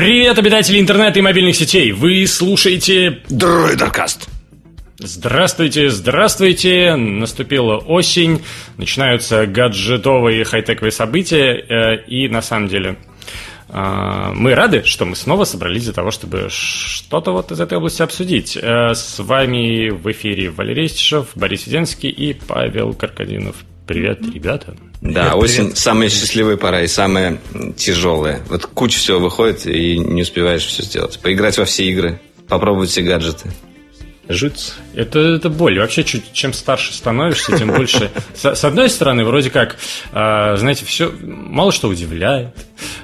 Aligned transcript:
Привет, 0.00 0.38
обитатели 0.38 0.80
интернета 0.80 1.18
и 1.18 1.22
мобильных 1.22 1.54
сетей! 1.54 1.92
Вы 1.92 2.26
слушаете 2.26 3.20
Дроидеркаст. 3.28 4.30
Здравствуйте, 4.98 5.90
здравствуйте! 5.90 6.96
Наступила 6.96 7.76
осень, 7.76 8.42
начинаются 8.78 9.46
гаджетовые 9.46 10.44
хай-тековые 10.44 10.90
события, 10.90 11.52
э, 11.52 12.02
и 12.06 12.28
на 12.30 12.40
самом 12.40 12.68
деле 12.68 12.96
э, 13.68 14.32
мы 14.32 14.54
рады, 14.54 14.84
что 14.84 15.04
мы 15.04 15.14
снова 15.14 15.44
собрались 15.44 15.84
для 15.84 15.92
того, 15.92 16.10
чтобы 16.10 16.46
что-то 16.48 17.32
вот 17.32 17.52
из 17.52 17.60
этой 17.60 17.76
области 17.76 18.00
обсудить. 18.00 18.56
Э, 18.56 18.94
с 18.94 19.18
вами 19.18 19.90
в 19.90 20.10
эфире 20.12 20.48
Валерий 20.48 20.88
Стишев, 20.88 21.26
Борис 21.34 21.66
Веденский 21.66 22.08
и 22.08 22.32
Павел 22.32 22.94
Каркадинов. 22.94 23.56
Привет, 23.90 24.20
ребята. 24.32 24.76
Да, 25.00 25.30
Привет, 25.30 25.34
осень 25.34 25.62
привет. 25.64 25.78
самая 25.78 26.08
счастливая 26.10 26.56
пора 26.56 26.82
и 26.82 26.86
самая 26.86 27.40
тяжелая. 27.76 28.40
Вот 28.48 28.66
куча 28.66 28.96
всего 28.96 29.18
выходит, 29.18 29.66
и 29.66 29.98
не 29.98 30.22
успеваешь 30.22 30.64
все 30.64 30.84
сделать. 30.84 31.18
Поиграть 31.18 31.58
во 31.58 31.64
все 31.64 31.86
игры, 31.86 32.20
попробовать 32.46 32.90
все 32.90 33.02
гаджеты. 33.02 33.50
Жуть. 34.28 34.74
Это, 34.94 35.18
это 35.18 35.50
боль. 35.50 35.80
Вообще, 35.80 36.04
чуть, 36.04 36.32
чем 36.32 36.52
старше 36.52 36.94
становишься, 36.94 37.58
тем 37.58 37.72
больше. 37.74 38.12
С, 38.32 38.54
с 38.54 38.64
одной 38.64 38.88
стороны, 38.90 39.24
вроде 39.24 39.50
как, 39.50 39.76
э, 40.12 40.56
знаете, 40.56 40.84
все 40.84 41.12
мало 41.20 41.72
что 41.72 41.88
удивляет, 41.88 42.54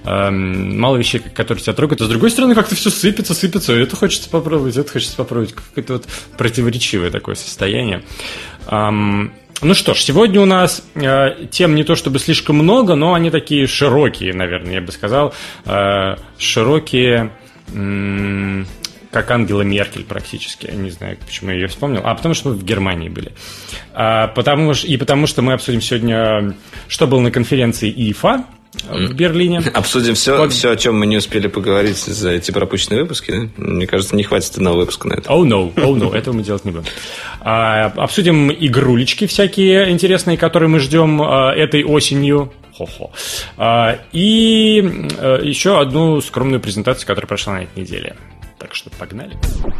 э, 0.05 0.31
мало 0.31 0.99
вещей, 0.99 1.19
которые 1.19 1.65
тебя 1.65 1.73
трогают, 1.73 2.01
а 2.01 2.05
с 2.05 2.09
другой 2.09 2.31
стороны, 2.31 2.55
как-то 2.55 2.77
все 2.77 2.91
сыпется, 2.91 3.35
сыпется. 3.35 3.73
Это 3.73 3.97
хочется 3.97 4.31
попробовать, 4.31 4.77
это 4.77 4.93
хочется 4.93 5.17
попробовать. 5.17 5.53
Какое-то 5.53 5.95
вот 5.95 6.05
противоречивое 6.39 7.11
такое 7.11 7.35
состояние. 7.35 8.05
Эм, 8.69 9.33
ну 9.63 9.75
что 9.75 9.95
ж, 9.95 9.99
сегодня 10.03 10.41
у 10.41 10.45
нас 10.45 10.83
э, 10.95 11.47
тем 11.51 11.75
не 11.75 11.85
то 11.85 11.97
чтобы 11.97 12.19
слишком 12.19 12.57
много, 12.57 12.95
но 12.95 13.15
они 13.15 13.31
такие 13.31 13.67
широкие, 13.67 14.35
наверное, 14.35 14.75
я 14.75 14.81
бы 14.81 14.93
сказал. 14.93 15.35
Э, 15.65 16.17
широкие, 16.39 17.31
м- 17.73 18.67
как 19.11 19.31
Ангела 19.31 19.63
Меркель 19.63 20.05
практически. 20.05 20.67
Я 20.67 20.75
не 20.75 20.91
знаю, 20.91 21.17
почему 21.25 21.51
я 21.51 21.57
ее 21.57 21.67
вспомнил. 21.69 22.03
А 22.05 22.15
потому 22.15 22.35
что 22.35 22.51
мы 22.51 22.55
в 22.57 22.65
Германии 22.65 23.09
были. 23.09 23.33
А, 23.95 24.29
потому, 24.29 24.73
и 24.73 24.97
потому 24.99 25.27
что 25.27 25.41
мы 25.41 25.55
обсудим 25.55 25.81
сегодня, 25.81 26.55
что 26.87 27.07
было 27.07 27.21
на 27.21 27.31
конференции 27.31 27.91
ИФА 28.11 28.45
в 28.89 29.13
Берлине. 29.15 29.63
Обсудим 29.75 30.15
все, 30.15 30.37
Вот. 30.37 30.53
все, 30.53 30.71
о 30.71 30.77
чем 30.77 30.99
мы 30.99 31.07
не 31.07 31.17
успели 31.17 31.47
поговорить 31.47 31.97
за 31.99 32.31
эти 32.33 32.51
пропущенные 32.51 33.03
выпуски. 33.03 33.31
да? 33.33 33.49
Мне 33.57 33.87
кажется, 33.87 34.15
не 34.17 34.23
хватит 34.23 34.55
одного 34.57 34.79
выпуска 34.79 35.09
на 35.09 35.15
это. 35.15 35.31
Oh 35.31 35.43
no, 35.45 35.73
oh 35.75 35.95
no, 35.95 36.15
этого 36.15 36.35
мы 36.35 36.43
делать 36.43 36.65
не 36.65 36.71
будем. 36.73 36.85
А, 37.41 37.87
обсудим 37.87 38.51
игрулечки 38.53 39.27
всякие 39.27 39.91
интересные, 39.91 40.37
которые 40.37 40.69
мы 40.69 40.79
ждем 40.81 41.23
а, 41.23 41.53
этой 41.55 41.85
осенью. 41.85 42.53
Хо-хо. 42.77 43.11
А, 43.57 43.99
и 44.13 45.09
а, 45.19 45.41
еще 45.43 45.81
одну 45.81 46.21
скромную 46.21 46.61
презентацию, 46.61 47.07
которая 47.07 47.27
прошла 47.29 47.55
на 47.55 47.63
этой 47.63 47.81
неделе. 47.81 48.17
Так 48.59 48.75
что 48.75 48.91
погнали. 48.91 49.33
Эм, 49.35 49.75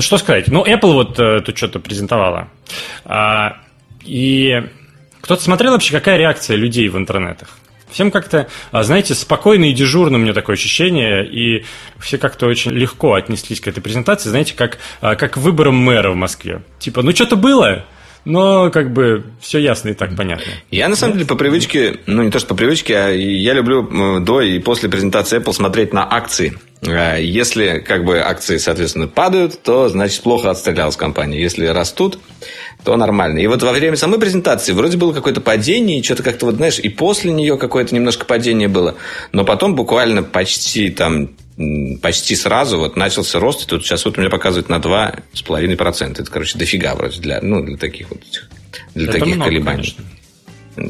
Что 0.00 0.18
сказать? 0.18 0.48
Ну, 0.48 0.64
Apple 0.64 0.92
вот 0.92 1.18
э, 1.18 1.40
тут 1.40 1.56
что-то 1.56 1.80
презентовала. 1.80 2.48
И 4.04 4.62
кто-то 5.20 5.42
смотрел 5.42 5.72
вообще, 5.72 5.92
какая 5.92 6.16
реакция 6.16 6.56
людей 6.56 6.88
в 6.88 6.96
интернетах? 6.96 7.58
Всем 7.90 8.10
как-то, 8.10 8.48
а, 8.70 8.82
знаете, 8.82 9.14
спокойно 9.14 9.64
и 9.66 9.72
дежурно 9.72 10.18
у 10.18 10.20
меня 10.20 10.34
такое 10.34 10.56
ощущение, 10.56 11.26
и 11.26 11.64
все 11.98 12.18
как-то 12.18 12.46
очень 12.46 12.72
легко 12.72 13.14
отнеслись 13.14 13.60
к 13.60 13.68
этой 13.68 13.80
презентации, 13.80 14.28
знаете, 14.28 14.54
как, 14.54 14.78
а, 15.00 15.14
как 15.16 15.32
к 15.32 15.36
выборам 15.38 15.76
мэра 15.76 16.10
в 16.10 16.14
Москве. 16.14 16.62
Типа, 16.78 17.02
ну 17.02 17.12
что-то 17.12 17.36
было, 17.36 17.84
но 18.24 18.70
как 18.70 18.92
бы 18.92 19.24
все 19.40 19.58
ясно 19.58 19.90
и 19.90 19.94
так 19.94 20.16
понятно. 20.16 20.52
Я, 20.70 20.88
на 20.88 20.96
самом 20.96 21.14
деле, 21.14 21.26
по 21.26 21.34
привычке, 21.34 22.00
ну, 22.06 22.22
не 22.22 22.30
то, 22.30 22.38
что 22.38 22.48
по 22.48 22.54
привычке, 22.54 22.96
а 22.96 23.08
я 23.10 23.54
люблю 23.54 24.20
до 24.20 24.40
и 24.40 24.58
после 24.58 24.88
презентации 24.88 25.38
Apple 25.40 25.52
смотреть 25.52 25.92
на 25.92 26.06
акции. 26.10 26.58
Э, 26.82 27.16
Если, 27.20 27.82
как 27.86 28.04
бы, 28.04 28.18
акции, 28.20 28.58
соответственно, 28.58 29.08
падают, 29.08 29.62
то, 29.62 29.88
значит, 29.88 30.22
плохо 30.22 30.50
отстрелялась 30.50 30.96
компания. 30.96 31.40
Если 31.40 31.66
растут, 31.66 32.18
то 32.84 32.96
нормально. 32.96 33.38
И 33.38 33.46
вот 33.46 33.62
во 33.62 33.72
время 33.72 33.96
самой 33.96 34.20
презентации 34.20 34.72
вроде 34.72 34.96
было 34.96 35.12
какое-то 35.12 35.40
падение, 35.40 36.00
и 36.00 36.02
что-то 36.02 36.22
как-то, 36.22 36.46
вот, 36.46 36.56
знаешь, 36.56 36.78
и 36.78 36.88
после 36.88 37.32
нее 37.32 37.56
какое-то 37.56 37.94
немножко 37.94 38.24
падение 38.24 38.68
было. 38.68 38.94
Но 39.32 39.44
потом 39.44 39.74
буквально 39.74 40.22
почти 40.22 40.90
там 40.90 41.30
почти 42.00 42.36
сразу 42.36 42.78
вот 42.78 42.96
начался 42.96 43.40
рост, 43.40 43.64
и 43.64 43.66
тут 43.66 43.84
сейчас 43.84 44.04
вот 44.04 44.16
у 44.16 44.20
меня 44.20 44.30
показывает 44.30 44.68
на 44.68 44.76
2,5%. 44.76 46.12
Это, 46.12 46.30
короче, 46.30 46.56
дофига 46.56 46.94
вроде 46.94 47.20
для, 47.20 47.40
ну, 47.40 47.64
для 47.64 47.76
таких 47.76 48.10
вот 48.10 48.20
для 48.94 49.04
Это 49.04 49.18
таких 49.18 49.34
много, 49.36 49.50
колебаний. 49.50 49.76
конечно. 49.76 50.04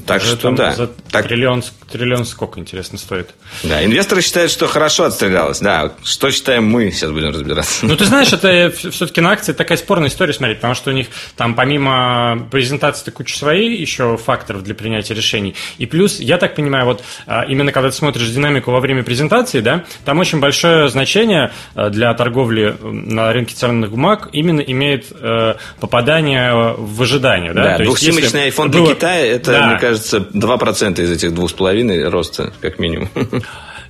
Так 0.07 0.21
Даже 0.23 0.37
что 0.37 0.51
да. 0.53 0.73
За 0.73 0.87
Так, 0.87 1.27
триллион, 1.29 1.63
триллион 1.91 2.25
сколько, 2.27 2.61
интересно, 2.61 2.99
стоит? 2.99 3.31
да. 3.63 3.85
Инвесторы 3.85 4.21
считают, 4.23 4.51
что 4.51 4.67
хорошо 4.67 5.05
отстрелялось. 5.05 5.61
Да, 5.61 5.93
что 6.05 6.31
считаем 6.31 6.65
мы, 6.67 6.91
сейчас 6.91 7.11
будем 7.11 7.29
разбираться. 7.31 7.87
Ну, 7.87 7.97
ты 7.97 8.05
знаешь, 8.05 8.33
это 8.33 8.71
все-таки 8.71 9.21
на 9.21 9.31
акции 9.33 9.53
такая 9.53 9.79
спорная 9.79 10.09
история 10.09 10.33
смотреть, 10.33 10.59
потому 10.59 10.75
что 10.75 10.91
у 10.91 10.93
них 10.93 11.09
там 11.37 11.55
помимо 11.55 12.47
презентации 12.51 13.11
куча 13.11 13.37
своей 13.39 13.77
еще 13.81 14.17
факторов 14.17 14.63
для 14.63 14.75
принятия 14.75 15.15
решений. 15.15 15.55
И 15.79 15.87
плюс, 15.87 16.21
я 16.21 16.37
так 16.39 16.55
понимаю, 16.55 16.85
вот 16.85 17.03
а, 17.27 17.45
именно 17.49 17.73
когда 17.73 17.91
ты 17.91 17.97
смотришь 17.97 18.29
динамику 18.29 18.71
во 18.71 18.81
время 18.81 19.03
презентации, 19.03 19.61
да, 19.61 19.85
там 20.05 20.19
очень 20.19 20.41
большое 20.41 20.89
значение 20.89 21.53
а, 21.75 21.89
для 21.91 22.13
торговли 22.15 22.77
на 22.83 23.33
рынке 23.33 23.55
ценных 23.55 23.91
бумаг 23.91 24.29
именно 24.33 24.61
имеет 24.61 25.07
э, 25.13 25.55
попадание 25.81 26.75
в 26.77 27.01
ожидание, 27.03 27.53
да. 27.53 27.79
Да, 27.79 27.85
двухсимочный 27.85 28.49
iPhone 28.49 28.69
для 28.69 28.81
было- 28.81 28.95
Китая, 28.95 29.25
это, 29.27 29.53
Да. 29.53 29.78
Мне 29.79 29.89
кажется, 29.89 30.19
2% 30.19 31.03
из 31.03 31.11
этих 31.11 31.31
2,5 31.31 32.09
роста, 32.09 32.53
как 32.61 32.79
минимум. 32.79 33.09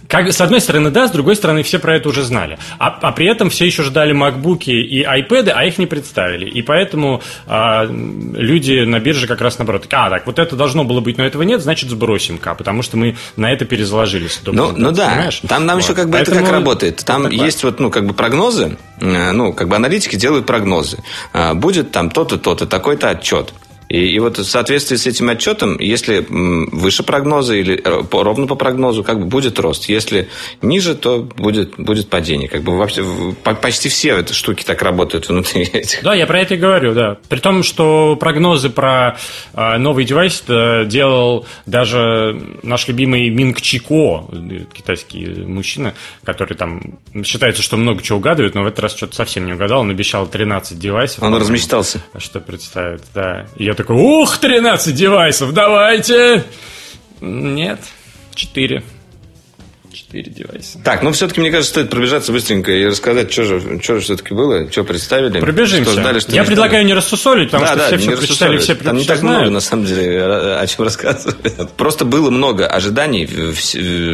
Как, 0.09 0.33
с 0.33 0.41
одной 0.41 0.61
стороны, 0.63 0.91
да, 0.91 1.07
с 1.07 1.11
другой 1.11 1.37
стороны, 1.37 1.63
все 1.63 1.79
про 1.79 1.97
это 1.97 2.09
уже 2.09 2.23
знали. 2.23 2.59
А, 2.79 2.99
а 3.03 3.13
при 3.13 3.27
этом 3.27 3.51
все 3.51 3.67
еще 3.67 3.83
ждали 3.83 4.13
макбуки 4.13 4.71
и 4.71 5.05
iPad, 5.05 5.51
а 5.55 5.67
их 5.67 5.77
не 5.77 5.87
представили. 5.87 6.49
И 6.49 6.63
поэтому 6.63 7.23
а, 7.47 7.85
люди 7.85 8.85
на 8.85 9.01
бирже 9.01 9.27
как 9.27 9.43
раз 9.43 9.59
наоборот. 9.59 9.87
А, 9.91 10.09
так, 10.09 10.27
вот 10.27 10.39
это 10.39 10.57
должно 10.57 10.85
было 10.85 11.01
быть, 11.01 11.19
но 11.19 11.27
этого 11.27 11.43
нет, 11.43 11.61
значит, 11.61 11.91
сбросим-ка, 11.91 12.55
потому 12.55 12.83
что 12.83 12.97
мы 12.97 13.17
на 13.37 13.53
это 13.53 13.67
перезаложились. 13.67 14.41
Ну, 14.47 14.73
ну 14.75 14.93
да, 14.93 15.11
понимаешь? 15.11 15.41
там, 15.47 15.67
там 15.67 15.77
Вот. 15.77 15.85
еще 15.85 15.95
как 15.95 16.09
бы 16.09 16.17
это 16.17 16.31
как 16.31 16.41
Поэтому 16.41 16.59
работает. 16.59 17.05
Там 17.05 17.25
вот 17.25 17.33
есть 17.33 17.63
вот, 17.63 17.79
ну, 17.79 17.91
как 17.91 18.07
бы 18.07 18.15
прогнозы, 18.15 18.79
э, 19.01 19.33
ну, 19.33 19.53
как 19.53 19.69
бы 19.69 19.77
аналитики 19.77 20.17
делают 20.17 20.47
прогнозы. 20.47 20.99
А, 21.35 21.53
Будет 21.53 21.91
там 21.91 22.09
то-то, 22.09 22.39
то-то, 22.39 22.67
такой-то 22.67 23.11
отчет. 23.11 23.53
И, 23.89 24.07
и 24.07 24.19
вот 24.19 24.39
в 24.39 24.45
соответствии 24.45 24.97
с 24.97 25.07
этим 25.07 25.31
отчетом, 25.31 25.79
если 25.79 26.27
выше 26.29 27.03
прогноза 27.03 27.55
или 27.55 27.81
э, 27.83 28.03
ровно 28.13 28.47
по 28.47 28.55
прогнозу, 28.55 29.03
как 29.03 29.19
бы 29.19 29.27
будет 29.27 29.59
рост. 29.59 29.89
Если 29.89 30.29
ниже, 30.61 30.95
то 30.95 31.23
будет, 31.23 31.75
будет 31.79 32.11
падение. 32.11 32.49
Как 32.49 32.63
бы 32.63 32.77
вообще 32.77 33.05
почти 33.43 33.89
все 33.89 34.19
эти 34.19 34.33
штуки 34.33 34.63
так 34.63 34.83
работают 34.83 35.29
внутри 35.29 35.63
этих. 35.73 36.03
Да, 36.03 36.15
я 36.15 36.27
про 36.27 36.41
это 36.41 36.55
и 36.55 36.59
говорю, 36.59 36.95
да. 36.95 37.17
При 37.29 37.39
том, 37.39 37.63
что 37.63 38.17
прогнозы 38.17 38.69
про 38.69 39.17
э, 39.55 39.79
новый 39.79 40.05
девайс 40.05 40.45
э, 40.47 40.85
делал 40.85 41.47
даже 41.65 42.39
наш 42.63 42.89
любимый 42.89 43.31
Минг 43.31 43.63
Чико, 43.63 44.27
э, 44.31 44.65
китайский 44.73 45.27
мужчина, 45.47 45.95
который 46.25 46.57
там 46.57 46.99
считается, 47.25 47.63
что 47.63 47.79
много 47.79 48.03
чего 48.03 48.19
угадывает, 48.19 48.55
но 48.55 48.65
в 48.65 48.67
этот 48.67 48.81
раз 48.81 48.95
что-то 48.95 49.17
совсем 49.17 49.47
не 49.47 49.55
угадал. 49.55 49.81
Он 49.81 49.91
обещал 49.91 50.27
13 50.27 50.79
девайсов. 50.79 51.23
Он 51.23 51.35
размечтался. 51.35 52.03
Что 52.19 52.41
представит, 52.41 53.03
да. 53.15 53.47
Я 53.57 53.78
такой, 53.79 53.97
ух, 53.97 54.39
13 54.39 54.95
девайсов, 54.95 55.53
давайте! 55.55 56.45
Нет, 57.21 57.81
4. 58.35 58.83
4 60.11 60.31
девайса. 60.31 60.79
Так, 60.83 61.03
ну 61.03 61.13
все-таки, 61.13 61.41
мне 61.41 61.51
кажется, 61.51 61.71
стоит 61.73 61.91
пробежаться 61.91 62.33
быстренько 62.33 62.73
и 62.73 62.87
рассказать, 62.87 63.31
что 63.31 63.45
же, 63.45 63.81
что 63.83 63.97
же 63.97 64.01
все-таки 64.01 64.33
было, 64.35 64.71
что 64.71 64.85
представили. 64.85 65.39
Пробежимся. 65.41 65.93
Что 65.93 66.01
ждали, 66.01 66.21
что 66.21 66.33
я 66.33 66.41
не 66.43 66.47
предлагаю 66.47 66.87
не 66.87 66.95
рассусолить, 66.95 67.51
потому 67.51 67.67
да, 67.67 67.73
что 67.73 67.79
да, 67.79 67.87
все 67.99 67.99
все 67.99 68.17
прочитали, 68.17 68.59
все 68.59 68.75
Там 68.75 68.97
не 68.97 69.05
так 69.05 69.23
много, 69.23 69.37
знают. 69.37 69.53
на 69.53 69.61
самом 69.61 69.85
деле, 69.85 70.23
о, 70.23 70.61
о 70.61 70.67
чем 70.67 70.85
рассказывать. 70.85 71.37
Просто 71.77 72.05
было 72.05 72.31
много 72.31 72.67
ожиданий, 72.67 73.29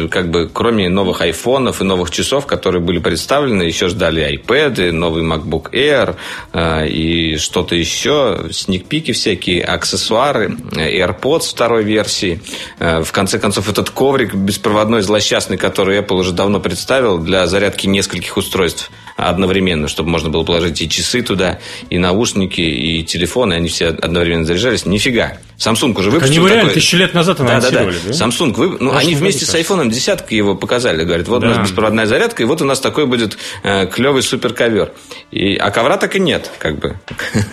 как 0.09 0.29
бы, 0.29 0.49
кроме 0.51 0.89
новых 0.89 1.21
айфонов 1.21 1.81
и 1.81 1.85
новых 1.85 2.11
часов, 2.11 2.45
которые 2.45 2.81
были 2.81 2.99
представлены, 2.99 3.63
еще 3.63 3.87
ждали 3.87 4.37
iPad, 4.37 4.91
новый 4.91 5.23
MacBook 5.23 5.71
Air 5.71 6.15
э, 6.51 6.87
и 6.87 7.37
что-то 7.37 7.75
еще, 7.75 8.47
сникпики 8.51 9.13
всякие, 9.13 9.63
аксессуары, 9.63 10.57
э, 10.75 10.99
AirPods 10.99 11.51
второй 11.51 11.83
версии. 11.83 12.41
Э, 12.79 13.01
В 13.03 13.11
конце 13.11 13.39
концов, 13.39 13.69
этот 13.69 13.89
коврик 13.91 14.33
беспроводной 14.33 15.01
злосчастный, 15.01 15.57
который 15.57 15.84
Apple 15.91 16.15
уже 16.15 16.31
давно 16.31 16.59
представил 16.59 17.17
для 17.17 17.47
зарядки 17.47 17.87
нескольких 17.87 18.37
устройств 18.37 18.91
одновременно, 19.15 19.87
чтобы 19.87 20.09
можно 20.09 20.29
было 20.29 20.43
положить 20.43 20.81
и 20.81 20.89
часы 20.89 21.21
туда, 21.21 21.59
и 21.89 21.97
наушники, 21.97 22.61
и 22.61 23.03
телефоны, 23.03 23.53
они 23.53 23.69
все 23.69 23.87
одновременно 23.87 24.45
заряжались. 24.45 24.85
Нифига. 24.85 25.37
Samsung 25.57 25.97
уже 25.97 26.11
выпустил 26.11 26.45
Они 26.45 26.53
реально 26.53 26.71
тысячу 26.71 26.97
лет 26.97 27.13
назад 27.13 27.39
анонсировали, 27.39 27.95
да? 27.95 28.11
да, 28.11 28.17
да. 28.17 28.25
Samsung, 28.25 28.53
вы... 28.53 28.77
ну, 28.79 28.93
они 28.93 29.15
вместе 29.15 29.45
с 29.45 29.55
iPhone 29.55 29.89
десятка 29.89 30.35
его 30.35 30.55
показали. 30.55 31.03
Говорят, 31.03 31.27
вот 31.27 31.41
да. 31.41 31.47
у 31.47 31.49
нас 31.51 31.69
беспроводная 31.69 32.05
зарядка, 32.05 32.43
и 32.43 32.45
вот 32.45 32.61
у 32.61 32.65
нас 32.65 32.79
такой 32.79 33.05
будет 33.05 33.37
э, 33.63 33.87
клевый 33.87 34.21
суперковер. 34.21 34.91
И... 35.31 35.55
А 35.55 35.71
ковра 35.71 35.97
так 35.97 36.15
и 36.15 36.19
нет, 36.19 36.51
как 36.59 36.79
бы. 36.79 36.99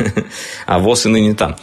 а 0.66 0.78
ВОЗ 0.78 1.06
и 1.06 1.08
ныне 1.10 1.34
там. 1.34 1.56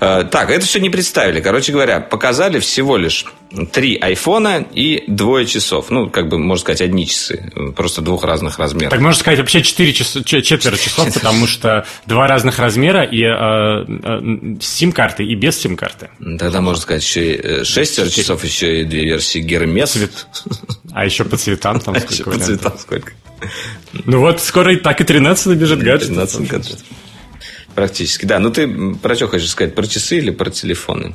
Э, 0.00 0.24
так, 0.30 0.50
это 0.50 0.66
все 0.66 0.78
не 0.78 0.90
представили. 0.90 1.40
Короче 1.40 1.72
говоря, 1.72 2.00
показали 2.00 2.58
всего 2.60 2.98
лишь 2.98 3.24
три 3.72 3.96
айфона 3.96 4.66
и 4.72 5.04
двое 5.06 5.46
часов. 5.46 5.86
Ну, 5.90 6.10
как 6.10 6.28
бы, 6.28 6.38
можно 6.38 6.60
сказать, 6.60 6.82
одни 6.82 7.06
часы. 7.06 7.50
Просто 7.74 8.02
двух 8.02 8.24
разных 8.24 8.58
размеров. 8.58 8.90
Так 8.90 9.00
можно 9.00 9.18
сказать, 9.18 9.37
вообще 9.38 9.62
четыре 9.62 9.92
часа, 9.92 10.22
четверо 10.22 10.76
часов, 10.76 11.12
потому 11.14 11.46
что 11.46 11.86
два 12.06 12.26
разных 12.26 12.58
размера 12.58 13.02
и 13.02 13.22
э, 13.22 13.28
э, 13.28 14.60
с 14.60 14.66
сим-карты 14.66 15.24
и 15.24 15.34
без 15.34 15.58
сим-карты. 15.58 16.10
Тогда 16.38 16.60
можно 16.60 16.80
сказать, 16.80 17.02
еще 17.02 17.34
и 17.34 17.40
э, 17.40 17.64
шестеро 17.64 18.08
часов, 18.08 18.44
еще 18.44 18.82
и 18.82 18.84
две 18.84 19.04
версии 19.04 19.38
Гермес. 19.40 19.90
Цвет. 19.92 20.26
А 20.92 21.04
еще 21.04 21.24
по 21.24 21.36
цветам 21.36 21.80
там 21.80 21.96
сколько 22.08 22.30
По 22.30 22.38
цветам 22.38 22.78
сколько. 22.78 23.12
Ну 23.92 24.20
вот, 24.20 24.40
скоро 24.40 24.72
и 24.72 24.76
так 24.76 25.00
и 25.00 25.04
13 25.04 25.46
набежит 25.46 25.82
гаджет. 25.82 26.08
13 26.08 26.48
гаджет. 26.48 26.78
Практически, 27.74 28.26
да. 28.26 28.38
Ну, 28.40 28.50
ты 28.50 28.66
про 28.94 29.14
что 29.14 29.28
хочешь 29.28 29.50
сказать? 29.50 29.74
Про 29.74 29.86
часы 29.86 30.18
или 30.18 30.30
про 30.30 30.50
телефоны? 30.50 31.14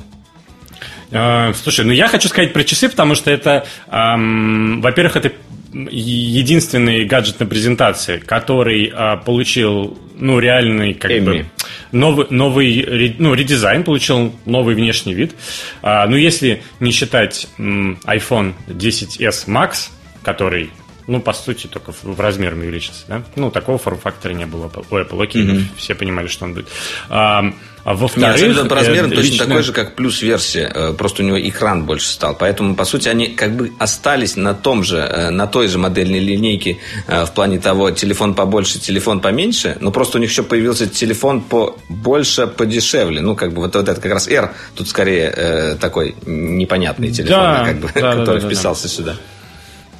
А, 1.12 1.52
слушай, 1.54 1.84
ну 1.84 1.92
я 1.92 2.08
хочу 2.08 2.28
сказать 2.28 2.52
про 2.52 2.64
часы, 2.64 2.88
потому 2.88 3.14
что 3.14 3.30
это, 3.30 3.66
эм, 3.90 4.80
во-первых, 4.80 5.16
это 5.16 5.32
единственный 5.74 7.04
гаджет 7.04 7.40
на 7.40 7.46
презентации, 7.46 8.18
который 8.18 8.92
э, 8.94 9.16
получил, 9.24 9.98
ну, 10.16 10.38
реальный, 10.38 10.94
как 10.94 11.10
Эми. 11.10 11.24
бы, 11.24 11.46
новый, 11.92 12.26
новый 12.30 13.14
ну, 13.18 13.34
редизайн, 13.34 13.82
получил 13.82 14.34
новый 14.46 14.74
внешний 14.74 15.14
вид. 15.14 15.34
А, 15.82 16.06
ну, 16.06 16.16
если 16.16 16.62
не 16.80 16.92
считать 16.92 17.48
м, 17.58 17.98
iPhone 18.06 18.54
10s 18.68 19.46
Max, 19.48 19.90
который 20.22 20.70
ну, 21.06 21.20
по 21.20 21.32
сути, 21.32 21.66
только 21.66 21.92
в, 21.92 22.20
размером 22.20 22.60
увеличился, 22.60 23.04
да? 23.08 23.22
Ну, 23.36 23.50
такого 23.50 23.78
форм-фактора 23.78 24.32
не 24.32 24.46
было 24.46 24.70
у 24.90 24.96
Apple. 24.96 25.22
Окей, 25.22 25.44
mm-hmm. 25.44 25.64
все 25.76 25.94
понимали, 25.94 26.28
что 26.28 26.44
он 26.44 26.54
будет. 26.54 26.68
А, 27.10 27.44
а 27.84 27.94
во-вторых... 27.94 28.40
Нет, 28.40 28.68
по 28.68 28.74
размерам 28.74 29.10
э, 29.12 29.14
точно 29.14 29.30
лично... 29.30 29.46
такой 29.46 29.62
же, 29.62 29.72
как 29.72 29.94
плюс-версия. 29.94 30.72
Э, 30.74 30.94
просто 30.96 31.22
у 31.22 31.26
него 31.26 31.38
экран 31.38 31.84
больше 31.84 32.08
стал. 32.08 32.34
Поэтому, 32.34 32.74
по 32.74 32.86
сути, 32.86 33.08
они 33.08 33.28
как 33.28 33.54
бы 33.54 33.72
остались 33.78 34.36
на 34.36 34.54
том 34.54 34.82
же, 34.82 34.96
э, 34.96 35.30
на 35.30 35.46
той 35.46 35.68
же 35.68 35.78
модельной 35.78 36.20
линейке 36.20 36.78
в 37.06 37.30
плане 37.34 37.58
того, 37.58 37.90
телефон 37.90 38.34
побольше, 38.34 38.78
телефон 38.78 39.20
поменьше, 39.20 39.76
но 39.80 39.90
просто 39.90 40.16
у 40.16 40.20
них 40.20 40.30
еще 40.30 40.42
появился 40.42 40.86
телефон 40.86 41.42
побольше, 41.42 42.46
подешевле. 42.46 43.20
Ну, 43.20 43.36
как 43.36 43.52
бы 43.52 43.60
вот, 43.60 43.74
вот 43.74 43.88
это 43.88 44.00
как 44.00 44.12
раз 44.12 44.28
R, 44.28 44.54
тут 44.74 44.88
скорее 44.88 45.76
такой 45.80 46.14
непонятный 46.24 47.10
телефон, 47.10 47.40
да, 47.40 47.64
как 47.64 47.76
бы, 47.78 47.90
да, 47.94 48.14
который 48.14 48.40
да, 48.40 48.46
вписался 48.46 48.88
сюда 48.88 49.16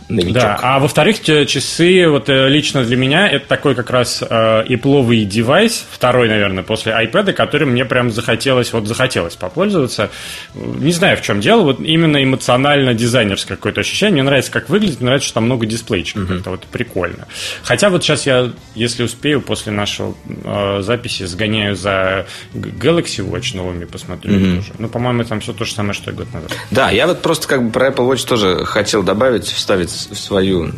новичок. 0.09 0.35
Да, 0.35 0.59
а 0.63 0.79
во-вторых, 0.79 1.23
часы, 1.23 2.09
вот 2.09 2.29
э, 2.29 2.49
лично 2.49 2.85
для 2.85 2.97
меня, 2.97 3.29
это 3.29 3.47
такой 3.47 3.75
как 3.75 3.91
раз 3.91 4.23
э, 4.23 4.65
ипловый 4.69 5.25
девайс, 5.25 5.85
второй, 5.91 6.29
наверное, 6.29 6.63
после 6.63 6.93
iPad, 6.93 7.33
которым 7.33 7.71
мне 7.71 7.85
прям 7.85 8.11
захотелось, 8.11 8.73
вот 8.73 8.87
захотелось 8.87 9.37
попользоваться. 9.37 10.11
Не 10.55 10.93
знаю, 10.93 11.17
в 11.17 11.23
чем 11.23 11.41
дело, 11.41 11.63
вот 11.63 11.81
именно 11.81 12.23
эмоционально-дизайнерское 12.23 13.57
какое-то 13.57 13.81
ощущение. 13.81 14.15
Мне 14.15 14.23
нравится, 14.23 14.51
как 14.51 14.69
выглядит, 14.69 15.01
мне 15.01 15.07
нравится, 15.07 15.29
что 15.29 15.35
там 15.35 15.45
много 15.45 15.67
дисплейчиков, 15.67 16.31
uh-huh. 16.31 16.41
это 16.41 16.51
вот 16.51 16.67
прикольно. 16.67 17.27
Хотя 17.63 17.91
вот 17.91 18.03
сейчас 18.03 18.27
я, 18.27 18.51
если 18.75 19.05
успею, 19.05 19.41
после 19.41 19.73
нашего 19.73 20.15
э, 20.27 20.81
записи 20.83 21.25
сгоняю 21.25 21.77
за 21.77 22.27
Galaxy 22.55 23.27
Watch 23.27 23.57
новыми, 23.57 23.85
посмотрю 23.85 24.35
uh-huh. 24.35 24.57
тоже. 24.57 24.73
Ну, 24.79 24.89
по-моему, 24.89 25.25
там 25.25 25.41
все 25.41 25.53
то 25.53 25.65
же 25.65 25.73
самое, 25.73 25.95
что 25.95 26.11
и 26.11 26.15
год 26.15 26.33
назад. 26.33 26.53
Да, 26.71 26.91
я 26.91 27.07
вот 27.07 27.23
просто 27.23 27.49
как 27.49 27.65
бы 27.65 27.71
про 27.71 27.89
Apple 27.89 28.11
Watch 28.11 28.27
тоже 28.27 28.65
хотел 28.65 29.03
добавить, 29.03 29.45
вставить 29.45 29.94
свою 29.95 30.73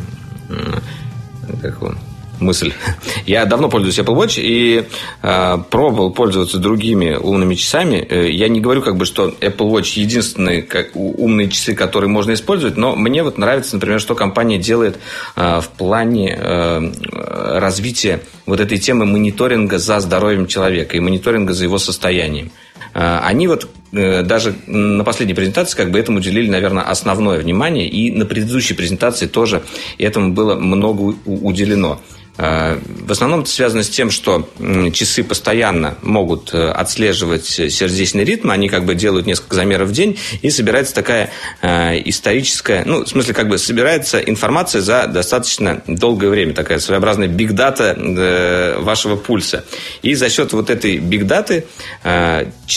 как 1.61 1.81
он, 1.81 1.97
мысль. 2.39 2.73
Я 3.25 3.45
давно 3.45 3.69
пользуюсь 3.69 3.97
Apple 3.99 4.15
Watch 4.15 4.39
и 4.41 4.85
э, 5.21 5.57
пробовал 5.69 6.11
пользоваться 6.11 6.57
другими 6.57 7.15
умными 7.15 7.55
часами. 7.55 8.05
Э, 8.09 8.29
я 8.29 8.47
не 8.47 8.61
говорю, 8.61 8.81
как 8.81 8.97
бы, 8.97 9.05
что 9.05 9.29
Apple 9.41 9.69
Watch 9.71 9.99
единственные 9.99 10.61
как, 10.61 10.95
умные 10.95 11.49
часы, 11.49 11.73
которые 11.73 12.09
можно 12.09 12.33
использовать, 12.33 12.77
но 12.77 12.95
мне 12.95 13.23
вот 13.23 13.37
нравится, 13.37 13.75
например, 13.75 13.99
что 13.99 14.15
компания 14.15 14.57
делает 14.57 14.97
э, 15.35 15.61
в 15.61 15.69
плане 15.69 16.37
э, 16.39 17.59
развития 17.59 18.21
вот 18.45 18.59
этой 18.59 18.77
темы 18.77 19.05
мониторинга 19.05 19.77
за 19.79 19.99
здоровьем 19.99 20.47
человека 20.47 20.95
и 20.95 20.99
мониторинга 20.99 21.53
за 21.53 21.63
его 21.63 21.77
состоянием. 21.77 22.51
Э, 22.93 23.19
они 23.23 23.47
вот 23.47 23.69
э, 23.91 24.23
даже 24.23 24.55
на 24.67 25.03
последней 25.03 25.35
презентации 25.35 25.77
как 25.77 25.91
бы 25.91 25.99
этому 25.99 26.17
уделили, 26.17 26.49
наверное, 26.49 26.83
основное 26.83 27.39
внимание, 27.39 27.87
и 27.87 28.11
на 28.11 28.25
предыдущей 28.25 28.73
презентации 28.73 29.27
тоже 29.27 29.63
этому 29.97 30.33
было 30.33 30.55
много 30.55 31.15
уделено. 31.25 31.99
Э, 32.37 32.79
в 32.85 33.11
основном 33.11 33.41
это 33.41 33.49
связано 33.49 33.83
с 33.83 33.89
тем, 33.89 34.11
что 34.11 34.49
часы 34.93 35.23
постоянно 35.23 35.97
могут 36.01 36.53
э, 36.53 36.69
отслеживать 36.69 37.45
сердечный 37.45 38.23
ритм, 38.23 38.51
они 38.51 38.69
как 38.69 38.85
бы 38.85 38.95
делают 38.95 39.25
несколько 39.25 39.55
замеров 39.55 39.89
в 39.89 39.91
день, 39.91 40.17
и 40.41 40.49
собирается 40.49 40.93
такая 40.93 41.31
э, 41.61 42.01
историческая, 42.05 42.83
ну, 42.85 43.03
в 43.03 43.07
смысле, 43.07 43.33
как 43.33 43.49
бы 43.49 43.57
собирается 43.57 44.19
информация 44.19 44.81
за 44.81 45.07
достаточно 45.07 45.81
долгое 45.87 46.29
время, 46.29 46.53
такая 46.53 46.79
своеобразная 46.79 47.27
бигдата 47.27 47.95
вашего 48.79 49.15
пульса. 49.15 49.65
И 50.01 50.13
за 50.13 50.29
счет 50.29 50.53
вот 50.53 50.69
этой 50.69 50.97
бигдаты, 50.97 51.65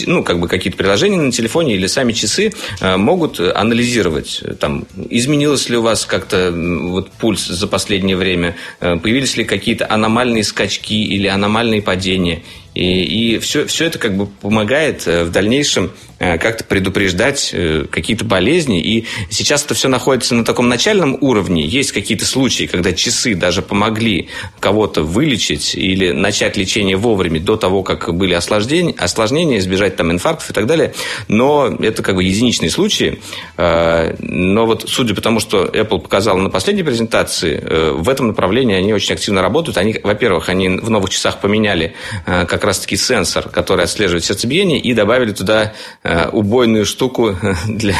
ну, 0.06 0.24
как 0.24 0.40
бы 0.40 0.48
какие-то 0.48 0.76
приложения 0.76 1.16
на 1.16 1.32
телефоне 1.32 1.74
или 1.74 1.86
сами 1.86 2.12
часы 2.12 2.52
могут 2.80 3.40
анализировать, 3.40 4.42
там, 4.58 4.86
изменилось 5.08 5.68
ли 5.68 5.76
у 5.76 5.82
вас 5.82 6.04
как-то 6.06 6.52
вот 6.54 7.10
пульс 7.12 7.46
за 7.46 7.66
последнее 7.66 8.16
время, 8.16 8.56
появились 8.80 9.36
ли 9.36 9.44
какие-то 9.50 9.90
аномальные 9.90 10.44
скачки 10.44 11.02
или 11.02 11.26
аномальные 11.26 11.82
падения. 11.82 12.42
И, 12.74 13.34
и 13.34 13.38
все, 13.38 13.66
все 13.66 13.86
это 13.86 13.98
как 13.98 14.16
бы 14.16 14.26
помогает 14.26 15.06
э, 15.06 15.24
в 15.24 15.30
дальнейшем 15.30 15.90
э, 16.20 16.38
как-то 16.38 16.62
предупреждать 16.62 17.50
э, 17.52 17.86
какие-то 17.90 18.24
болезни. 18.24 18.80
И 18.80 19.06
сейчас 19.28 19.64
это 19.64 19.74
все 19.74 19.88
находится 19.88 20.36
на 20.36 20.44
таком 20.44 20.68
начальном 20.68 21.18
уровне. 21.20 21.66
Есть 21.66 21.90
какие-то 21.90 22.24
случаи, 22.24 22.64
когда 22.64 22.92
часы 22.92 23.34
даже 23.34 23.62
помогли 23.62 24.28
кого-то 24.60 25.02
вылечить 25.02 25.74
или 25.74 26.12
начать 26.12 26.56
лечение 26.56 26.96
вовремя 26.96 27.40
до 27.40 27.56
того, 27.56 27.82
как 27.82 28.14
были 28.14 28.34
осложнения, 28.34 28.94
осложнения 28.96 29.58
избежать 29.58 29.96
там 29.96 30.12
инфарктов 30.12 30.50
и 30.50 30.52
так 30.52 30.66
далее. 30.66 30.94
Но 31.26 31.76
это 31.80 32.04
как 32.04 32.14
бы 32.14 32.22
единичные 32.22 32.70
случаи. 32.70 33.20
Но 33.56 34.66
вот 34.66 34.84
судя 34.88 35.14
по 35.14 35.20
тому, 35.20 35.40
что 35.40 35.64
Apple 35.64 36.00
показала 36.00 36.38
на 36.38 36.50
последней 36.50 36.82
презентации, 36.82 37.60
в 37.94 38.08
этом 38.08 38.28
направлении 38.28 38.76
они 38.76 38.92
очень 38.92 39.14
активно 39.14 39.42
работают. 39.42 39.76
Они, 39.76 39.96
во-первых, 40.02 40.48
они 40.48 40.68
в 40.68 40.90
новых 40.90 41.10
часах 41.10 41.40
поменяли 41.40 41.94
как 42.26 42.59
как 42.60 42.66
раз-таки 42.66 42.96
сенсор, 42.96 43.48
который 43.48 43.86
отслеживает 43.86 44.22
сердцебиение, 44.22 44.78
и 44.78 44.92
добавили 44.92 45.32
туда 45.32 45.72
э, 46.02 46.28
убойную 46.28 46.84
штуку 46.84 47.34
для, 47.66 47.96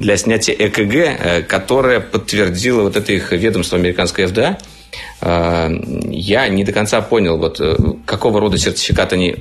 для 0.00 0.16
снятия 0.16 0.54
ЭКГ, 0.58 0.94
э, 0.94 1.42
которая 1.42 2.00
подтвердила 2.00 2.80
вот 2.80 2.96
это 2.96 3.12
их 3.12 3.30
ведомство 3.32 3.76
американское 3.76 4.26
ФДА. 4.26 4.58
Э, 5.20 5.70
я 6.10 6.48
не 6.48 6.64
до 6.64 6.72
конца 6.72 7.00
понял, 7.00 7.38
вот, 7.38 7.60
какого 8.06 8.40
рода 8.40 8.58
сертификат 8.58 9.12
они 9.12 9.34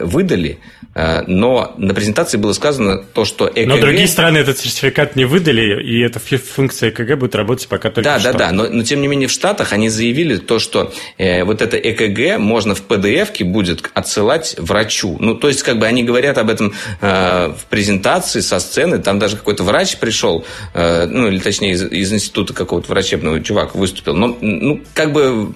выдали, 0.00 0.58
Э, 0.94 1.22
но 1.26 1.74
на 1.76 1.92
презентации 1.92 2.38
было 2.38 2.52
сказано 2.52 2.98
то, 2.98 3.24
что 3.24 3.50
ЭКГ... 3.52 3.68
Но 3.68 3.78
другие 3.78 4.06
страны 4.06 4.38
этот 4.38 4.58
сертификат 4.58 5.16
не 5.16 5.24
выдали, 5.24 5.82
и 5.82 6.00
эта 6.00 6.20
функция 6.20 6.90
ЭКГ 6.90 7.18
будет 7.18 7.34
работать 7.34 7.68
пока 7.68 7.90
только 7.90 8.02
Да, 8.02 8.18
да, 8.18 8.32
да, 8.32 8.52
но, 8.52 8.68
но 8.68 8.82
тем 8.84 9.00
не 9.00 9.08
менее 9.08 9.28
в 9.28 9.32
Штатах 9.32 9.72
они 9.72 9.88
заявили 9.88 10.36
то, 10.36 10.58
что 10.58 10.92
э, 11.18 11.42
вот 11.44 11.62
это 11.62 11.76
ЭКГ 11.76 12.38
можно 12.38 12.74
в 12.74 12.86
PDF-ке 12.86 13.44
будет 13.44 13.90
отсылать 13.94 14.54
врачу. 14.58 15.16
Ну, 15.18 15.34
то 15.34 15.48
есть, 15.48 15.62
как 15.62 15.78
бы 15.78 15.86
они 15.86 16.04
говорят 16.04 16.38
об 16.38 16.48
этом 16.48 16.72
э, 17.00 17.48
в 17.48 17.64
презентации 17.68 18.40
со 18.40 18.60
сцены, 18.60 18.98
там 18.98 19.18
даже 19.18 19.36
какой-то 19.36 19.64
врач 19.64 19.96
пришел, 19.96 20.44
э, 20.74 21.06
ну, 21.06 21.28
или 21.28 21.40
точнее 21.40 21.72
из, 21.72 21.82
из 21.82 22.12
института 22.12 22.54
какого-то 22.54 22.88
врачебного 22.88 23.42
чувак 23.42 23.74
выступил. 23.74 24.14
Но, 24.14 24.36
ну, 24.40 24.73
как 24.94 25.12
бы 25.12 25.54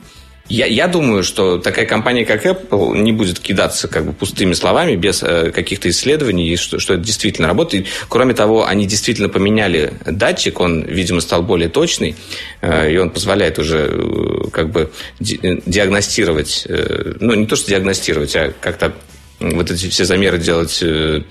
я, 0.48 0.64
я 0.64 0.88
думаю, 0.88 1.24
что 1.24 1.58
такая 1.58 1.84
компания, 1.84 2.24
как 2.24 2.46
Apple, 2.46 2.96
не 2.96 3.12
будет 3.12 3.38
кидаться 3.38 3.86
как 3.86 4.06
бы 4.06 4.12
пустыми 4.12 4.54
словами, 4.54 4.96
без 4.96 5.22
э, 5.22 5.50
каких-то 5.50 5.90
исследований, 5.90 6.56
что, 6.56 6.78
что 6.78 6.94
это 6.94 7.02
действительно 7.02 7.48
работает. 7.48 7.86
Кроме 8.08 8.32
того, 8.32 8.66
они 8.66 8.86
действительно 8.86 9.28
поменяли 9.28 9.92
датчик, 10.06 10.60
он, 10.60 10.82
видимо, 10.84 11.20
стал 11.20 11.42
более 11.42 11.68
точный, 11.68 12.16
э, 12.62 12.92
и 12.92 12.96
он 12.96 13.10
позволяет 13.10 13.58
уже 13.58 13.90
э, 13.90 14.50
как 14.50 14.70
бы 14.70 14.90
ди- 15.20 15.62
диагностировать, 15.66 16.64
э, 16.66 17.14
ну, 17.20 17.34
не 17.34 17.46
то, 17.46 17.54
что 17.54 17.68
диагностировать, 17.68 18.34
а 18.36 18.54
как-то 18.58 18.94
вот 19.40 19.70
эти 19.70 19.88
все 19.88 20.04
замеры 20.04 20.38
делать, 20.38 20.78
э, 20.82 21.22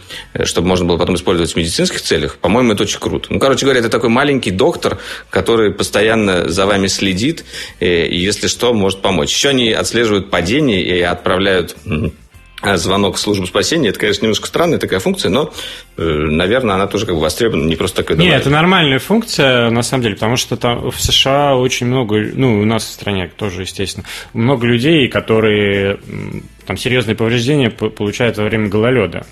чтобы 0.43 0.67
можно 0.67 0.85
было 0.85 0.97
потом 0.97 1.15
использовать 1.15 1.51
в 1.51 1.55
медицинских 1.55 2.01
целях, 2.01 2.37
по-моему, 2.37 2.73
это 2.73 2.83
очень 2.83 2.99
круто. 2.99 3.27
Ну, 3.31 3.39
короче 3.39 3.65
говоря, 3.65 3.79
это 3.79 3.89
такой 3.89 4.09
маленький 4.09 4.51
доктор, 4.51 4.99
который 5.29 5.71
постоянно 5.71 6.49
за 6.49 6.65
вами 6.65 6.87
следит, 6.87 7.45
и, 7.79 7.85
если 7.85 8.47
что, 8.47 8.73
может 8.73 9.01
помочь. 9.01 9.31
Еще 9.31 9.49
они 9.49 9.71
отслеживают 9.71 10.29
падение 10.29 10.81
и 10.81 11.01
отправляют 11.01 11.75
а 12.59 12.77
звонок 12.77 13.17
в 13.17 13.19
службу 13.19 13.45
спасения, 13.45 13.89
это, 13.89 13.99
конечно, 13.99 14.23
немножко 14.23 14.47
странная 14.47 14.79
такая 14.79 14.99
функция, 14.99 15.29
но, 15.29 15.53
э, 15.53 15.86
наверное, 15.97 16.75
она 16.75 16.87
тоже 16.87 17.05
как 17.05 17.15
бы 17.15 17.21
востребована, 17.21 17.67
не 17.67 17.75
просто 17.75 18.03
такая 18.03 18.17
Нет, 18.17 18.41
это 18.41 18.49
нормальная 18.49 18.99
функция, 18.99 19.69
на 19.69 19.81
самом 19.81 20.03
деле, 20.03 20.15
потому 20.15 20.37
что 20.37 20.55
там 20.55 20.91
в 20.91 21.01
США 21.01 21.55
очень 21.55 21.87
много, 21.87 22.17
ну, 22.33 22.59
у 22.59 22.65
нас 22.65 22.83
в 22.83 22.91
стране 22.91 23.31
тоже, 23.35 23.61
естественно, 23.61 24.05
много 24.33 24.67
людей, 24.67 25.07
которые 25.07 25.99
там 26.67 26.77
серьезные 26.77 27.15
повреждения 27.15 27.69
получают 27.69 28.37
во 28.37 28.43
время 28.43 28.67
гололеда. 28.67 29.25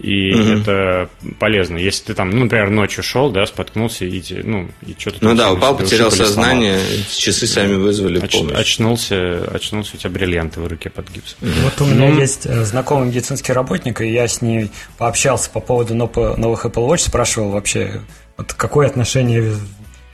И 0.00 0.32
угу. 0.32 0.42
это 0.42 1.08
полезно. 1.38 1.78
Если 1.78 2.06
ты 2.06 2.14
там, 2.14 2.30
ну, 2.30 2.40
например, 2.40 2.68
ночью 2.70 3.04
шел, 3.04 3.30
да, 3.30 3.46
споткнулся 3.46 4.04
и, 4.04 4.22
ну, 4.42 4.68
и 4.84 4.96
что-то 4.98 5.18
Ну 5.20 5.34
да, 5.34 5.52
упал, 5.52 5.76
потерял 5.76 6.10
сознание, 6.10 6.78
сломал. 6.78 7.04
часы 7.16 7.46
сами 7.46 7.74
вызвали 7.74 8.18
Оч, 8.18 8.32
помощь. 8.32 8.56
Очнулся, 8.56 9.48
очнулся, 9.54 9.92
у 9.94 9.98
тебя 9.98 10.10
бриллианты 10.10 10.60
в 10.60 10.66
руке 10.66 10.90
под 10.90 11.08
гипсом. 11.10 11.38
Угу. 11.40 11.50
Вот 11.62 11.80
у 11.80 11.84
меня 11.86 12.08
ну, 12.08 12.20
есть 12.20 12.46
э, 12.46 12.64
знакомый 12.64 13.08
медицинский 13.08 13.52
работник, 13.52 14.00
и 14.00 14.10
я 14.10 14.26
с 14.26 14.42
ней 14.42 14.70
пообщался 14.98 15.48
по 15.50 15.60
поводу 15.60 15.94
новых 16.16 16.66
Apple 16.66 16.88
Watch, 16.88 17.06
спрашивал 17.08 17.50
вообще, 17.50 18.00
вот 18.36 18.52
какое 18.52 18.86
отношение 18.86 19.54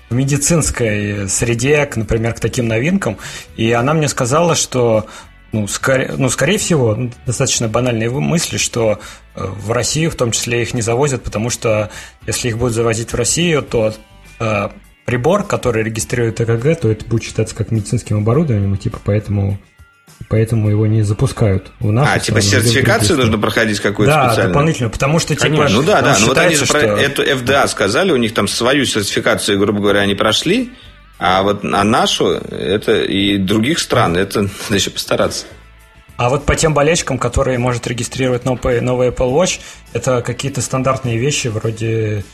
в 0.09 0.15
медицинской 0.15 1.29
среде, 1.29 1.89
например, 1.97 2.35
к 2.35 2.41
таким 2.41 2.69
новинкам. 2.69 3.19
И 3.57 3.73
она 3.73 3.95
мне 3.95 4.09
сказала, 4.09 4.55
что 4.55 5.07
ну, 5.53 5.67
скорее, 5.69 6.13
ну, 6.17 6.29
скорее 6.29 6.59
всего, 6.59 6.99
достаточно 7.25 7.69
банальные 7.69 8.11
мысли, 8.11 8.57
что 8.57 8.99
э, 9.35 9.45
в 9.45 9.73
Россию 9.73 10.11
в 10.11 10.17
том 10.17 10.33
числе 10.33 10.63
их 10.63 10.75
не 10.75 10.83
завозят, 10.83 11.23
потому 11.23 11.51
что 11.51 11.91
если 12.27 12.49
их 12.49 12.59
будут 12.59 12.75
завозить 12.75 13.13
в 13.13 13.17
Россию, 13.17 13.63
то 13.63 13.95
э, 14.41 14.69
прибор, 15.05 15.45
который 15.45 15.85
регистрирует 15.85 16.41
ЭКГ, 16.41 16.81
то 16.81 16.91
это 16.91 17.07
будет 17.07 17.23
считаться 17.23 17.55
как 17.55 17.71
медицинским 17.71 18.19
оборудованием, 18.19 18.75
и 18.75 18.79
типа 18.79 18.99
поэтому 19.03 19.59
поэтому 20.29 20.69
его 20.71 20.87
не 20.87 21.03
запускают. 21.03 21.71
У 21.81 21.91
нас 21.91 22.09
а, 22.13 22.19
типа 22.19 22.41
сертификацию 22.41 23.19
нужно 23.19 23.39
проходить 23.39 23.81
какую-то 23.81 24.13
да, 24.13 24.29
специальную? 24.29 24.47
Да, 24.47 24.49
дополнительно, 24.49 24.91
потому 24.91 25.19
что 25.19 25.35
типа... 25.35 25.69
Ну 25.69 25.83
да, 25.83 26.03
да, 26.03 26.17
ну 26.21 26.29
вот 26.29 26.39
они 26.39 26.55
же 26.55 26.65
что... 26.65 26.75
про 26.75 26.81
эту 26.81 27.23
FDA 27.23 27.67
сказали, 27.69 28.13
у 28.13 28.17
них 28.17 28.35
там 28.35 28.49
свою 28.49 28.85
сертификацию, 28.85 29.59
грубо 29.59 29.81
говоря, 29.81 30.01
они 30.01 30.15
прошли, 30.15 30.73
а 31.19 31.43
вот 31.43 31.65
а 31.65 31.85
нашу, 31.85 32.31
это 32.31 33.03
и 33.03 33.39
других 33.39 33.79
стран, 33.79 34.17
это 34.17 34.43
надо 34.69 34.75
еще 34.75 34.91
постараться. 34.91 35.47
А 36.17 36.31
вот 36.31 36.47
по 36.47 36.57
тем 36.57 36.73
болельщикам, 36.73 37.19
которые 37.19 37.59
может 37.59 37.87
регистрировать 37.87 38.47
новый, 38.47 38.81
новый 38.81 39.09
Apple 39.09 39.33
Watch, 39.33 39.61
это 39.93 40.23
какие-то 40.23 40.63
стандартные 40.63 41.19
вещи 41.19 41.49
вроде 41.49 42.25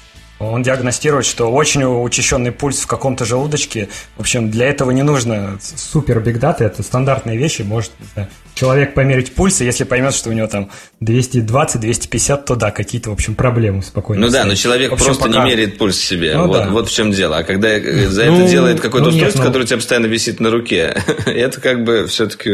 он 0.50 0.62
диагностирует, 0.62 1.26
что 1.26 1.52
очень 1.52 1.84
учащенный 1.84 2.52
пульс 2.52 2.80
в 2.80 2.86
каком-то 2.86 3.24
желудочке. 3.24 3.88
В 4.16 4.20
общем, 4.20 4.50
для 4.50 4.66
этого 4.66 4.90
не 4.90 5.02
нужно 5.02 5.58
супер 5.60 6.20
биг 6.20 6.38
дата, 6.38 6.64
это 6.64 6.82
стандартные 6.82 7.36
вещи. 7.36 7.62
Может 7.62 7.92
да, 8.16 8.28
человек 8.54 8.94
померить 8.94 9.34
пульс, 9.34 9.60
и 9.60 9.64
если 9.64 9.84
поймет, 9.84 10.14
что 10.14 10.30
у 10.30 10.32
него 10.32 10.46
там 10.46 10.70
220-250, 11.02 12.44
то 12.44 12.54
да, 12.54 12.70
какие-то, 12.70 13.10
в 13.10 13.12
общем, 13.12 13.34
проблемы 13.34 13.82
спокойно. 13.82 14.26
Ну 14.26 14.32
да, 14.32 14.44
но 14.44 14.54
человек 14.54 14.92
общем, 14.92 15.06
просто 15.06 15.24
пока... 15.24 15.44
не 15.44 15.50
меряет 15.50 15.78
пульс 15.78 15.98
себе. 15.98 16.36
Ну, 16.36 16.46
вот, 16.46 16.56
да. 16.56 16.68
вот 16.70 16.88
в 16.88 16.94
чем 16.94 17.12
дело. 17.12 17.38
А 17.38 17.44
когда 17.44 17.68
за 17.68 18.22
это 18.22 18.32
ну, 18.32 18.48
делает 18.48 18.80
какое-то 18.80 19.10
ну, 19.10 19.14
устройство, 19.14 19.38
нет, 19.38 19.44
ну... 19.44 19.50
которое 19.50 19.64
у 19.64 19.66
тебя 19.66 19.76
постоянно 19.76 20.06
висит 20.06 20.40
на 20.40 20.50
руке, 20.50 20.96
это 21.26 21.60
как 21.60 21.84
бы 21.84 22.06
все-таки, 22.06 22.50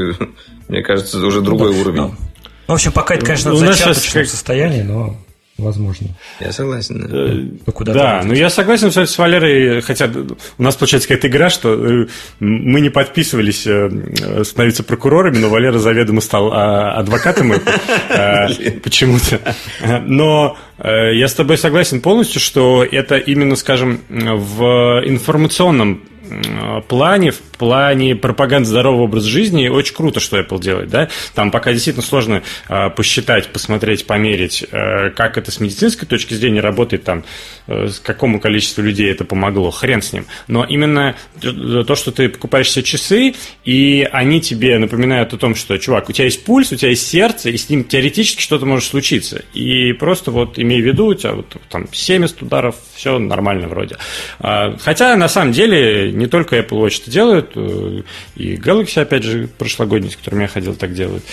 мне 0.68 0.82
кажется, 0.82 1.18
уже 1.18 1.40
другой 1.40 1.72
ну, 1.72 1.80
уровень. 1.80 2.00
Ну, 2.02 2.14
в 2.66 2.72
общем, 2.72 2.92
пока 2.92 3.14
это, 3.14 3.24
конечно, 3.24 3.52
в 3.52 3.56
зачаточном 3.56 4.26
состоянии, 4.26 4.82
но 4.82 5.16
возможно. 5.58 6.08
Я 6.40 6.52
согласен. 6.52 7.06
Да, 7.08 7.60
ну, 7.66 7.72
куда 7.72 7.92
да 7.92 8.22
но 8.24 8.34
я 8.34 8.48
согласен 8.50 8.88
кстати, 8.88 9.10
с 9.10 9.18
Валерой, 9.18 9.80
хотя 9.82 10.10
у 10.58 10.62
нас 10.62 10.76
получается 10.76 11.08
какая-то 11.08 11.28
игра, 11.28 11.50
что 11.50 11.74
э, 11.74 12.06
мы 12.40 12.80
не 12.80 12.90
подписывались 12.90 13.66
э, 13.66 14.44
становиться 14.44 14.84
прокурорами, 14.84 15.38
но 15.38 15.48
Валера 15.48 15.78
заведомо 15.78 16.20
стал 16.20 16.52
а, 16.52 16.92
адвокатом 16.92 17.52
э, 17.52 18.80
почему-то. 18.82 19.40
Но 20.06 20.56
я 20.78 21.26
с 21.26 21.34
тобой 21.34 21.58
согласен 21.58 22.00
полностью, 22.00 22.40
что 22.40 22.84
это 22.84 23.16
именно, 23.16 23.56
скажем, 23.56 24.00
в 24.08 25.02
информационном 25.04 26.02
плане, 26.88 27.30
в 27.30 27.40
плане 27.40 28.16
пропаганды 28.16 28.68
здорового 28.68 29.02
образа 29.02 29.28
жизни 29.28 29.68
очень 29.68 29.94
круто, 29.94 30.20
что 30.20 30.38
Apple 30.38 30.60
делает, 30.60 30.88
да. 30.90 31.08
Там 31.34 31.50
пока 31.50 31.72
действительно 31.72 32.04
сложно 32.04 32.42
э, 32.68 32.90
посчитать, 32.90 33.48
посмотреть, 33.48 34.06
померить, 34.06 34.64
э, 34.70 35.10
как 35.10 35.38
это 35.38 35.50
с 35.50 35.60
медицинской 35.60 36.06
точки 36.06 36.34
зрения 36.34 36.60
работает, 36.60 37.04
там, 37.04 37.18
э, 37.18 37.22
какому 38.02 38.40
количеству 38.40 38.82
людей 38.82 39.10
это 39.10 39.24
помогло, 39.24 39.70
хрен 39.70 40.00
с 40.02 40.12
ним. 40.12 40.26
Но 40.46 40.64
именно 40.64 41.16
то, 41.40 41.94
что 41.94 42.12
ты 42.12 42.28
покупаешь 42.28 42.70
себе 42.70 42.82
часы, 42.84 43.34
и 43.64 44.08
они 44.10 44.40
тебе 44.40 44.78
напоминают 44.78 45.32
о 45.34 45.36
том, 45.36 45.54
что, 45.54 45.76
чувак, 45.78 46.08
у 46.08 46.12
тебя 46.12 46.24
есть 46.24 46.44
пульс, 46.44 46.72
у 46.72 46.76
тебя 46.76 46.90
есть 46.90 47.06
сердце, 47.06 47.50
и 47.50 47.56
с 47.56 47.68
ним 47.68 47.84
теоретически 47.84 48.40
что-то 48.40 48.66
может 48.66 48.88
случиться. 48.88 49.42
И 49.54 49.92
просто 49.92 50.30
вот 50.30 50.58
имей 50.58 50.80
в 50.80 50.86
виду, 50.86 51.06
у 51.06 51.14
тебя 51.14 51.32
вот 51.32 51.56
там 51.68 51.88
70 51.92 52.42
ударов, 52.42 52.76
все 52.94 53.18
нормально 53.18 53.68
вроде. 53.68 53.96
А, 54.38 54.76
хотя, 54.80 55.16
на 55.16 55.28
самом 55.28 55.52
деле, 55.52 56.12
не 56.12 56.26
только 56.26 56.56
Apple 56.58 56.80
Watch 56.84 57.02
это 57.02 57.10
делают, 57.10 57.52
э, 57.54 58.02
и 58.36 58.56
Galaxy, 58.56 59.00
опять 59.00 59.24
же, 59.24 59.48
прошлогодний, 59.58 60.10
с 60.10 60.16
которым 60.16 60.40
я 60.40 60.48
ходил, 60.48 60.74
так 60.74 60.94
делают. 60.94 61.24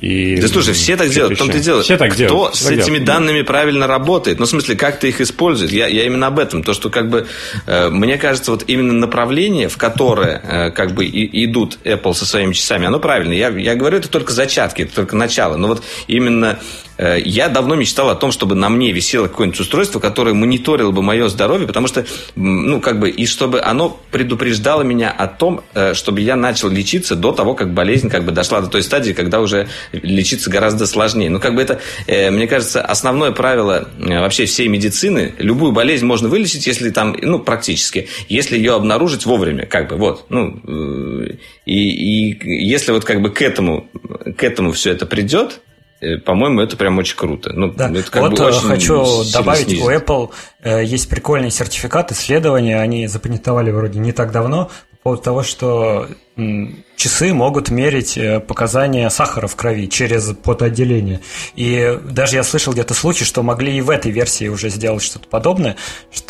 И 0.00 0.40
да 0.40 0.46
слушай, 0.48 0.74
все 0.74 0.96
так 0.96 1.10
делают, 1.10 1.36
в 1.36 1.38
том-то 1.38 1.58
дело. 1.58 1.82
Все 1.82 1.96
так 1.96 2.10
Кто 2.12 2.18
делают. 2.18 2.54
с 2.54 2.66
этими 2.66 2.84
делают. 2.84 3.04
данными 3.04 3.42
правильно 3.42 3.86
работает? 3.86 4.38
Ну, 4.38 4.46
в 4.46 4.48
смысле, 4.48 4.76
как 4.76 5.00
ты 5.00 5.08
их 5.08 5.20
используешь? 5.20 5.72
Я, 5.78 5.86
я 5.86 6.04
именно 6.04 6.26
об 6.26 6.38
этом. 6.38 6.62
То, 6.62 6.74
что 6.74 6.90
как 6.90 7.08
бы, 7.08 7.26
э, 7.66 7.88
мне 7.88 8.18
кажется, 8.18 8.50
вот 8.50 8.64
именно 8.66 8.92
направление, 8.92 9.68
в 9.68 9.76
которое 9.76 10.40
э, 10.42 10.70
как 10.70 10.92
бы 10.92 11.04
и, 11.04 11.44
идут 11.44 11.78
Apple 11.84 12.14
со 12.14 12.26
своими 12.26 12.52
часами, 12.52 12.86
оно 12.86 12.98
правильное. 12.98 13.36
Я, 13.36 13.48
я 13.48 13.74
говорю, 13.74 13.98
это 13.98 14.08
только 14.08 14.32
зачатки, 14.32 14.82
это 14.82 14.94
только 14.94 15.16
начало. 15.16 15.56
Но 15.56 15.68
вот 15.68 15.82
именно 16.06 16.58
я 16.98 17.48
давно 17.48 17.74
мечтал 17.76 18.10
о 18.10 18.14
том, 18.16 18.32
чтобы 18.32 18.54
на 18.54 18.68
мне 18.68 18.92
висело 18.92 19.28
какое-нибудь 19.28 19.60
устройство, 19.60 20.00
которое 20.00 20.34
мониторило 20.34 20.90
бы 20.90 21.02
мое 21.02 21.28
здоровье, 21.28 21.66
потому 21.66 21.86
что, 21.86 22.04
ну, 22.34 22.80
как 22.80 22.98
бы, 22.98 23.08
и 23.08 23.26
чтобы 23.26 23.60
оно 23.60 23.98
предупреждало 24.10 24.82
меня 24.82 25.10
о 25.10 25.28
том, 25.28 25.62
э, 25.74 25.94
чтобы 25.94 26.20
я 26.20 26.36
начал 26.36 26.68
лечиться 26.68 27.14
до 27.14 27.32
того, 27.32 27.54
как 27.54 27.72
болезнь 27.72 28.08
как 28.10 28.24
бы 28.24 28.32
дошла 28.32 28.60
до 28.60 28.68
той 28.68 28.82
стадии, 28.82 29.12
когда 29.12 29.40
уже 29.40 29.68
лечиться 29.92 30.50
гораздо 30.50 30.86
сложнее. 30.86 31.30
Ну, 31.30 31.40
как 31.40 31.54
бы 31.54 31.62
это, 31.62 31.80
э, 32.06 32.30
мне 32.30 32.46
кажется, 32.46 32.80
основное 32.82 33.30
правило 33.30 33.88
э, 33.98 34.20
вообще 34.20 34.46
всей 34.46 34.68
медицины. 34.68 35.34
Любую 35.38 35.72
болезнь 35.72 36.06
можно 36.06 36.28
вылечить, 36.28 36.66
если 36.66 36.90
там, 36.90 37.16
ну, 37.20 37.38
практически, 37.38 38.08
если 38.28 38.56
ее 38.56 38.74
обнаружить 38.74 39.26
вовремя, 39.26 39.66
как 39.66 39.88
бы, 39.88 39.96
вот. 39.96 40.26
Ну, 40.28 40.60
э, 40.66 41.36
и, 41.66 42.30
и 42.30 42.66
если 42.66 42.92
вот 42.92 43.04
как 43.04 43.20
бы 43.22 43.30
к 43.30 43.42
этому, 43.42 43.88
к 44.36 44.42
этому 44.42 44.72
все 44.72 44.90
это 44.90 45.06
придет, 45.06 45.60
по-моему, 46.24 46.60
это 46.60 46.76
прям 46.76 46.98
очень 46.98 47.16
круто. 47.16 47.52
Ну, 47.52 47.72
да. 47.72 47.90
это 47.90 48.10
как 48.10 48.22
вот 48.22 48.38
бы 48.38 48.44
очень 48.44 48.60
хочу 48.60 49.24
добавить, 49.32 49.66
снизит. 49.66 49.84
у 49.84 49.90
Apple 49.90 50.82
есть 50.84 51.08
прикольный 51.08 51.50
сертификат 51.50 52.12
исследования, 52.12 52.80
они 52.80 53.06
запатентовали 53.06 53.70
вроде 53.70 53.98
не 53.98 54.12
так 54.12 54.32
давно, 54.32 54.70
по 54.90 54.96
поводу 55.02 55.22
того, 55.22 55.42
что 55.42 56.08
часы 56.98 57.32
могут 57.32 57.70
мерить 57.70 58.18
э, 58.18 58.40
показания 58.40 59.08
сахара 59.08 59.46
в 59.46 59.56
крови 59.56 59.88
через 59.88 60.34
потоотделение. 60.42 61.20
И 61.54 61.98
даже 62.10 62.36
я 62.36 62.42
слышал 62.42 62.72
где-то 62.72 62.92
случай, 62.92 63.24
что 63.24 63.42
могли 63.42 63.78
и 63.78 63.80
в 63.80 63.88
этой 63.88 64.10
версии 64.10 64.48
уже 64.48 64.68
сделать 64.68 65.02
что-то 65.02 65.28
подобное, 65.28 65.76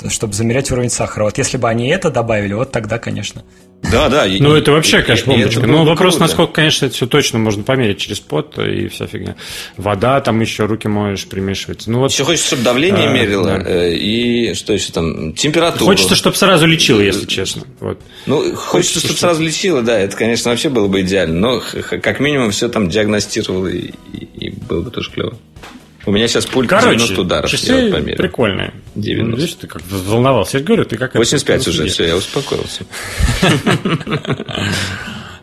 чтобы 0.09 0.35
замерять 0.35 0.71
уровень 0.71 0.91
сахара. 0.91 1.25
Вот 1.25 1.39
если 1.39 1.57
бы 1.57 1.69
они 1.69 1.89
это 1.89 2.11
добавили, 2.11 2.53
вот 2.53 2.71
тогда, 2.71 2.99
конечно. 2.99 3.43
Да, 3.83 4.09
да. 4.09 4.27
Ну, 4.29 4.55
это 4.55 4.73
вообще, 4.73 5.03
конечно, 5.03 5.33
бомбочка. 5.33 5.67
Ну, 5.67 5.85
вопрос, 5.85 6.15
круто. 6.15 6.27
насколько, 6.27 6.53
конечно, 6.53 6.87
это 6.87 6.95
все 6.95 7.07
точно 7.07 7.39
можно 7.39 7.63
померить 7.63 7.99
через 7.99 8.21
пот 8.21 8.59
и 8.59 8.89
вся 8.89 9.07
фигня. 9.07 9.37
Вода, 9.77 10.21
там 10.21 10.41
еще 10.41 10.67
руки 10.67 10.89
моешь, 10.89 11.27
примешивается. 11.27 11.91
Ну, 11.91 12.01
вот, 12.01 12.13
еще 12.13 12.25
хочется, 12.25 12.49
чтобы 12.49 12.65
давление 12.65 13.09
а, 13.09 13.13
мерило, 13.13 13.45
да. 13.45 13.63
Э, 13.65 13.95
и 13.95 14.53
что 14.55 14.73
еще 14.73 14.93
там, 14.93 15.33
температуру. 15.33 15.87
Хочется, 15.87 16.17
чтобы 16.17 16.37
сразу 16.37 16.67
лечило, 16.67 17.01
если 17.01 17.27
честно. 17.27 17.63
Вот. 17.81 18.01
Ну, 18.27 18.39
хочется, 18.39 18.67
хочется 18.69 18.99
чтобы 19.01 19.19
сразу 19.19 19.43
лечило, 19.43 19.83
да, 19.83 19.99
это, 19.99 20.17
конечно, 20.17 20.51
вообще 20.59 20.69
было 20.71 20.89
бы 20.89 21.03
идеально. 21.03 21.39
Но, 21.39 21.63
как 22.03 22.19
минимум, 22.19 22.51
все 22.51 22.69
там 22.69 22.89
диагностировало, 22.89 23.69
и, 23.69 23.93
и, 24.13 24.25
и 24.39 24.51
было 24.51 24.83
бы 24.83 24.91
тоже 24.91 25.11
клево. 25.11 25.39
У 26.05 26.11
меня 26.11 26.27
сейчас 26.27 26.47
пульт 26.47 26.69
Короче, 26.69 26.97
90 26.97 27.21
ударов. 27.21 27.51
Часы 27.51 27.91
вот 27.93 28.17
прикольные. 28.17 28.73
90. 28.97 29.31
Ну, 29.31 29.37
видишь, 29.37 29.55
ты 29.55 29.67
как 29.69 29.83
волновался. 29.89 30.59
Я 30.59 30.65
говорю, 30.65 30.85
ты 30.85 30.97
как 30.97 31.15
85 31.15 31.61
это, 31.61 31.71
уже, 31.71 31.87
все, 31.87 32.07
я 32.07 32.17
успокоился. 32.17 32.85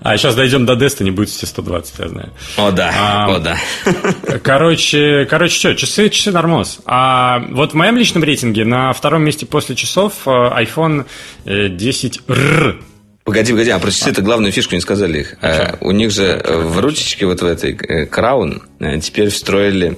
А 0.02 0.18
сейчас 0.18 0.36
дойдем 0.36 0.68
до 0.68 0.74
Destiny, 0.74 1.10
будет 1.10 1.30
все 1.30 1.48
120, 1.48 1.98
я 1.98 2.10
знаю. 2.10 2.30
О, 2.58 2.70
да, 2.70 2.94
а, 2.96 3.38
о, 3.38 3.40
да. 3.40 3.58
Короче, 4.44 5.26
короче, 5.28 5.56
что, 5.56 5.74
часы, 5.74 6.10
часы 6.10 6.32
нормоз. 6.32 6.80
А 6.86 7.40
вот 7.50 7.72
в 7.72 7.74
моем 7.74 7.98
личном 7.98 8.24
рейтинге 8.24 8.66
на 8.66 8.94
втором 8.94 9.24
месте 9.24 9.48
после 9.48 9.76
часов 9.76 10.14
э, 10.28 10.30
iPhone 10.30 11.08
10R. 11.46 12.84
Э, 13.26 13.30
Погоди, 13.30 13.52
погоди, 13.54 13.72
а 13.72 13.80
про 13.80 13.90
часы-то 13.90 14.22
главную 14.22 14.52
фишку 14.52 14.76
не 14.76 14.82
сказали 14.82 15.22
их. 15.22 15.36
А, 15.42 15.78
у 15.82 15.92
них 15.92 16.12
же 16.12 16.44
в 16.46 16.80
ручечке 16.80 17.26
вот 17.26 17.42
в 17.42 17.46
этой 17.46 17.74
Crown 17.74 18.62
теперь 19.02 19.30
встроили 19.30 19.98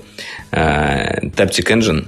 Taptic 0.52 1.68
Engine, 1.68 2.08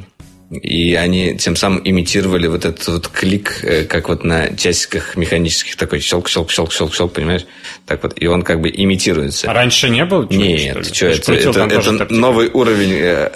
и 0.52 0.96
они 0.96 1.38
тем 1.38 1.56
самым 1.56 1.82
имитировали 1.84 2.48
вот 2.48 2.66
этот 2.66 2.88
вот 2.88 3.08
клик, 3.08 3.64
э, 3.64 3.84
как 3.86 4.10
вот 4.10 4.24
на 4.24 4.56
часиках 4.56 5.16
механических, 5.16 5.76
такой 5.76 6.00
щелк, 6.00 6.28
щелк, 6.28 6.50
щелк, 6.50 6.72
щелк, 6.72 6.94
щелк, 6.94 7.14
понимаешь? 7.14 7.46
Так 7.86 8.02
вот, 8.02 8.14
и 8.16 8.26
он 8.26 8.42
как 8.42 8.60
бы 8.60 8.70
имитируется. 8.70 9.50
А 9.50 9.54
раньше 9.54 9.90
не 9.90 10.04
было? 10.06 10.28
Нет, 10.30 10.88
что, 10.96 11.06
это, 11.06 11.34
это, 11.34 11.62
это 11.62 12.14
новый 12.14 12.50
уровень 12.50 12.94
э, 12.94 13.30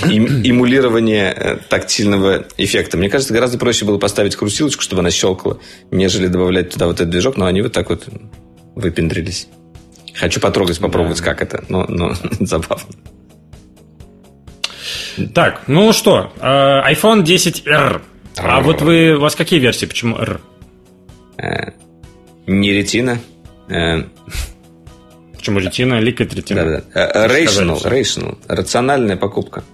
эмулирования 0.02 1.32
э, 1.32 1.56
тактильного 1.68 2.44
эффекта. 2.58 2.96
Мне 2.96 3.08
кажется, 3.08 3.32
гораздо 3.32 3.58
проще 3.58 3.84
было 3.84 3.98
поставить 3.98 4.34
крутилочку, 4.34 4.82
чтобы 4.82 5.00
она 5.00 5.12
щелкала, 5.12 5.60
нежели 5.92 6.26
добавлять 6.26 6.70
туда 6.70 6.86
вот 6.86 6.96
этот 6.96 7.10
движок, 7.10 7.36
но 7.36 7.46
они 7.46 7.62
вот 7.62 7.72
так 7.72 7.88
вот 7.88 8.08
выпендрились. 8.74 9.46
Хочу 10.14 10.40
потрогать, 10.40 10.80
попробовать, 10.80 11.18
да. 11.18 11.24
как 11.24 11.42
это, 11.42 11.64
но, 11.68 11.86
но 11.88 12.14
забавно. 12.40 12.88
Так, 15.34 15.62
ну 15.66 15.92
что, 15.92 16.32
э, 16.40 16.92
iPhone 16.92 17.22
10R. 17.22 18.02
А 18.38 18.60
вот 18.60 18.80
вы, 18.80 19.14
у 19.16 19.20
вас 19.20 19.34
какие 19.34 19.60
версии? 19.60 19.86
Почему 19.86 20.16
R? 20.16 20.40
Э, 21.36 21.72
не 22.46 22.72
ретина. 22.72 23.18
Э, 23.68 24.04
Почему 25.36 25.58
ретина? 25.58 25.94
Liquid 26.00 26.34
ретина. 26.34 26.82
Да. 26.94 27.26
Rational, 27.26 27.82
rational. 27.82 28.38
Рациональная 28.48 29.16
покупка. 29.16 29.64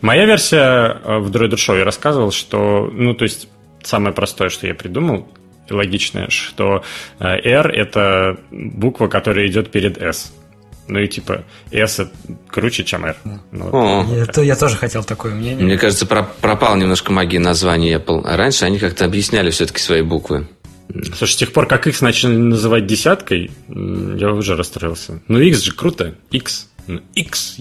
Моя 0.00 0.24
версия 0.26 1.00
в 1.04 1.30
Droid 1.30 1.52
Show 1.54 1.78
я 1.78 1.84
рассказывал, 1.84 2.32
что, 2.32 2.90
ну, 2.92 3.14
то 3.14 3.24
есть, 3.24 3.48
самое 3.82 4.14
простое, 4.14 4.48
что 4.48 4.66
я 4.66 4.74
придумал, 4.74 5.28
логичное, 5.70 6.28
что 6.28 6.82
R– 7.20 7.70
это 7.72 8.38
буква, 8.50 9.06
которая 9.08 9.46
идет 9.46 9.70
перед 9.70 9.98
S. 9.98 10.32
Ну 10.86 10.98
и 10.98 11.08
типа 11.08 11.44
S 11.70 12.00
круче, 12.50 12.84
чем 12.84 13.06
R. 13.06 13.16
Ну, 13.52 13.70
О. 13.72 14.06
я, 14.36 14.42
я 14.42 14.56
тоже 14.56 14.76
хотел 14.76 15.02
такое 15.02 15.34
мнение. 15.34 15.64
Мне 15.64 15.78
кажется, 15.78 16.06
пропал 16.06 16.76
немножко 16.76 17.12
магия 17.12 17.38
названия 17.38 17.96
Apple. 17.96 18.22
А 18.24 18.36
раньше 18.36 18.64
они 18.64 18.78
как-то 18.78 19.04
объясняли 19.04 19.50
все-таки 19.50 19.80
свои 19.80 20.02
буквы. 20.02 20.46
Слушай, 21.16 21.32
с 21.32 21.36
тех 21.36 21.52
пор, 21.52 21.66
как 21.66 21.86
X 21.86 22.02
начали 22.02 22.36
называть 22.36 22.86
десяткой, 22.86 23.50
я 23.68 24.32
уже 24.32 24.56
расстроился. 24.56 25.22
Ну, 25.28 25.40
X 25.40 25.62
же 25.62 25.72
круто. 25.72 26.14
X. 26.30 26.68
Ну, 26.86 27.00
X. 27.14 27.56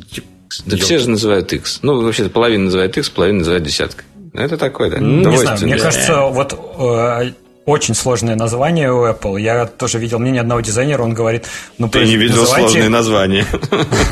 Да 0.66 0.78
все 0.78 1.00
же 1.00 1.10
называют 1.10 1.52
X. 1.54 1.80
Ну, 1.82 2.02
вообще-то 2.02 2.30
половина 2.30 2.66
называет 2.66 2.98
X, 2.98 3.10
половина 3.10 3.40
называет 3.40 3.64
десяткой. 3.64 4.06
Это 4.34 4.58
такое, 4.58 4.90
да. 4.90 4.98
Ну, 5.00 5.30
не 5.30 5.38
знаю, 5.38 5.60
мне 5.62 5.78
кажется, 5.78 6.22
вот 6.24 6.54
э, 6.54 7.34
очень 7.66 7.96
сложное 7.96 8.36
название 8.36 8.92
у 8.92 9.06
Apple. 9.06 9.40
Я 9.40 9.66
тоже 9.66 9.98
видел 9.98 10.20
мнение 10.20 10.42
одного 10.42 10.62
дизайнера, 10.62 11.02
он 11.02 11.14
говорит... 11.14 11.48
Ну, 11.78 11.88
Ты 11.88 12.06
не 12.06 12.18
видел 12.18 12.42
называйте... 12.42 12.70
сложные 12.70 12.90
названия. 12.90 13.46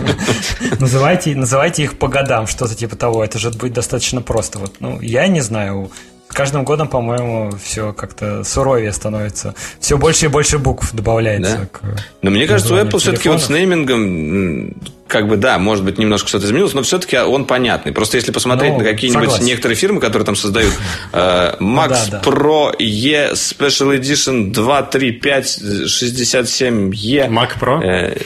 называйте, 0.79 1.35
называйте 1.35 1.83
их 1.83 1.99
по 1.99 2.07
годам, 2.07 2.47
что-то 2.47 2.75
типа 2.75 2.95
того. 2.95 3.23
Это 3.23 3.39
же 3.39 3.51
будет 3.51 3.73
достаточно 3.73 4.21
просто. 4.21 4.59
Вот, 4.59 4.75
ну, 4.79 5.01
я 5.01 5.27
не 5.27 5.41
знаю. 5.41 5.91
С 6.29 6.33
каждым 6.33 6.63
годом, 6.63 6.87
по-моему, 6.87 7.51
все 7.61 7.91
как-то 7.91 8.45
суровее 8.45 8.93
становится. 8.93 9.53
Все 9.81 9.97
больше 9.97 10.27
и 10.27 10.29
больше 10.29 10.57
букв 10.57 10.93
добавляется. 10.93 11.57
Да? 11.57 11.65
К 11.65 11.81
Но 12.21 12.31
мне 12.31 12.47
кажется, 12.47 12.73
у 12.73 12.77
Apple 12.77 12.99
все-таки 12.99 13.27
вот 13.27 13.41
с 13.41 13.49
неймингом 13.49 14.73
как 15.11 15.27
бы, 15.27 15.35
да, 15.35 15.59
может 15.59 15.83
быть, 15.83 15.97
немножко 15.97 16.29
что-то 16.29 16.45
изменилось, 16.45 16.73
но 16.73 16.83
все-таки 16.83 17.17
он 17.17 17.43
понятный. 17.43 17.91
Просто 17.91 18.15
если 18.15 18.31
посмотреть 18.31 18.71
ну, 18.71 18.79
на 18.79 18.85
какие-нибудь 18.85 19.25
согласен. 19.25 19.45
некоторые 19.45 19.75
фирмы, 19.75 19.99
которые 19.99 20.25
там 20.25 20.37
создают 20.37 20.73
э, 21.13 21.55
Max 21.59 21.89
да, 21.89 22.05
да. 22.11 22.21
Pro 22.21 22.73
E 22.79 23.33
Special 23.33 23.99
Edition 23.99 24.51
2, 24.51 24.81
3, 24.83 25.11
5, 25.11 25.59
67 25.87 26.93
E. 26.95 27.27
Mac 27.27 27.59
Pro? 27.59 27.83
Э, 27.83 28.17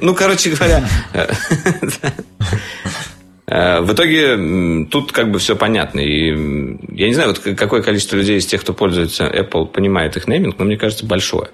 ну, 0.00 0.14
короче 0.14 0.50
говоря... 0.50 0.84
Э, 3.46 3.80
в 3.80 3.92
итоге 3.92 4.86
тут 4.90 5.12
как 5.12 5.30
бы 5.30 5.38
все 5.38 5.54
понятно. 5.54 6.00
И 6.00 6.30
я 6.96 7.06
не 7.06 7.14
знаю, 7.14 7.28
вот 7.28 7.56
какое 7.56 7.82
количество 7.82 8.16
людей 8.16 8.38
из 8.38 8.46
тех, 8.46 8.62
кто 8.62 8.72
пользуется 8.72 9.26
Apple, 9.26 9.66
понимает 9.66 10.16
их 10.16 10.26
нейминг, 10.26 10.58
но 10.58 10.64
мне 10.64 10.76
кажется, 10.76 11.06
большое. 11.06 11.50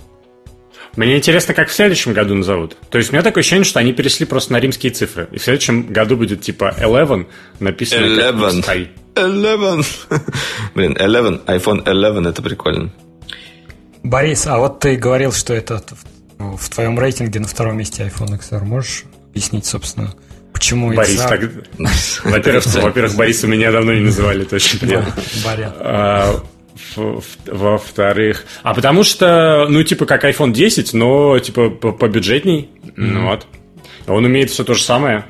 Мне 0.96 1.16
интересно, 1.16 1.54
как 1.54 1.68
в 1.68 1.72
следующем 1.72 2.12
году 2.12 2.34
назовут. 2.34 2.76
То 2.90 2.98
есть 2.98 3.10
у 3.10 3.12
меня 3.12 3.22
такое 3.22 3.42
ощущение, 3.42 3.64
что 3.64 3.78
они 3.78 3.92
перешли 3.92 4.26
просто 4.26 4.52
на 4.52 4.60
римские 4.60 4.92
цифры. 4.92 5.28
И 5.30 5.38
в 5.38 5.42
следующем 5.42 5.86
году 5.86 6.16
будет 6.16 6.42
типа 6.42 6.70
11 6.70 7.26
написано 7.60 8.28
11. 8.28 8.64
как 8.64 8.76
11. 9.14 9.98
Блин, 10.74 10.96
11, 10.98 11.42
iPhone 11.46 11.88
11, 11.88 12.32
это 12.32 12.42
прикольно. 12.42 12.90
Борис, 14.02 14.46
а 14.46 14.58
вот 14.58 14.80
ты 14.80 14.96
говорил, 14.96 15.32
что 15.32 15.54
это 15.54 15.82
в 16.38 16.68
твоем 16.70 16.98
рейтинге 16.98 17.40
на 17.40 17.46
втором 17.46 17.76
месте 17.76 18.02
iPhone 18.02 18.38
XR. 18.38 18.64
Можешь 18.64 19.04
объяснить, 19.30 19.66
собственно, 19.66 20.14
почему 20.52 20.92
Борис, 20.92 21.20
так... 21.20 21.40
Во-первых, 22.24 22.66
во-первых, 22.66 23.14
Бориса 23.14 23.46
меня 23.46 23.70
давно 23.70 23.92
не 23.92 24.00
называли, 24.00 24.44
точно. 24.44 25.04
Боря. 25.44 26.42
Во-вторых... 26.96 28.46
А 28.62 28.74
потому 28.74 29.02
что, 29.04 29.66
ну, 29.68 29.82
типа, 29.82 30.06
как 30.06 30.24
iPhone 30.24 30.52
10, 30.52 30.94
но, 30.94 31.38
типа, 31.38 31.70
побюджетней. 31.70 32.70
Mm-hmm. 32.96 33.24
Вот. 33.28 33.46
Он 34.06 34.24
умеет 34.24 34.50
все 34.50 34.64
то 34.64 34.74
же 34.74 34.82
самое. 34.82 35.26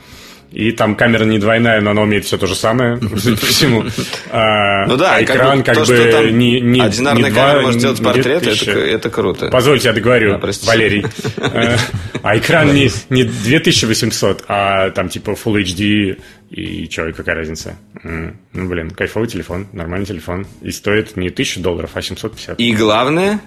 И 0.53 0.73
там 0.73 0.97
камера 0.97 1.25
не 1.25 1.39
двойная, 1.39 1.81
но 1.81 1.93
она 1.93 2.03
умеет 2.03 2.25
все 2.25 2.37
то 2.37 2.47
же 2.47 2.57
самое, 2.57 2.99
судя 3.19 3.37
по 3.37 3.47
всему. 3.47 3.85
А, 4.33 4.87
ну 4.87 4.97
да, 4.97 5.17
а 5.17 5.25
экран 5.25 5.63
как, 5.63 5.75
бы, 5.75 5.81
то, 5.81 5.85
что 5.85 6.13
там 6.13 6.39
не, 6.39 6.61
не 6.61 6.81
Одинарная 6.81 7.33
камера 7.33 7.63
может 7.63 7.81
делать 7.81 8.03
портрет, 8.03 8.47
это, 8.47 8.71
это 8.71 9.11
круто. 9.11 9.49
Позвольте, 9.51 9.89
я 9.89 9.95
договорю, 9.95 10.41
Валерий. 10.63 11.05
А, 11.39 11.77
а 12.23 12.39
экран 12.39 12.73
не, 12.73 12.91
не 13.09 13.25
2800, 13.25 14.45
а 14.47 14.91
там 14.91 15.09
типа 15.09 15.31
Full 15.31 15.63
HD 15.63 16.21
и 16.51 16.89
что, 16.91 17.09
и 17.09 17.13
какая 17.13 17.37
разница? 17.37 17.77
Ну, 18.03 18.69
блин, 18.69 18.91
кайфовый 18.91 19.29
телефон, 19.29 19.67
нормальный 19.73 20.07
телефон. 20.07 20.47
И 20.63 20.71
стоит 20.71 21.17
не 21.17 21.29
1000 21.29 21.61
долларов, 21.61 21.91
а 21.95 22.03
750. 22.03 22.61
И 22.61 22.73
главное, 22.73 23.41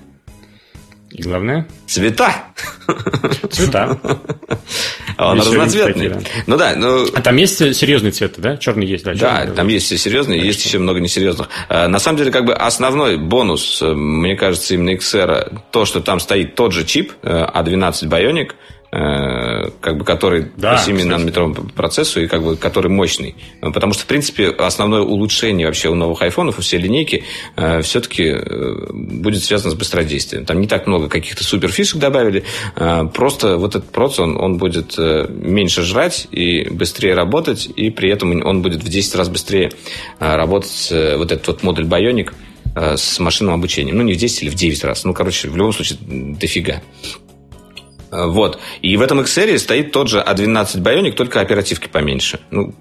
и 1.14 1.22
главное? 1.22 1.68
Цвета. 1.86 2.34
Цвета. 3.52 4.00
А 5.18 5.32
он 5.32 5.40
разноцветный. 5.40 6.12
Ну 6.48 6.58
да, 6.58 6.74
ну... 6.76 7.06
А 7.14 7.22
там 7.22 7.36
есть 7.38 7.58
серьезные 7.76 8.12
цветы, 8.12 8.42
да? 8.42 8.58
Черный 8.58 8.86
есть, 8.86 9.04
да? 9.04 9.14
Да, 9.14 9.48
там 9.48 9.68
есть 9.68 9.86
все 9.86 9.98
серьезные, 9.98 10.40
есть 10.40 10.64
еще 10.66 10.80
много 10.80 11.00
несерьезных. 11.00 11.50
А, 11.70 11.88
на 11.88 12.00
самом 12.00 12.18
деле, 12.18 12.32
как 12.32 12.46
бы 12.46 12.54
основной 12.54 13.18
бонус, 13.18 13.82
э, 13.82 13.94
мне 13.94 14.36
кажется, 14.36 14.74
именно 14.74 14.96
XR, 14.96 15.60
то, 15.72 15.86
что 15.86 16.02
там 16.02 16.20
стоит 16.20 16.56
тот 16.56 16.74
же 16.74 16.84
чип, 16.84 17.14
A12 17.24 17.24
э, 17.24 17.46
а 17.54 18.06
Bionic, 18.06 18.52
как 18.94 19.98
бы, 19.98 20.06
который 20.06 20.52
да, 20.56 20.74
по 20.74 20.78
7 20.78 21.04
нанометровому 21.06 21.70
процессу 21.76 22.22
и 22.22 22.28
как 22.28 22.44
бы, 22.44 22.56
который 22.56 22.92
мощный. 22.92 23.36
Потому 23.60 23.94
что, 23.94 24.04
в 24.04 24.06
принципе, 24.06 24.50
основное 24.50 25.02
улучшение 25.02 25.66
вообще 25.66 25.90
у 25.90 25.96
новых 25.96 26.22
айфонов, 26.22 26.60
у 26.60 26.62
всей 26.62 26.80
линейки, 26.80 27.24
э, 27.56 27.82
все-таки 27.82 28.24
э, 28.24 28.92
будет 28.94 29.44
связано 29.44 29.72
с 29.72 29.76
быстродействием. 29.76 30.46
Там 30.46 30.62
не 30.62 30.68
так 30.68 30.86
много 30.86 31.10
каких-то 31.10 31.44
суперфишек 31.44 32.00
добавили. 32.00 32.44
Э, 32.76 33.06
просто 33.12 33.58
вот 33.58 33.76
этот 33.76 33.92
процесс, 33.92 34.20
он, 34.20 34.38
он 34.40 34.58
будет 34.58 34.96
э, 34.98 35.28
меньше 35.30 35.82
жрать 35.82 36.28
и 36.32 36.70
быстрее 36.70 37.16
работать, 37.16 37.70
и 37.76 37.90
при 37.90 38.10
этом 38.12 38.46
он 38.46 38.62
будет 38.62 38.84
в 38.84 38.90
10 38.90 39.16
раз 39.16 39.30
быстрее 39.30 39.72
э, 40.20 40.36
работать, 40.36 40.90
э, 40.92 41.18
вот 41.18 41.32
этот 41.32 41.48
вот 41.48 41.64
модуль 41.64 41.86
Bionic, 41.86 42.32
э, 42.76 42.98
с 42.98 43.20
машинным 43.20 43.56
обучением. 43.56 43.98
Ну, 43.98 44.04
не 44.04 44.14
в 44.14 44.18
10 44.18 44.44
или 44.44 44.50
в 44.50 44.56
9 44.56 44.84
раз. 44.84 45.04
Ну, 45.04 45.14
короче, 45.14 45.50
в 45.50 45.58
любом 45.58 45.74
случае, 45.74 46.00
дофига. 46.02 46.82
Вот. 48.14 48.60
И 48.82 48.96
в 48.96 49.02
этом 49.02 49.20
XR 49.22 49.58
стоит 49.58 49.92
тот 49.92 50.08
же 50.08 50.20
A12 50.20 50.82
Bionic, 50.82 51.14
только 51.14 51.42
оперативки 51.42 51.88
поменьше. 51.88 52.40
Ну, 52.52 52.74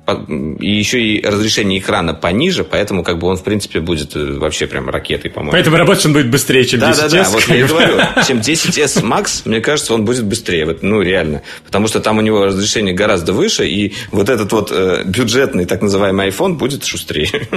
и 0.60 0.70
еще 0.70 1.00
и 1.00 1.24
разрешение 1.24 1.78
экрана 1.78 2.12
пониже, 2.12 2.64
поэтому 2.64 3.02
как 3.02 3.18
бы 3.18 3.28
он, 3.28 3.36
в 3.36 3.42
принципе, 3.42 3.80
будет 3.80 4.14
э, 4.14 4.38
вообще 4.38 4.66
прям 4.66 4.90
ракетой, 4.90 5.30
по-моему. 5.30 5.52
Поэтому 5.52 5.76
работать 5.78 6.04
он 6.04 6.12
будет 6.12 6.30
быстрее, 6.30 6.64
чем 6.64 6.80
10S. 6.80 6.96
Да-да-да, 6.96 7.28
вот 7.30 7.42
я 7.44 7.56
и 7.56 7.62
говорю. 7.62 7.96
Чем 8.26 8.38
10S 8.38 9.02
Max, 9.02 9.42
мне 9.46 9.60
кажется, 9.60 9.94
он 9.94 10.04
будет 10.04 10.24
быстрее. 10.24 10.66
Вот, 10.66 10.82
ну, 10.82 11.00
реально. 11.00 11.42
Потому 11.64 11.88
что 11.88 12.00
там 12.00 12.18
у 12.18 12.20
него 12.20 12.44
разрешение 12.44 12.94
гораздо 12.94 13.32
выше, 13.32 13.66
и 13.66 13.94
вот 14.10 14.28
этот 14.28 14.52
вот 14.52 14.70
э, 14.70 15.02
бюджетный 15.04 15.64
так 15.64 15.80
называемый 15.80 16.28
iPhone 16.28 16.54
будет 16.54 16.84
шустрее. 16.84 17.48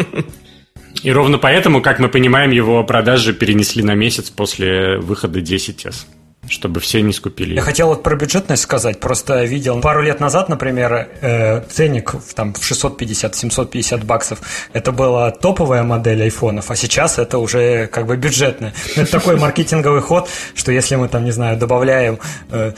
И 1.04 1.12
ровно 1.12 1.38
поэтому, 1.38 1.82
как 1.82 2.00
мы 2.00 2.08
понимаем, 2.08 2.52
его 2.52 2.84
продажи 2.84 3.34
перенесли 3.34 3.84
на 3.84 3.96
месяц 3.96 4.30
после 4.30 4.98
выхода 4.98 5.40
10S 5.40 6.06
чтобы 6.50 6.80
все 6.80 7.02
не 7.02 7.14
скупили. 7.14 7.56
Я 7.56 7.62
хотел 7.62 7.88
вот 7.88 8.04
про 8.04 8.16
бюджетность 8.16 8.64
сказать. 8.64 9.00
Просто 9.00 9.44
видел 9.44 9.82
пару 9.82 10.02
лет 10.02 10.20
назад, 10.20 10.50
например, 10.50 11.10
э, 11.22 11.62
ценник 11.70 12.14
в, 12.14 12.34
там, 12.34 12.54
в 12.54 12.60
650-750 12.60 14.04
баксов. 14.04 14.42
Это 14.74 14.92
была 14.92 15.32
топовая 15.32 15.84
модель 15.84 16.24
айфонов, 16.24 16.72
а 16.72 16.76
сейчас 16.76 17.20
это 17.20 17.38
уже 17.38 17.88
как 17.88 18.06
бы 18.06 18.18
бюджетная. 18.18 18.74
Это 18.96 19.12
такой 19.12 19.38
маркетинговый 19.38 20.02
ход, 20.02 20.30
что 20.56 20.72
если 20.72 20.96
мы 20.96 21.08
там, 21.08 21.26
не 21.26 21.32
знаю, 21.32 21.58
добавляем 21.58 22.20
э, 22.52 22.74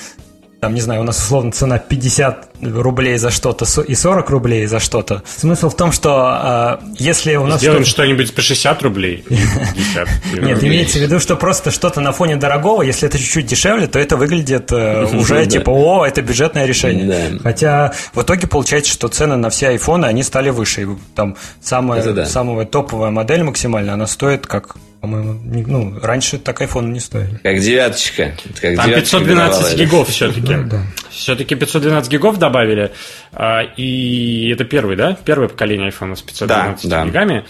там, 0.60 0.74
не 0.74 0.82
знаю, 0.82 1.02
у 1.02 1.04
нас 1.04 1.18
условно 1.18 1.52
цена 1.52 1.78
50 1.78 2.50
рублей 2.62 3.18
за 3.18 3.30
что-то 3.30 3.66
и 3.82 3.94
40 3.94 4.30
рублей 4.32 4.66
за 4.66 4.80
что-то. 4.80 5.22
Смысл 5.26 5.70
в 5.70 5.76
том, 5.76 5.92
что 5.92 6.80
э, 6.82 6.86
если 6.98 7.36
у 7.36 7.46
нас... 7.46 7.60
Сделаем 7.60 7.86
что-нибудь 7.86 8.34
по 8.34 8.42
60 8.42 8.82
рублей. 8.84 9.24
Нет, 9.30 10.64
имеется 10.64 10.98
в 10.98 11.02
виду, 11.02 11.20
что 11.20 11.36
просто 11.36 11.70
что-то 11.70 12.02
на 12.02 12.12
фоне 12.12 12.38
дорогого, 12.38 12.82
если 12.82 13.08
это 13.08 13.20
чуть-чуть 13.20 13.46
дешевле, 13.46 13.88
то 13.88 14.00
это 14.00 14.18
выглядит 14.18 14.72
э, 14.72 15.06
уже 15.14 15.46
типа, 15.46 15.70
о, 15.70 16.06
это 16.06 16.24
бюджетное 16.24 16.66
решение. 16.66 17.40
Хотя 17.44 17.94
в 18.14 18.24
итоге 18.24 18.48
получается, 18.48 18.92
что 18.92 19.08
цены 19.10 19.36
на 19.38 19.52
все 19.52 19.70
айфоны, 19.70 20.06
они 20.06 20.24
стали 20.24 20.50
выше. 20.50 20.88
Там 21.16 21.38
самая, 21.62 22.26
самая 22.26 22.66
топовая 22.66 23.12
модель 23.12 23.44
максимальная, 23.44 23.94
она 23.94 24.08
стоит 24.08 24.48
как 24.48 24.76
по-моему, 25.08 25.40
ну, 25.68 26.00
раньше 26.02 26.38
так 26.38 26.62
iPhone 26.62 26.88
не 26.90 27.00
стоили. 27.00 27.40
Как 27.42 27.60
девяточка. 27.60 28.36
Как 28.60 28.76
Там 28.76 28.94
512 28.94 29.78
гигов 29.78 30.10
все-таки. 30.10 30.42
да. 30.42 30.84
Все-таки 31.10 31.56
512 31.56 32.12
гигов 32.12 32.38
добавили. 32.38 32.92
А, 33.32 33.62
и 33.62 34.50
это 34.50 34.66
первый, 34.66 34.98
да? 34.98 35.18
Первое 35.26 35.48
поколение 35.48 35.90
iPhone 35.90 36.16
с 36.16 36.22
512 36.22 36.90
да, 36.90 37.06
гигами. 37.06 37.46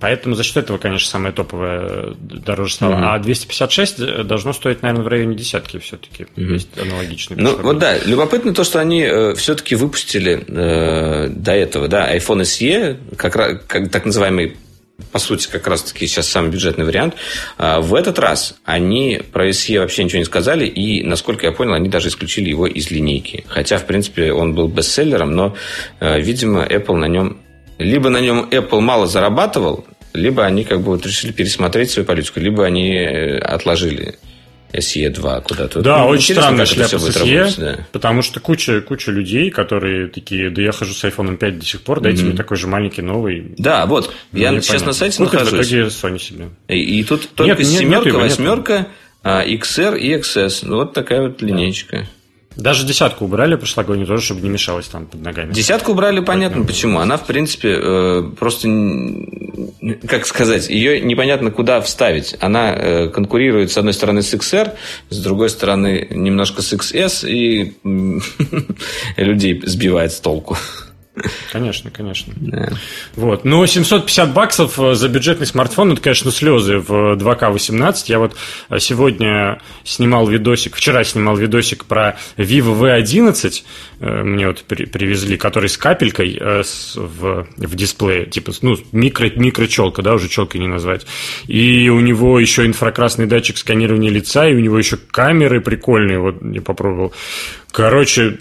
Поэтому 0.00 0.34
за 0.34 0.44
счет 0.44 0.58
этого, 0.58 0.76
конечно, 0.76 1.08
самое 1.08 1.32
топовое 1.32 2.14
дороже 2.20 2.74
стало. 2.74 2.94
Mm-hmm. 2.94 3.14
А 3.14 3.18
256 3.18 4.26
должно 4.26 4.52
стоить, 4.52 4.82
наверное, 4.82 5.04
в 5.04 5.08
районе 5.08 5.34
десятки 5.34 5.78
все-таки. 5.78 6.24
Mm-hmm. 6.36 6.52
Есть 6.52 6.78
аналогичный. 6.78 7.36
Ну, 7.38 7.56
вот 7.56 7.78
да, 7.78 7.96
любопытно 7.98 8.52
то, 8.52 8.64
что 8.64 8.80
они 8.80 9.02
э, 9.02 9.34
все-таки 9.34 9.76
выпустили 9.76 10.44
э, 10.46 11.28
до 11.28 11.52
этого, 11.52 11.88
да, 11.88 12.14
iPhone 12.14 12.42
SE, 12.42 12.98
как, 13.16 13.32
как 13.66 13.90
так 13.90 14.04
называемый 14.04 14.56
по 15.12 15.18
сути, 15.18 15.48
как 15.50 15.66
раз-таки 15.66 16.06
сейчас 16.06 16.28
самый 16.28 16.50
бюджетный 16.50 16.84
вариант. 16.84 17.14
А, 17.58 17.80
в 17.80 17.94
этот 17.94 18.18
раз 18.18 18.54
они 18.64 19.20
про 19.32 19.48
SE 19.48 19.78
вообще 19.78 20.04
ничего 20.04 20.18
не 20.18 20.24
сказали, 20.24 20.66
и, 20.66 21.02
насколько 21.02 21.46
я 21.46 21.52
понял, 21.52 21.74
они 21.74 21.88
даже 21.88 22.08
исключили 22.08 22.48
его 22.48 22.66
из 22.66 22.90
линейки. 22.90 23.44
Хотя, 23.48 23.78
в 23.78 23.86
принципе, 23.86 24.32
он 24.32 24.54
был 24.54 24.68
бестселлером, 24.68 25.32
но, 25.32 25.56
э, 26.00 26.20
видимо, 26.20 26.64
Apple 26.64 26.96
на 26.96 27.06
нем... 27.06 27.38
Либо 27.78 28.10
на 28.10 28.20
нем 28.20 28.46
Apple 28.50 28.80
мало 28.80 29.06
зарабатывал, 29.06 29.86
либо 30.12 30.44
они 30.44 30.64
как 30.64 30.80
бы 30.80 30.92
вот 30.92 31.06
решили 31.06 31.32
пересмотреть 31.32 31.90
свою 31.90 32.06
политику, 32.06 32.40
либо 32.40 32.64
они 32.64 32.94
э, 32.94 33.38
отложили 33.38 34.16
SE2 34.72 35.42
куда-то. 35.42 35.80
Да, 35.80 35.98
ну, 35.98 36.08
очень 36.08 36.34
странная 36.34 36.66
шляпа 36.66 36.98
с 36.98 37.16
SE, 37.16 37.60
да. 37.60 37.86
потому 37.92 38.22
что 38.22 38.40
куча, 38.40 38.80
куча 38.80 39.10
людей, 39.10 39.50
которые 39.50 40.08
такие, 40.08 40.50
да 40.50 40.62
я 40.62 40.72
хожу 40.72 40.94
с 40.94 41.04
iPhone 41.04 41.36
5 41.36 41.58
до 41.58 41.64
сих 41.64 41.82
пор, 41.82 42.00
дайте 42.00 42.22
mm-hmm. 42.22 42.26
мне 42.26 42.36
такой 42.36 42.56
же 42.56 42.66
маленький 42.66 43.02
новый. 43.02 43.54
Да, 43.58 43.86
вот, 43.86 44.14
ну, 44.32 44.38
я 44.38 44.50
сейчас 44.52 44.66
понятно. 44.66 44.86
на 44.86 44.92
сайте 44.92 45.18
Купит 45.18 45.32
нахожусь. 45.32 45.52
в 45.52 45.70
итоге 45.70 45.82
Sony 45.86 46.18
себе. 46.18 46.48
И, 46.68 47.00
и 47.00 47.04
тут 47.04 47.28
только 47.34 47.62
нет, 47.62 47.66
семерка, 47.66 48.18
восьмерка, 48.18 48.88
XR 49.24 49.98
и 49.98 50.14
XS. 50.14 50.68
Вот 50.68 50.92
такая 50.92 51.28
вот 51.28 51.42
линейка. 51.42 51.98
Да. 51.98 52.06
Даже 52.56 52.84
десятку 52.84 53.26
убрали 53.26 53.54
прошлогоднюю 53.54 54.06
тоже, 54.06 54.24
чтобы 54.24 54.40
не 54.40 54.48
мешалось 54.48 54.88
там 54.88 55.06
под 55.06 55.22
ногами. 55.22 55.52
Десятку 55.52 55.92
убрали, 55.92 56.20
понятно 56.20 56.64
почему. 56.64 56.98
Она, 56.98 57.16
в 57.16 57.26
принципе, 57.26 57.78
э, 57.80 58.22
просто, 58.38 58.68
как 60.06 60.26
сказать, 60.26 60.68
ее 60.68 61.00
непонятно 61.00 61.50
куда 61.52 61.80
вставить. 61.80 62.36
Она 62.40 62.74
э, 62.74 63.08
конкурирует, 63.08 63.70
с 63.70 63.78
одной 63.78 63.94
стороны, 63.94 64.22
с 64.22 64.34
XR, 64.34 64.72
с 65.10 65.18
другой 65.22 65.48
стороны, 65.48 66.08
немножко 66.10 66.60
с 66.60 66.72
XS, 66.72 67.28
и 67.28 67.74
людей 69.16 69.62
сбивает 69.64 70.12
с 70.12 70.20
толку. 70.20 70.56
Конечно, 71.52 71.90
конечно. 71.90 72.32
Да. 72.36 72.72
Вот. 73.14 73.44
Но 73.44 73.64
750 73.64 74.32
баксов 74.32 74.78
э, 74.78 74.94
за 74.94 75.08
бюджетный 75.08 75.46
смартфон, 75.46 75.92
это, 75.92 76.00
конечно, 76.00 76.30
слезы 76.30 76.78
в 76.78 77.16
2К18. 77.16 78.04
Я 78.06 78.18
вот 78.18 78.36
э, 78.68 78.78
сегодня 78.78 79.60
снимал 79.84 80.26
видосик, 80.26 80.76
вчера 80.76 81.04
снимал 81.04 81.36
видосик 81.36 81.84
про 81.84 82.16
Vivo 82.36 82.78
V11, 82.78 83.62
э, 84.00 84.22
мне 84.22 84.46
вот 84.48 84.62
при, 84.64 84.86
привезли, 84.86 85.36
который 85.36 85.68
с 85.68 85.76
капелькой 85.76 86.38
в, 86.40 87.46
в 87.56 87.74
дисплее, 87.74 88.26
типа, 88.26 88.52
ну, 88.62 88.76
микро, 88.92 89.30
микрочелка, 89.34 90.02
да, 90.02 90.14
уже 90.14 90.28
челкой 90.28 90.60
не 90.60 90.68
назвать. 90.68 91.06
И 91.46 91.88
у 91.88 92.00
него 92.00 92.38
еще 92.38 92.66
инфракрасный 92.66 93.26
датчик 93.26 93.58
сканирования 93.58 94.10
лица, 94.10 94.48
и 94.48 94.54
у 94.54 94.60
него 94.60 94.78
еще 94.78 94.96
камеры 94.96 95.60
прикольные, 95.60 96.18
вот 96.18 96.36
я 96.42 96.62
попробовал. 96.62 97.12
Короче, 97.72 98.38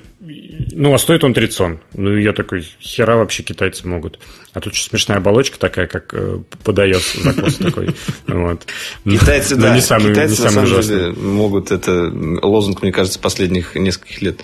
ну, 0.72 0.94
а 0.94 0.98
стоит 0.98 1.24
он 1.24 1.34
30 1.34 1.80
Ну, 1.94 2.18
я 2.18 2.34
такой, 2.34 2.68
хера 2.82 3.16
вообще 3.16 3.44
китайцы 3.44 3.88
могут. 3.88 4.20
А 4.54 4.60
тут 4.60 4.74
еще 4.74 4.90
смешная 4.90 5.18
оболочка 5.18 5.58
такая, 5.58 5.88
как 5.88 6.14
э, 6.14 6.40
подает 6.64 7.02
закос 7.02 7.56
такой. 7.56 7.96
Вот. 8.28 8.66
Китайцы, 9.06 9.56
да. 9.56 9.74
Не 9.74 9.82
самый, 9.82 10.12
китайцы, 10.12 10.32
не 10.32 10.50
самый 10.50 10.62
на 10.62 10.68
самом 10.68 10.82
деле, 10.84 11.12
могут, 11.14 11.72
это 11.72 12.12
лозунг, 12.42 12.82
мне 12.82 12.92
кажется, 12.92 13.20
последних 13.20 13.76
нескольких 13.76 14.22
лет. 14.22 14.42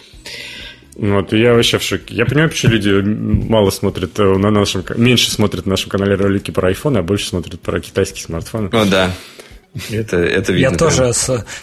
Вот, 0.96 1.34
я 1.34 1.54
вообще 1.54 1.78
в 1.78 1.84
шоке. 1.84 2.16
Я 2.16 2.26
понимаю, 2.26 2.50
почему 2.50 2.72
люди 2.72 2.90
мало 2.90 3.70
смотрят 3.70 4.18
э, 4.18 4.24
на 4.24 4.50
нашем... 4.50 4.84
Меньше 4.96 5.30
смотрят 5.30 5.66
на 5.66 5.72
нашем 5.72 5.90
канале 5.90 6.16
ролики 6.16 6.52
про 6.52 6.72
iPhone, 6.72 6.98
а 6.98 7.04
больше 7.04 7.28
смотрят 7.28 7.60
про 7.60 7.82
китайские 7.82 8.24
смартфоны. 8.24 8.70
Ну, 8.72 8.86
да. 8.86 9.12
Это, 9.92 10.18
это 10.18 10.54
видно. 10.54 10.72
Я 10.72 10.78
тоже 10.78 11.12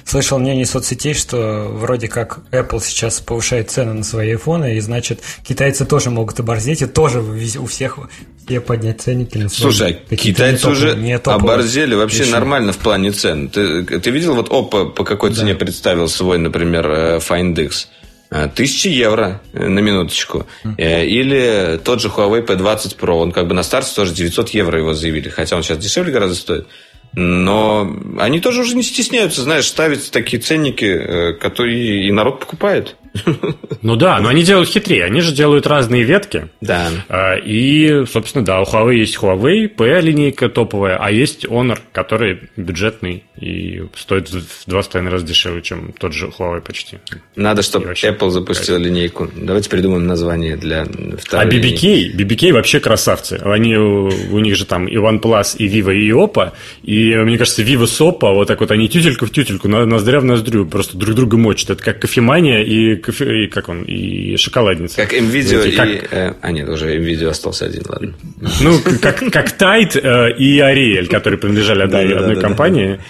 слышал 0.05 0.39
мнение 0.39 0.67
соцсетей, 0.67 1.15
что 1.15 1.69
вроде 1.71 2.09
как 2.09 2.41
Apple 2.51 2.83
сейчас 2.83 3.21
повышает 3.21 3.71
цены 3.71 3.95
на 3.95 4.05
свои 4.05 4.33
айфоны, 4.33 4.77
и 4.77 4.81
значит 4.81 5.21
китайцы 5.47 5.85
тоже 5.87 6.11
могут 6.11 6.39
оборзеть, 6.41 6.83
и 6.83 6.87
тоже 6.87 7.21
у 7.21 7.67
всех 7.67 7.99
все 8.47 8.61
поднять 8.61 9.01
ценники 9.01 9.39
на 9.39 9.49
свои. 9.49 9.73
Слушай, 9.73 9.99
китайцы 10.11 10.69
уже 10.69 10.95
не 10.97 11.15
оборзели 11.15 11.95
вообще 11.95 12.21
решили. 12.21 12.33
нормально 12.33 12.73
в 12.73 12.79
плане 12.79 13.13
цен. 13.13 13.49
Ты, 13.49 13.85
ты 13.85 14.11
видел, 14.11 14.35
вот 14.35 14.49
Oppo 14.49 14.91
по 14.91 15.05
какой 15.05 15.31
да. 15.31 15.37
цене 15.37 15.55
представил 15.55 16.09
свой, 16.09 16.39
например, 16.39 16.91
э, 16.91 17.17
Find 17.19 17.59
X? 17.65 17.89
Э, 18.31 18.49
тысячи 18.55 18.89
евро 18.89 19.41
э, 19.53 19.67
на 19.67 19.79
минуточку. 19.79 20.47
Или 20.77 21.81
тот 21.83 22.03
же 22.03 22.09
Huawei 22.09 22.47
P20 22.47 22.99
Pro, 22.99 23.15
он 23.21 23.33
как 23.33 23.47
бы 23.47 23.55
на 23.55 23.63
старте 23.63 23.95
тоже 23.95 24.13
900 24.13 24.51
евро 24.51 24.79
его 24.79 24.93
заявили, 24.95 25.29
хотя 25.29 25.57
он 25.57 25.63
сейчас 25.63 25.79
дешевле 25.79 26.13
гораздо 26.13 26.37
стоит. 26.37 26.67
Но 27.15 27.95
они 28.19 28.41
тоже 28.41 28.63
уже 28.63 28.75
не 28.75 28.83
стесняются, 28.83 29.43
знаешь, 29.43 29.67
ставить 29.67 30.11
такие 30.11 30.43
ценники, 30.43 30.85
э, 30.85 31.33
которые 31.35 32.07
и 32.07 32.11
народ 32.11 32.41
покупает. 32.41 32.97
Ну 33.83 33.97
да, 33.97 34.21
но 34.21 34.29
они 34.29 34.45
делают 34.45 34.69
хитрее. 34.69 35.05
Они 35.05 35.21
же 35.21 35.33
делают 35.33 35.67
разные 35.67 36.05
ветки. 36.05 36.49
Да. 36.61 36.89
А, 37.09 37.35
и, 37.35 38.07
собственно, 38.07 38.45
да, 38.45 38.61
у 38.61 38.65
Huawei 38.65 38.95
есть 38.95 39.17
Huawei, 39.17 39.67
P 39.67 40.01
линейка 40.01 40.49
топовая, 40.49 40.99
а 40.99 41.11
есть 41.11 41.45
Honor, 41.47 41.81
который 41.91 42.49
бюджетный 42.57 43.25
и 43.41 43.83
стоит 43.97 44.31
в 44.31 44.69
два 44.69 44.85
с 44.85 44.87
половиной 44.87 45.11
раза 45.11 45.27
дешевле, 45.27 45.63
чем 45.63 45.93
тот 45.99 46.13
же 46.13 46.27
Huawei 46.27 46.61
почти. 46.61 46.99
Надо, 47.35 47.63
чтобы 47.63 47.93
Apple 47.93 48.31
запустила 48.31 48.77
линейку. 48.77 49.29
Давайте 49.35 49.69
придумаем 49.69 50.07
название 50.07 50.57
для 50.57 50.85
второй 51.19 51.47
А 51.47 51.49
BBK, 51.49 52.15
BBK 52.15 52.53
вообще 52.53 52.79
красавцы. 52.79 53.41
Они, 53.45 53.77
у 53.77 54.39
них 54.39 54.55
же 54.55 54.65
там 54.65 54.87
и 54.87 54.97
OnePlus, 54.97 55.57
и 55.57 55.69
Vivo, 55.69 55.93
и 55.93 56.11
Oppo. 56.11 56.53
И 56.85 57.17
мне 57.17 57.37
кажется, 57.37 57.63
Vivo 57.63 57.87
с 57.87 58.01
Oppo, 58.01 58.33
вот 58.33 58.47
так 58.47 58.61
вот 58.61 58.71
они 58.71 58.89
тютелька 58.89 59.27
в 59.27 59.33
тютельку, 59.33 59.67
ноздря 59.67 60.21
в 60.21 60.25
ноздрю, 60.25 60.67
просто 60.67 60.97
друг 60.97 61.17
друга 61.17 61.37
мочат. 61.37 61.71
Это 61.71 61.83
как 61.83 62.01
кофемания 62.01 62.63
и 62.63 63.02
кофе, 63.03 63.45
и 63.45 63.47
как 63.49 63.69
он, 63.69 63.83
и 63.83 64.37
шоколадница. 64.37 64.97
Как 64.97 65.13
MVideo 65.13 65.69
и... 65.69 65.77
Как... 65.77 66.13
Э, 66.13 66.35
а, 66.41 66.53
нет, 66.53 66.69
уже 66.69 66.97
MVideo 66.97 67.29
остался 67.29 67.67
один, 67.67 67.83
ладно. 67.89 68.15
Ну, 68.61 68.81
как, 69.01 69.19
как 69.31 69.61
Tide 69.61 70.01
э, 70.01 70.37
и 70.39 70.59
Ariel, 70.59 71.07
которые 71.07 71.39
принадлежали 71.39 71.83
одной, 71.83 72.15
одной 72.15 72.41
компании, 72.41 73.01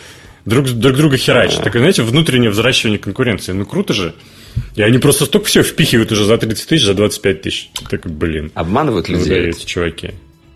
друг, 0.45 0.69
друг 0.71 0.97
друга 0.97 1.17
херачат. 1.17 1.63
Так, 1.63 1.73
знаете, 1.75 2.03
внутреннее 2.03 2.51
взращивание 2.51 2.99
конкуренции. 2.99 3.53
Ну, 3.53 3.65
круто 3.65 3.93
же. 3.93 4.15
И 4.75 4.83
они 4.83 4.99
просто 4.99 5.25
столько 5.25 5.47
все 5.47 5.63
впихивают 5.63 6.13
уже 6.13 6.25
за 6.25 6.37
30 6.37 6.69
тысяч, 6.69 6.85
за 6.85 6.95
25 6.95 7.43
тысяч. 7.43 7.71
Так, 7.89 8.07
блин. 8.11 8.51
Обманывают 8.55 9.09
людей. 9.09 9.49
эти 9.49 9.65
чуваки. 9.65 10.11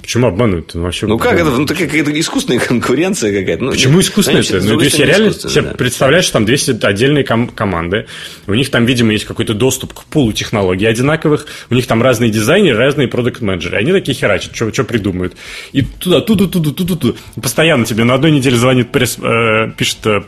Почему 0.07 0.29
обманывают? 0.29 0.71
Ну, 0.73 0.83
вообще, 0.83 1.09
ну 1.09 1.19
как 1.19 1.35
это? 1.35 1.51
Ну, 1.51 1.65
это 1.65 1.75
какая-то 1.75 2.19
искусственная 2.21 2.61
конкуренция 2.65 3.37
какая-то. 3.37 3.65
Ну, 3.65 3.73
Почему 3.73 4.01
искусственная? 4.01 4.45
Ну, 4.63 4.79
то 4.79 4.85
есть 4.85 4.97
я 5.01 5.05
реально 5.05 5.33
себе 5.33 5.63
да. 5.63 5.71
представляю, 5.73 6.23
что 6.23 6.35
там 6.35 6.45
200 6.45 6.87
отдельные 6.87 7.25
ком- 7.25 7.49
команды. 7.49 8.07
У 8.47 8.55
них 8.55 8.71
там, 8.71 8.87
видимо, 8.87 9.13
есть 9.13 9.25
какой-то 9.25 9.53
доступ 9.53 9.95
к 9.95 10.05
пулу 10.05 10.33
технологий 10.33 10.87
одинаковых. 10.87 11.49
У 11.71 11.75
них 11.75 11.89
там 11.89 12.05
разные 12.05 12.31
дизайнеры, 12.31 12.79
разные 12.79 13.09
продукт 13.09 13.41
менеджеры 13.41 13.79
Они 13.79 13.91
такие 13.91 14.17
херачат, 14.17 14.55
что 14.55 14.85
придумают. 14.85 15.35
И 15.73 15.83
туда, 15.83 16.21
туда, 16.21 16.47
туда, 16.47 16.71
туда, 16.71 16.95
туда. 16.95 17.19
Постоянно 17.43 17.85
тебе 17.85 18.05
на 18.05 18.15
одной 18.15 18.31
неделе 18.31 18.57
звонит 18.57 18.93
пресс, 18.93 19.19
э, 19.21 19.73
пишет 19.77 20.07
э, 20.07 20.23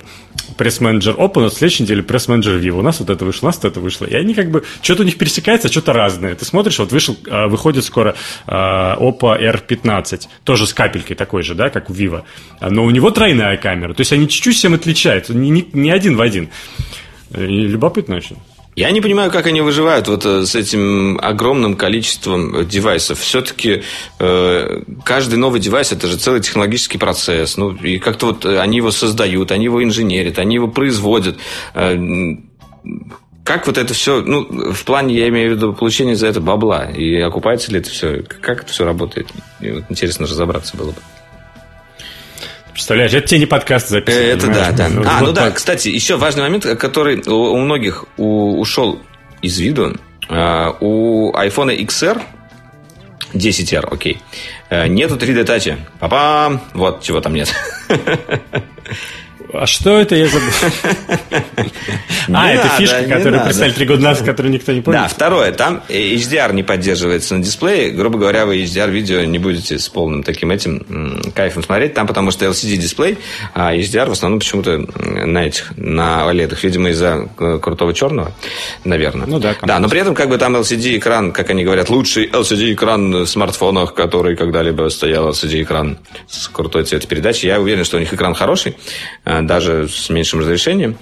пресс-менеджер 0.57 1.15
Open, 1.15 1.47
а 1.47 1.49
в 1.51 1.53
следующей 1.53 1.85
неделе 1.85 2.03
пресс-менеджер 2.03 2.59
Vivo. 2.59 2.79
У 2.79 2.83
нас 2.83 3.01
вот 3.01 3.11
это 3.11 3.25
вышло, 3.25 3.47
у 3.47 3.49
нас 3.49 3.57
вот 3.57 3.71
это 3.71 3.81
вышло. 3.81 4.07
И 4.07 4.15
они 4.15 4.35
как 4.35 4.51
бы, 4.51 4.65
что-то 4.83 5.03
у 5.03 5.05
них 5.05 5.19
пересекается, 5.19 5.69
что-то 5.69 5.93
разное. 5.93 6.35
Ты 6.35 6.45
смотришь, 6.45 6.79
вот 6.79 6.93
вышел, 6.93 7.17
а, 7.29 7.49
выходит 7.49 7.85
скоро 7.85 8.17
а, 8.47 8.97
Oppo 8.97 9.39
R15, 9.39 10.27
тоже 10.45 10.67
с 10.67 10.75
капелькой 10.75 11.17
такой 11.17 11.43
же, 11.43 11.55
да, 11.55 11.71
как 11.71 11.91
у 11.91 11.93
Vivo. 11.93 12.23
Но 12.61 12.85
у 12.85 12.91
него 12.91 13.11
тройная 13.11 13.57
камера. 13.57 13.95
То 13.95 14.01
есть 14.01 14.13
они 14.13 14.29
чуть-чуть 14.29 14.57
всем 14.57 14.75
отличаются, 14.75 15.35
не, 15.35 15.51
не, 15.51 15.69
не 15.73 15.91
один 15.91 16.17
в 16.17 16.21
один. 16.21 16.49
И 17.37 17.67
любопытно 17.67 18.17
очень. 18.17 18.37
Я 18.79 18.93
не 18.93 19.01
понимаю, 19.01 19.33
как 19.33 19.47
они 19.47 19.61
выживают 19.61 20.07
вот 20.07 20.25
э, 20.25 20.47
с 20.47 20.55
этим 20.55 21.19
огромным 21.21 21.75
количеством 21.75 22.65
девайсов. 22.65 23.19
Все-таки 23.19 23.83
э, 24.21 24.83
каждый 25.05 25.35
новый 25.35 25.59
девайс 25.59 25.91
это 25.91 26.07
же 26.07 26.17
целый 26.17 26.41
технологический 26.41 26.97
процесс. 26.97 27.57
Ну, 27.57 27.73
и 27.73 27.99
как-то 27.99 28.27
вот 28.27 28.47
они 28.47 28.77
его 28.77 28.93
создают, 28.93 29.51
они 29.51 29.65
его 29.65 29.83
инженерят, 29.83 30.39
они 30.39 30.55
его 30.55 30.69
производят. 30.69 31.39
Э, 31.75 31.99
как 33.43 33.67
вот 33.67 33.79
это 33.79 33.95
все, 33.95 34.21
ну, 34.21 34.73
в 34.73 34.85
плане, 34.85 35.17
я 35.17 35.29
имею 35.29 35.51
в 35.51 35.57
виду, 35.57 35.73
получения 35.73 36.15
за 36.15 36.29
это 36.29 36.41
бабла, 36.41 36.85
и 36.85 37.17
окупается 37.17 37.73
ли 37.73 37.81
это 37.81 37.91
все, 37.91 38.23
как 38.23 38.63
это 38.63 38.73
все 38.73 38.85
работает? 38.85 39.27
И 39.61 39.73
вот 39.73 39.87
интересно 39.89 40.29
разобраться 40.29 40.77
было 40.77 40.93
бы. 40.93 41.01
Представляешь, 42.79 43.13
это 43.13 43.27
тебе 43.27 43.41
не 43.41 43.47
подкаст 43.47 43.89
записывать. 43.89 44.45
Это 44.45 44.47
да, 44.47 44.71
да. 44.71 44.89
Ну, 44.89 45.03
а, 45.05 45.21
ну 45.21 45.33
да, 45.33 45.51
кстати, 45.51 45.89
еще 45.89 46.17
важный 46.17 46.45
момент, 46.45 46.65
который 46.79 47.21
у 47.27 47.57
многих 47.57 48.05
ушел 48.17 49.01
из 49.43 49.59
виду. 49.59 49.97
А, 50.29 50.77
у 50.79 51.33
iPhone 51.33 51.77
XR 51.77 52.23
10R, 53.35 53.93
окей. 53.93 54.23
Э, 54.71 54.87
нету 54.87 55.17
3D 55.17 55.45
Touch. 55.45 55.77
Папа, 55.99 56.61
вот 56.73 57.03
чего 57.03 57.21
там 57.21 57.35
нет. 57.35 57.53
А 59.53 59.67
что 59.67 59.99
это, 59.99 60.15
я 60.15 60.29
забыл? 60.29 60.49
А, 62.31 62.53
это 62.53 62.69
фишка, 62.77 63.05
которую 63.05 63.43
представили 63.43 63.73
три 63.73 63.87
года 63.87 64.03
назад, 64.03 64.27
которую 64.27 64.53
никто 64.53 64.71
не 64.73 64.83
помнит. 64.83 65.01
Да, 65.01 65.09
второе, 65.09 65.51
там 65.53 65.83
HDR 65.89 66.53
не 66.53 66.63
поддерживается 66.63 67.35
на 67.35 67.43
дисплее. 67.43 67.91
Грубо 67.91 68.19
говоря, 68.19 68.45
вы 68.45 68.63
HDR-видео 68.65 69.25
не 69.25 69.39
будете 69.39 69.79
с 69.79 69.89
полным 69.89 70.23
таким 70.23 70.51
этим 70.51 71.23
кайфом 71.35 71.63
смотреть. 71.63 71.95
Там 71.95 72.07
потому 72.07 72.31
что 72.31 72.45
LCD-дисплей, 72.45 73.17
а 73.55 73.75
HDR 73.75 74.11
в 74.11 74.13
основном 74.13 74.41
почему-то 74.41 74.79
на 75.27 75.47
этих, 75.47 75.73
на 75.79 76.31
OLED. 76.31 76.59
Видимо, 76.63 76.91
из-за 76.91 77.29
э, 77.39 77.59
крутого 77.63 77.95
черного, 77.95 78.33
наверное. 78.85 79.27
Ну 79.27 79.39
да. 79.39 79.57
Да, 79.63 79.79
но 79.79 79.89
при 79.89 80.01
этом 80.01 80.15
как 80.15 80.29
бы 80.29 80.37
там 80.37 80.55
LCD-экран, 80.57 81.33
как 81.33 81.49
они 81.51 81.65
говорят, 81.65 81.89
лучший 81.89 82.27
LCD-экран 82.27 83.25
в 83.25 83.27
смартфонах, 83.27 83.95
который 83.95 84.37
когда-либо 84.37 84.89
стоял 84.91 85.31
LCD-экран 85.31 85.99
с 86.29 86.49
крутой 86.49 86.85
цветопередачей. 86.85 87.49
Я 87.49 87.61
уверен, 87.61 87.85
что 87.85 87.97
у 87.97 88.01
них 88.01 88.13
экран 88.13 88.35
хороший 88.35 88.77
э, 89.25 89.38
даже 89.43 89.89
с 89.89 90.09
меньшим 90.09 90.41
разрешением. 90.41 90.97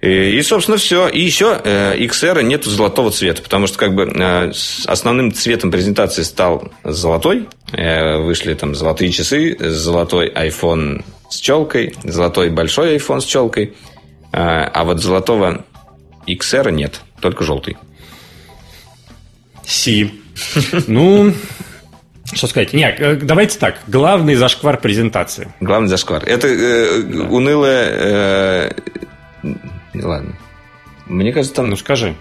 И, 0.00 0.42
собственно, 0.42 0.78
все. 0.78 1.06
И 1.06 1.20
еще 1.20 1.60
XR 1.64 2.42
нет 2.42 2.64
золотого 2.64 3.12
цвета, 3.12 3.40
потому 3.40 3.68
что 3.68 3.78
как 3.78 3.94
бы 3.94 4.02
э, 4.12 4.52
основным 4.86 5.32
цветом 5.32 5.70
презентации 5.70 6.22
стал 6.22 6.72
золотой. 6.82 7.46
Э, 7.72 8.18
вышли 8.18 8.54
там 8.54 8.74
золотые 8.74 9.12
часы, 9.12 9.56
золотой 9.60 10.28
iPhone 10.28 11.04
с 11.30 11.36
челкой, 11.36 11.94
золотой 12.02 12.50
большой 12.50 12.96
iPhone 12.96 13.20
с 13.20 13.24
челкой. 13.24 13.74
Э, 14.32 14.64
а 14.72 14.82
вот 14.82 15.00
золотого 15.00 15.64
XR 16.26 16.72
нет, 16.72 17.00
только 17.20 17.44
желтый. 17.44 17.76
Си. 19.64 20.10
Ну, 20.88 21.32
что 22.32 22.46
сказать? 22.46 22.72
Нет, 22.72 23.24
давайте 23.24 23.58
так. 23.58 23.80
Главный 23.86 24.34
зашквар 24.34 24.78
презентации. 24.78 25.52
Главный 25.60 25.88
зашквар. 25.88 26.24
Это 26.24 26.48
э, 26.48 27.02
да. 27.02 27.24
унылое... 27.24 27.88
Э, 27.90 28.72
ладно. 29.94 30.36
Мне 31.06 31.32
кажется, 31.32 31.54
там... 31.54 31.70
Ну, 31.70 31.76
скажи. 31.76 32.14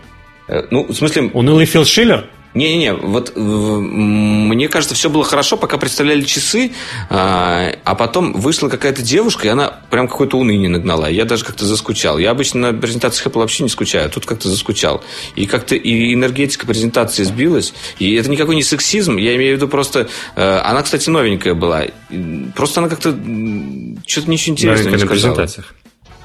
Э, 0.47 0.63
ну, 0.69 0.86
в 0.86 0.93
смысле... 0.93 1.30
Унылый 1.34 1.65
Фил 1.65 1.86
Шиллер? 1.86 2.28
Не-не-не, 2.54 2.94
вот 2.94 3.34
мне 3.36 4.68
кажется, 4.68 4.94
все 4.96 5.10
было 5.10 5.24
хорошо, 5.24 5.58
пока 5.58 5.78
представляли 5.78 6.24
часы, 6.24 6.72
а, 7.10 7.74
а 7.84 7.96
потом 7.96 8.34
вышла 8.34 8.68
какая-то 8.68 9.02
девушка, 9.02 9.48
и 9.48 9.50
она 9.50 9.80
прям 9.90 10.08
какое-то 10.08 10.38
уныние 10.38 10.70
нагнала. 10.70 11.10
Я 11.10 11.26
даже 11.26 11.46
как-то 11.46 11.66
заскучал. 11.66 12.18
Я 12.18 12.32
обычно 12.32 12.72
на 12.72 12.80
презентациях 12.80 13.28
Apple 13.28 13.40
вообще 13.40 13.64
не 13.64 13.70
скучаю, 13.70 14.08
а 14.08 14.10
тут 14.10 14.26
как-то 14.26 14.50
заскучал. 14.50 15.04
И 15.36 15.46
как-то 15.46 15.76
и 15.76 16.14
энергетика 16.14 16.68
презентации 16.68 17.24
сбилась. 17.24 17.74
И 18.00 18.16
это 18.16 18.30
никакой 18.30 18.56
не 18.56 18.64
сексизм, 18.64 19.18
я 19.18 19.36
имею 19.36 19.54
в 19.54 19.58
виду 19.58 19.68
просто... 19.68 20.10
Э, 20.36 20.60
она, 20.60 20.82
кстати, 20.84 21.10
новенькая 21.10 21.54
была. 21.54 21.86
Просто 22.56 22.82
она 22.82 22.90
как-то 22.90 23.10
что-то 24.06 24.30
ничего 24.30 24.54
интересного 24.54 24.96
не 24.96 25.00
сказала. 25.00 25.00
на 25.00 25.08
презентациях. 25.08 25.74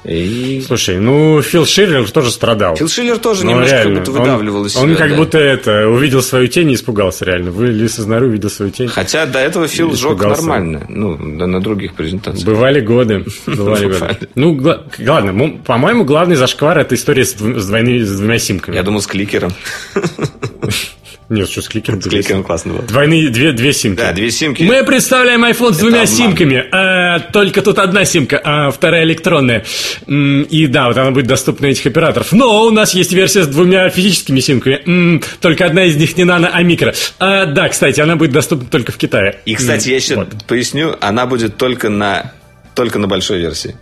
И... 0.03 0.63
Слушай, 0.65 0.99
ну 0.99 1.41
Фил 1.41 1.65
Шиллер 1.65 2.09
тоже 2.09 2.31
страдал. 2.31 2.75
Фил 2.75 2.87
Шиллер 2.87 3.17
тоже 3.17 3.43
ну, 3.43 3.51
немножко 3.51 3.75
реально. 3.75 3.95
как 3.95 4.05
будто 4.05 4.19
выдавливал 4.19 4.61
он, 4.61 4.67
из 4.67 4.73
себя. 4.73 4.83
Он 4.83 4.95
как 4.95 5.09
да. 5.09 5.15
будто 5.17 5.37
это 5.37 5.87
увидел 5.89 6.21
свою 6.21 6.47
тень 6.47 6.71
и 6.71 6.75
испугался 6.75 7.25
реально. 7.25 7.51
Вылез 7.51 7.99
из 7.99 8.05
норы, 8.05 8.27
увидел 8.27 8.49
свою 8.49 8.71
тень. 8.71 8.87
Хотя 8.87 9.25
до 9.25 9.39
этого 9.39 9.67
Фил 9.67 9.93
сжег 9.93 10.21
нормально. 10.21 10.85
Ну, 10.87 11.17
да, 11.37 11.47
на 11.47 11.61
других 11.61 11.93
презентациях. 11.95 12.45
Бывали 12.45 12.79
годы. 12.79 13.25
Бывали 13.45 13.87
годы. 13.87 14.29
Ну, 14.35 14.59
ладно, 14.99 15.59
по-моему, 15.65 16.05
главный 16.05 16.35
зашквар 16.35 16.77
это 16.77 16.95
история 16.95 17.25
с, 17.25 17.33
двойными, 17.33 17.99
с 18.03 18.17
двумя 18.17 18.39
симками. 18.39 18.75
Я 18.75 18.83
думал, 18.83 19.01
с 19.01 19.07
кликером. 19.07 19.51
Нет, 21.29 21.49
что 21.49 21.61
с 21.61 21.67
кликером? 21.67 22.01
С 22.01 22.07
кликером 22.07 22.43
классно 22.43 22.73
было. 22.73 22.83
Двойные, 22.83 23.29
две, 23.29 23.51
две 23.51 23.73
симки. 23.73 23.99
Да, 23.99 24.13
две 24.13 24.31
симки. 24.31 24.63
Мы 24.63 24.83
представляем 24.85 25.43
iPhone 25.43 25.73
с 25.73 25.77
двумя 25.77 26.05
симками. 26.05 26.63
А, 26.71 27.19
только 27.19 27.61
тут 27.61 27.79
одна 27.79 28.05
симка, 28.05 28.39
а 28.41 28.71
вторая 28.71 29.03
электронная. 29.03 29.65
И 30.07 30.67
да, 30.67 30.87
вот 30.87 30.97
она 30.97 31.11
будет 31.11 31.27
доступна 31.27 31.67
на 31.67 31.71
этих 31.71 31.85
операторов. 31.85 32.31
Но 32.31 32.65
у 32.65 32.71
нас 32.71 32.93
есть 32.93 33.11
версия 33.11 33.43
с 33.43 33.47
двумя 33.47 33.89
физическими 33.89 34.39
симками. 34.39 35.21
Только 35.41 35.65
одна 35.65 35.83
из 35.83 35.97
них 35.97 36.15
не 36.15 36.23
нано, 36.23 36.49
а 36.53 36.63
микро. 36.63 36.93
А, 37.19 37.45
да, 37.45 37.67
кстати, 37.67 37.99
она 37.99 38.15
будет 38.15 38.31
доступна 38.31 38.67
только 38.69 38.93
в 38.93 38.97
Китае. 38.97 39.39
И, 39.45 39.55
кстати, 39.55 39.89
я 39.89 39.95
еще 39.97 40.15
вот. 40.15 40.29
поясню, 40.47 40.95
она 41.01 41.25
будет 41.25 41.57
только 41.57 41.89
на, 41.89 42.31
только 42.73 42.99
на 42.99 43.07
большой 43.07 43.39
версии. 43.39 43.75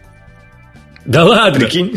Да 1.06 1.24
ладно? 1.24 1.60
Прикинь. 1.60 1.96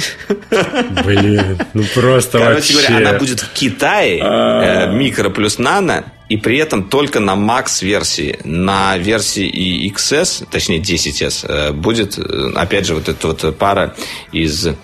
Блин, 1.05 1.59
ну 1.73 1.83
просто 1.95 2.39
Короче 2.39 2.75
вообще. 2.75 2.89
говоря, 2.89 3.09
она 3.11 3.19
будет 3.19 3.41
в 3.41 3.53
Китае, 3.53 4.21
э, 4.21 4.93
микро 4.93 5.31
плюс 5.31 5.59
нано, 5.59 6.05
и 6.29 6.37
при 6.37 6.59
этом 6.59 6.89
только 6.89 7.19
на 7.21 7.35
Max 7.35 7.83
версии. 7.83 8.39
На 8.45 8.99
версии 8.99 9.47
и 9.47 9.91
XS, 9.91 10.47
точнее 10.51 10.81
10S, 10.81 11.47
э, 11.49 11.73
будет, 11.73 12.19
э, 12.19 12.53
опять 12.55 12.87
же, 12.87 12.95
вот 12.95 13.09
эта 13.09 13.29
вот 13.29 13.57
пара 13.57 13.95
из 14.31 14.67
э, 14.67 14.75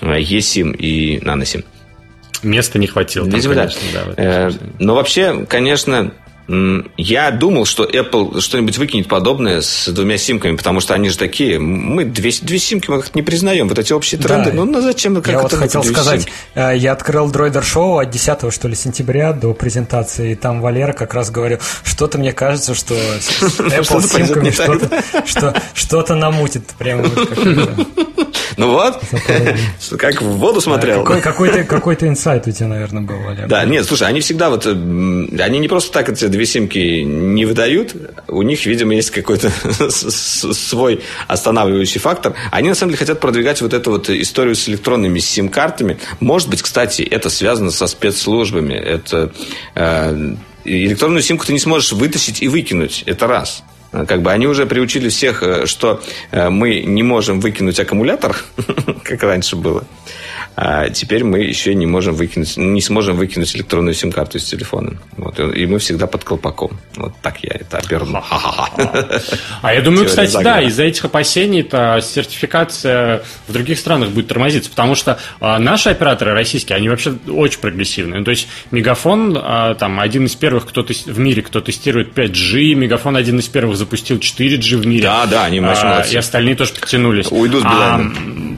eSIM 0.00 0.76
и 0.76 1.18
NanoSIM. 1.18 1.64
Места 2.42 2.80
не 2.80 2.88
хватило. 2.88 3.24
Видимо, 3.26 3.54
там, 3.54 3.68
конечно, 3.68 3.80
да. 3.92 4.14
да 4.16 4.22
э, 4.48 4.50
но 4.80 4.96
вообще, 4.96 5.46
конечно, 5.48 6.12
я 6.48 7.30
думал, 7.30 7.64
что 7.64 7.84
Apple 7.84 8.40
что-нибудь 8.40 8.76
выкинет 8.76 9.08
подобное 9.08 9.60
с 9.60 9.88
двумя 9.88 10.18
симками, 10.18 10.56
потому 10.56 10.80
что 10.80 10.94
они 10.94 11.08
же 11.08 11.16
такие. 11.16 11.58
Мы 11.58 12.04
две, 12.04 12.32
две 12.42 12.58
симки 12.58 12.90
мы 12.90 13.00
как-то 13.00 13.16
не 13.16 13.22
признаем. 13.22 13.68
Вот 13.68 13.78
эти 13.78 13.92
общие 13.92 14.20
тренды. 14.20 14.50
Да. 14.50 14.56
Ну, 14.56 14.64
ну 14.64 14.80
зачем? 14.80 15.14
Как 15.16 15.28
я 15.28 15.40
вот 15.40 15.52
хотел 15.52 15.84
сказать, 15.84 16.22
симки? 16.22 16.32
Э, 16.54 16.76
я 16.76 16.92
открыл 16.92 17.30
Droider 17.30 17.62
Show 17.62 18.02
от 18.02 18.10
10 18.10 18.52
что 18.52 18.68
ли, 18.68 18.74
сентября 18.74 19.32
до 19.32 19.54
презентации, 19.54 20.32
и 20.32 20.34
там 20.34 20.60
Валера 20.60 20.92
как 20.92 21.14
раз 21.14 21.30
говорил, 21.30 21.58
что-то 21.84 22.18
мне 22.18 22.32
кажется, 22.32 22.74
что 22.74 22.94
Apple 23.58 24.00
с 24.00 24.12
симками 24.12 24.50
что-то 24.50 25.62
что-то 25.74 26.14
намутит. 26.14 26.64
Прямо 26.78 27.04
ну 28.56 28.70
вот, 28.70 29.00
как 29.98 30.22
в 30.22 30.36
воду 30.38 30.60
смотрел. 30.60 31.04
Какой-то 31.04 31.64
какой-то 31.64 32.08
инсайт 32.08 32.46
у 32.46 32.50
тебя, 32.50 32.68
наверное, 32.68 33.02
был, 33.02 33.16
Валера. 33.18 33.46
Да, 33.46 33.64
нет, 33.64 33.84
слушай, 33.84 34.08
они 34.08 34.20
всегда 34.20 34.50
вот, 34.50 34.66
они 34.66 35.58
не 35.58 35.68
просто 35.68 35.92
так 35.92 36.08
эти 36.08 36.26
две 36.26 36.46
симки 36.46 37.02
не 37.02 37.44
выдают, 37.44 37.94
у 38.28 38.42
них, 38.42 38.64
видимо, 38.66 38.94
есть 38.94 39.10
какой-то 39.10 39.50
свой 39.90 41.02
останавливающий 41.28 42.00
фактор. 42.00 42.34
Они, 42.50 42.68
на 42.68 42.74
самом 42.74 42.90
деле, 42.90 42.98
хотят 42.98 43.20
продвигать 43.20 43.60
вот 43.62 43.72
эту 43.72 43.90
вот 43.92 44.10
историю 44.10 44.54
с 44.54 44.68
электронными 44.68 45.18
сим-картами. 45.18 45.98
Может 46.20 46.48
быть, 46.48 46.62
кстати, 46.62 47.02
это 47.02 47.30
связано 47.30 47.70
со 47.70 47.86
спецслужбами. 47.86 48.74
Это 48.74 49.32
э, 49.74 50.34
электронную 50.64 51.22
симку 51.22 51.46
ты 51.46 51.52
не 51.52 51.58
сможешь 51.58 51.92
вытащить 51.92 52.42
и 52.42 52.48
выкинуть. 52.48 53.02
Это 53.06 53.26
раз. 53.26 53.62
Как 53.92 54.22
бы 54.22 54.32
они 54.32 54.46
уже 54.46 54.64
приучили 54.64 55.10
всех, 55.10 55.42
э, 55.42 55.66
что 55.66 56.02
э, 56.30 56.48
мы 56.48 56.80
не 56.80 57.02
можем 57.02 57.40
выкинуть 57.40 57.78
аккумулятор, 57.78 58.36
как 59.04 59.22
раньше 59.22 59.54
было. 59.54 59.84
А 60.54 60.90
теперь 60.90 61.24
мы 61.24 61.40
еще 61.40 61.74
не 61.74 61.86
можем 61.86 62.14
выкинуть, 62.14 62.56
не 62.56 62.80
сможем 62.82 63.16
выкинуть 63.16 63.54
электронную 63.56 63.94
сим-карту 63.94 64.38
из 64.38 64.44
телефона. 64.44 64.98
Вот, 65.16 65.38
и 65.40 65.66
мы 65.66 65.78
всегда 65.78 66.06
под 66.06 66.24
колпаком. 66.24 66.78
Вот 66.96 67.14
так 67.22 67.42
я 67.42 67.52
это 67.54 67.78
оберну. 67.78 68.22
А 69.62 69.74
я 69.74 69.80
думаю, 69.80 70.06
кстати, 70.06 70.42
да, 70.42 70.60
из-за 70.62 70.84
этих 70.84 71.04
опасений-то 71.04 72.00
сертификация 72.02 73.22
в 73.48 73.52
других 73.52 73.78
странах 73.78 74.10
будет 74.10 74.28
тормозиться, 74.28 74.70
потому 74.70 74.94
что 74.94 75.18
а, 75.40 75.58
наши 75.58 75.88
операторы 75.88 76.32
российские, 76.32 76.76
они 76.76 76.88
вообще 76.88 77.14
очень 77.28 77.60
прогрессивные. 77.60 78.22
То 78.24 78.30
есть 78.30 78.48
Мегафон, 78.70 79.38
а, 79.40 79.74
там, 79.74 80.00
один 80.00 80.26
из 80.26 80.34
первых 80.34 80.66
кто 80.66 80.84
в 80.84 81.18
мире, 81.18 81.42
кто 81.42 81.60
тестирует 81.60 82.16
5G, 82.16 82.74
Мегафон 82.74 83.16
один 83.16 83.38
из 83.38 83.48
первых 83.48 83.76
запустил 83.76 84.18
4G 84.18 84.76
в 84.76 84.86
мире. 84.86 85.04
Да, 85.04 85.26
да, 85.26 85.44
они 85.44 85.60
а, 85.60 86.04
И 86.10 86.16
остальные 86.16 86.56
тоже 86.56 86.74
подтянулись. 86.74 87.28
Уйду 87.30 87.60
с 87.60 87.64
а, 87.64 88.00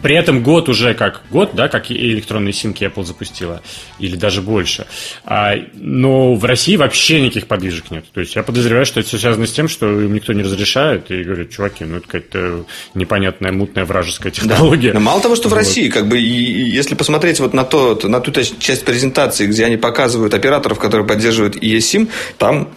При 0.04 0.16
этом 0.16 0.42
год 0.42 0.68
уже 0.68 0.92
как 0.92 1.22
год, 1.30 1.52
да, 1.54 1.68
как 1.68 1.90
и 1.90 1.94
электронные 1.94 2.52
симки 2.52 2.84
Apple 2.84 3.04
запустила, 3.04 3.62
или 3.98 4.16
даже 4.16 4.42
больше. 4.42 4.86
А, 5.24 5.54
но 5.72 6.34
в 6.34 6.44
России 6.44 6.76
вообще 6.76 7.22
никаких 7.22 7.46
подвижек 7.46 7.90
нет. 7.90 8.04
То 8.12 8.20
есть 8.20 8.36
я 8.36 8.42
подозреваю, 8.42 8.84
что 8.84 9.00
это 9.00 9.08
все 9.08 9.16
связано 9.16 9.46
с 9.46 9.52
тем, 9.52 9.66
что 9.66 9.86
им 9.86 10.12
никто 10.12 10.34
не 10.34 10.42
разрешает, 10.42 11.10
и 11.10 11.22
говорят, 11.22 11.48
чуваки, 11.48 11.86
ну 11.86 11.96
это 11.96 12.06
какая-то 12.06 12.66
непонятная, 12.92 13.50
мутная 13.50 13.86
вражеская 13.86 14.30
технология. 14.30 14.92
Да. 14.92 14.98
Но 14.98 15.06
мало 15.06 15.22
того, 15.22 15.36
что 15.36 15.48
вот. 15.48 15.54
в 15.54 15.56
России, 15.56 15.88
как 15.88 16.06
бы, 16.06 16.18
если 16.18 16.94
посмотреть 16.96 17.40
вот 17.40 17.54
на, 17.54 17.64
то, 17.64 17.98
на 18.04 18.20
ту 18.20 18.30
часть 18.30 18.84
презентации, 18.84 19.46
где 19.46 19.64
они 19.64 19.78
показывают 19.78 20.34
операторов, 20.34 20.78
которые 20.78 21.06
поддерживают 21.06 21.56
eSIM, 21.56 22.10
там 22.36 22.68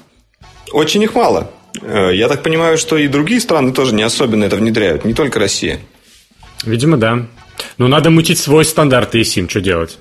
очень 0.72 1.04
их 1.04 1.14
мало. 1.14 1.52
Э, 1.82 2.16
я 2.16 2.30
так 2.30 2.42
понимаю, 2.42 2.78
что 2.78 2.96
и 2.96 3.10
другие 3.10 3.42
страны 3.42 3.74
тоже 3.74 3.94
не 3.94 4.04
особенно 4.04 4.46
это 4.46 4.56
внедряют, 4.56 5.04
не 5.04 5.14
только 5.14 5.40
Россия. 5.40 5.82
Видимо, 6.66 6.98
да. 6.98 7.26
Ну, 7.78 7.88
надо 7.88 8.10
мутить 8.10 8.40
свой 8.40 8.66
стандарт 8.66 9.16
eSIM, 9.16 9.50
что 9.50 9.62
делать? 9.62 10.00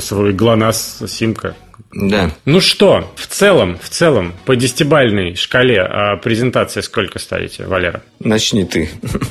свой 0.00 0.32
ГЛОНАСС, 0.32 1.04
симка. 1.08 1.54
Да. 1.92 2.30
Ну 2.44 2.60
что, 2.60 3.12
в 3.16 3.26
целом, 3.26 3.78
в 3.80 3.88
целом, 3.88 4.34
по 4.44 4.56
десятибальной 4.56 5.36
шкале 5.36 5.80
а 5.80 6.16
презентации 6.16 6.80
сколько 6.80 7.18
ставите, 7.18 7.64
Валера? 7.64 8.02
Начни 8.20 8.64
ты. 8.64 8.90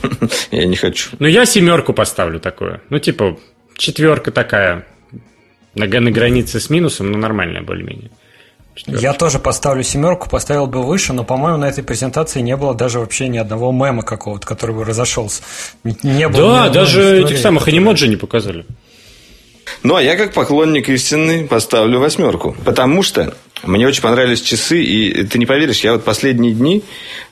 Я 0.52 0.66
не 0.66 0.76
хочу. 0.76 1.12
Ну, 1.20 1.28
я 1.28 1.46
семерку 1.46 1.94
поставлю 1.94 2.40
такую. 2.40 2.82
Ну, 2.90 3.00
типа, 3.00 3.38
четверка 3.76 4.32
такая. 4.32 4.88
На, 5.76 5.86
на 5.86 6.10
границе 6.10 6.60
с 6.60 6.72
минусом, 6.72 7.12
но 7.12 7.20
нормальная 7.20 7.62
более-менее. 7.62 8.10
Я 8.86 9.14
тоже 9.14 9.40
поставлю 9.40 9.84
семерку, 9.84 10.30
поставил 10.30 10.68
бы 10.68 10.84
выше, 10.84 11.14
но, 11.14 11.24
по-моему, 11.24 11.58
на 11.58 11.66
этой 11.66 11.84
презентации 11.84 12.42
не 12.42 12.56
было 12.56 12.74
даже 12.74 13.00
вообще 13.00 13.28
ни 13.28 13.38
одного 13.38 13.72
мема 13.72 14.04
какого-то, 14.04 14.46
который 14.46 14.76
бы 14.76 14.86
разошелся. 14.86 15.42
Не 15.84 16.28
было 16.28 16.66
да, 16.66 16.70
даже 16.70 17.22
этих 17.24 17.38
самых 17.38 17.68
анимоджи 17.68 18.08
не 18.08 18.16
показали. 18.16 18.66
Ну, 19.84 19.96
а 19.96 20.02
я 20.02 20.16
как 20.16 20.34
поклонник 20.34 20.90
истины 20.90 21.48
поставлю 21.48 22.00
восьмерку. 22.00 22.56
Потому 22.66 23.04
что 23.04 23.36
мне 23.64 23.88
очень 23.88 24.02
понравились 24.02 24.42
часы, 24.42 24.84
и 24.84 25.24
ты 25.24 25.40
не 25.40 25.46
поверишь, 25.46 25.82
я 25.82 25.94
вот 25.94 26.04
последние 26.04 26.54
дни 26.54 26.84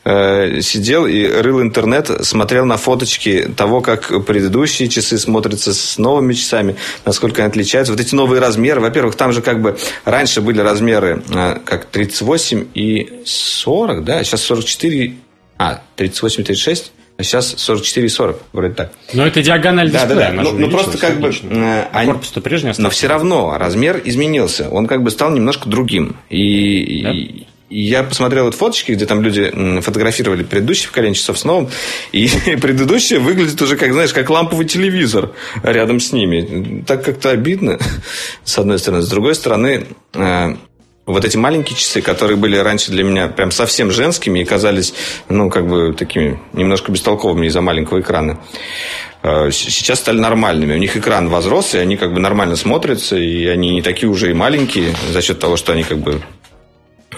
э, 0.04 0.62
сидел 0.62 1.06
и 1.06 1.26
рыл 1.26 1.62
интернет, 1.62 2.10
смотрел 2.26 2.65
на 2.65 2.78
фоточки 2.78 3.48
того, 3.56 3.82
как 3.82 4.26
предыдущие 4.26 4.89
часы 4.89 5.19
смотрятся 5.19 5.74
с 5.74 5.98
новыми 5.98 6.34
часами, 6.34 6.78
насколько 7.06 7.43
они 7.43 7.50
отличаются. 7.50 7.93
Вот 7.93 8.02
эти 8.02 8.15
новые 8.15 8.41
размеры, 8.41 8.82
во-первых, 8.82 9.15
там 9.15 9.34
же 9.34 9.41
как 9.41 9.62
бы 9.62 9.78
раньше 10.04 10.41
были 10.41 10.60
размеры 10.62 11.21
э, 11.30 11.60
как 11.63 11.86
38 11.86 12.67
и 12.74 13.21
40, 13.26 14.04
да, 14.04 14.24
сейчас 14.24 14.41
44, 14.41 15.15
а, 15.58 15.82
38 15.95 16.41
и 16.41 16.43
36. 16.43 16.91
А 17.17 17.23
сейчас 17.23 17.56
44 17.58 18.06
и 18.06 18.10
40, 18.10 18.41
вроде 18.51 18.73
так. 18.73 18.91
Но 19.13 19.25
это 19.25 19.41
диагональ 19.41 19.89
да, 19.89 20.06
дисплея. 20.06 20.32
Да, 20.32 20.36
да. 20.36 20.43
Ну, 20.43 20.51
ну 20.51 20.69
просто 20.69 20.97
как 20.97 21.19
бы... 21.19 21.32
Э, 21.49 21.86
они... 21.93 22.12
Корпус-то 22.12 22.41
прежний 22.41 22.71
остался. 22.71 22.84
Но 22.84 22.89
все 22.89 23.08
равно 23.08 23.56
размер 23.58 24.01
изменился. 24.04 24.69
Он 24.69 24.86
как 24.86 25.01
бы 25.01 25.12
стал 25.12 25.32
немножко 25.32 25.69
другим. 25.69 26.17
И, 26.30 27.01
да? 27.04 27.12
и 27.13 27.45
я 27.69 28.04
посмотрел 28.04 28.45
вот 28.45 28.56
фоточки, 28.56 28.91
где 28.91 29.06
там 29.06 29.21
люди 29.21 29.51
фотографировали 29.82 30.43
предыдущие 30.43 30.89
поколение 30.89 31.15
часов 31.15 31.39
с 31.39 31.45
новым, 31.45 31.69
и 32.12 32.28
предыдущие 32.62 33.19
выглядит 33.19 33.62
уже, 33.62 33.78
как, 33.78 33.93
знаешь, 33.93 34.13
как 34.13 34.30
ламповый 34.30 34.65
телевизор 34.65 35.32
рядом 35.63 35.99
с 35.99 36.12
ними. 36.12 36.84
Так 36.86 37.04
как-то 37.04 37.32
обидно, 37.32 37.80
с 38.43 38.58
одной 38.58 38.78
стороны. 38.78 39.01
С 39.04 39.10
другой 39.10 39.36
стороны, 39.36 39.88
э, 40.13 40.56
вот 41.06 41.24
эти 41.24 41.38
маленькие 41.38 41.78
часы, 41.78 42.02
которые 42.02 42.38
были 42.38 42.58
раньше 42.58 42.91
для 42.91 43.04
меня 43.04 43.28
прям 43.28 43.52
совсем 43.52 43.91
женскими 43.91 44.39
и 44.39 44.46
казались, 44.46 44.94
ну, 45.30 45.50
как 45.50 45.68
бы 45.68 45.94
такими 45.94 46.39
немножко 46.54 46.91
бестолковыми 46.91 47.48
из-за 47.48 47.62
маленького 47.62 48.02
экрана, 48.02 48.39
э, 49.22 49.52
сейчас 49.52 50.00
стали 50.00 50.20
нормальными. 50.20 50.74
У 50.74 50.78
них 50.78 50.98
экран 50.98 51.30
возрос, 51.30 51.76
и 51.76 51.78
они 51.78 51.96
как 51.96 52.13
бы 52.13 52.20
нормально 52.20 52.56
смотрятся, 52.56 53.18
и 53.18 53.46
они 53.46 53.72
не 53.72 53.82
такие 53.82 54.10
уже 54.10 54.32
и 54.32 54.34
маленькие 54.34 54.96
за 55.12 55.22
счет 55.22 55.39
того, 55.39 55.58
что 55.58 55.74
они 55.74 55.84
как 55.84 56.00
бы 56.00 56.22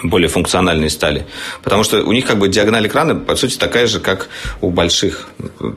более 0.02 0.28
функциональные 0.28 0.90
стали. 0.90 1.26
Потому 1.62 1.82
что 1.82 2.02
у 2.04 2.12
них 2.12 2.26
как 2.26 2.38
бы 2.38 2.48
диагональ 2.48 2.86
экрана, 2.86 3.14
по 3.14 3.36
сути, 3.36 3.56
такая 3.56 3.86
же, 3.86 4.00
как 4.00 4.28
у 4.60 4.70
больших 4.70 5.28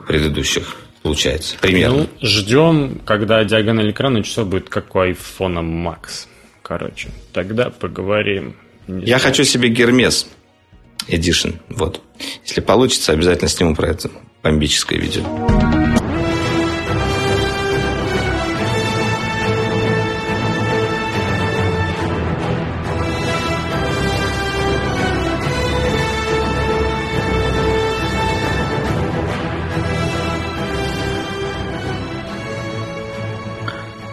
предыдущих 0.06 0.76
получается. 1.02 1.56
Примерно. 1.60 1.96
Ну, 1.96 2.08
ждем, 2.20 3.00
когда 3.04 3.42
диагональ 3.42 3.90
экрана 3.90 4.22
часов 4.22 4.48
будет 4.48 4.68
как 4.68 4.94
у 4.94 5.00
iPhone 5.00 5.60
Max 5.60 6.26
короче. 6.72 7.10
Тогда 7.32 7.68
поговорим. 7.68 8.56
Не 8.88 9.00
Я 9.04 9.18
знаю. 9.18 9.20
хочу 9.20 9.44
себе 9.44 9.68
Гермес 9.68 10.26
Edition. 11.08 11.56
Вот. 11.68 12.00
Если 12.46 12.62
получится, 12.62 13.12
обязательно 13.12 13.48
сниму 13.48 13.74
про 13.74 13.88
это 13.88 14.10
бомбическое 14.42 14.98
видео. 14.98 15.22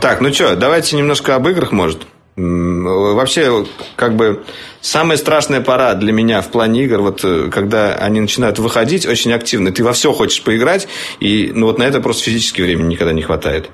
Так, 0.02 0.22
ну 0.22 0.34
что, 0.34 0.56
давайте 0.56 0.96
немножко 0.98 1.36
об 1.36 1.48
играх, 1.48 1.72
может. 1.72 2.06
Вообще, 2.40 3.66
как 3.96 4.16
бы, 4.16 4.44
самая 4.82 5.18
страшная 5.18 5.62
пора 5.62 5.94
для 5.96 6.14
меня 6.14 6.42
в 6.42 6.50
плане 6.50 6.86
игр, 6.86 7.02
вот 7.02 7.22
э, 7.24 7.50
когда 7.52 7.96
они 7.96 8.22
начинают 8.22 8.60
выходить 8.60 9.06
очень 9.06 9.34
активно, 9.34 9.72
ты 9.72 9.84
во 9.84 9.94
все 9.94 10.14
хочешь 10.14 10.42
поиграть, 10.42 10.88
и 11.20 11.52
ну, 11.54 11.66
вот 11.66 11.80
на 11.80 11.84
это 11.84 12.00
просто 12.00 12.24
физически 12.24 12.62
времени 12.62 12.94
никогда 12.94 13.14
не 13.14 13.22
хватает. 13.22 13.70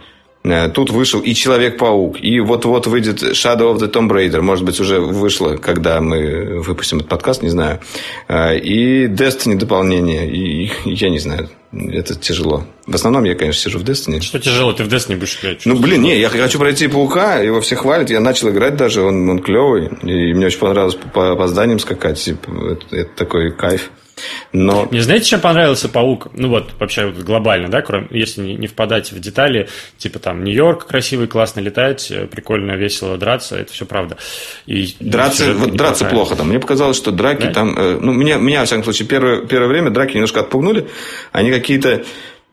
Э, 0.46 0.70
тут 0.70 0.92
вышел 0.92 1.22
и 1.22 1.34
Человек-паук, 1.34 2.22
и 2.22 2.40
вот-вот 2.40 2.86
выйдет 2.88 3.24
Shadow 3.24 3.74
of 3.74 3.80
the 3.80 3.92
Tomb 3.92 4.10
Raider. 4.10 4.42
Может 4.42 4.64
быть, 4.64 4.80
уже 4.80 5.00
вышло, 5.00 5.58
когда 5.58 6.00
мы 6.02 6.62
выпустим 6.62 6.98
этот 6.98 7.10
подкаст, 7.10 7.42
не 7.42 7.50
знаю. 7.50 7.80
Э, 8.28 8.58
и 8.58 9.08
Destiny 9.08 9.56
дополнение. 9.56 10.30
И 10.30 10.72
я 10.86 11.10
не 11.10 11.20
знаю. 11.20 11.50
Это 11.72 12.16
тяжело. 12.16 12.66
В 12.86 12.96
основном 12.96 13.24
я, 13.24 13.36
конечно, 13.36 13.62
сижу 13.62 13.80
в 13.80 13.84
Destiny. 13.84 14.22
Что 14.22 14.40
тяжело? 14.40 14.72
Ты 14.72 14.84
в 14.84 14.88
Destiny 14.88 15.18
будешь 15.18 15.40
играть? 15.42 15.66
Ну, 15.66 15.78
блин, 15.78 16.04
не, 16.04 16.18
я 16.20 16.30
хочу 16.30 16.60
пройти 16.60 16.88
Паука, 16.88 17.40
его 17.40 17.60
все 17.60 17.76
хвалят. 17.76 18.10
Я 18.10 18.20
начал 18.20 18.50
играть 18.50 18.78
даже, 18.78 19.02
он, 19.02 19.28
он 19.28 19.40
клевый. 19.40 19.90
И 20.04 20.34
мне 20.34 20.46
очень 20.46 20.60
понравилось 20.60 20.96
по, 20.96 21.36
по 21.36 21.48
зданиям 21.48 21.80
скакать. 21.80 22.20
Типа, 22.20 22.50
это, 22.72 22.96
это 22.96 23.10
такой 23.16 23.52
кайф. 23.52 23.90
Но... 24.54 24.88
Мне 24.90 25.02
знаете, 25.02 25.26
чем 25.26 25.42
понравился 25.42 25.90
паук? 25.90 26.28
Ну 26.34 26.50
вот, 26.50 26.72
вообще 26.80 27.08
вот 27.08 27.24
глобально, 27.24 27.70
да, 27.70 27.82
кроме, 27.82 28.08
если 28.12 28.42
не, 28.42 28.56
не 28.56 28.68
впадать 28.68 29.12
в 29.12 29.20
детали, 29.20 29.68
типа 29.98 30.20
там 30.20 30.44
Нью-Йорк 30.44 30.86
красивый, 30.88 31.28
классно 31.28 31.60
летать, 31.60 32.10
э, 32.12 32.26
прикольно, 32.26 32.74
весело 32.74 33.18
драться, 33.18 33.58
это 33.58 33.74
все 33.74 33.86
правда. 33.86 34.18
И 34.66 34.96
драться, 35.00 35.54
вот, 35.54 35.76
драться 35.76 36.06
плохо 36.06 36.36
там. 36.36 36.50
Мне 36.50 36.60
показалось, 36.60 36.98
что 36.98 37.12
драки 37.12 37.48
да? 37.48 37.54
там, 37.54 37.78
э, 37.78 37.98
ну, 38.00 38.14
меня, 38.14 38.38
меня, 38.38 38.62
во 38.62 38.66
всяком 38.66 38.84
случае, 38.84 39.08
первое, 39.08 39.46
первое 39.46 39.68
время 39.68 39.90
драки 39.90 40.14
немножко 40.14 40.42
отпугнули. 40.42 40.88
Они 41.32 41.52
какие-то 41.52 42.04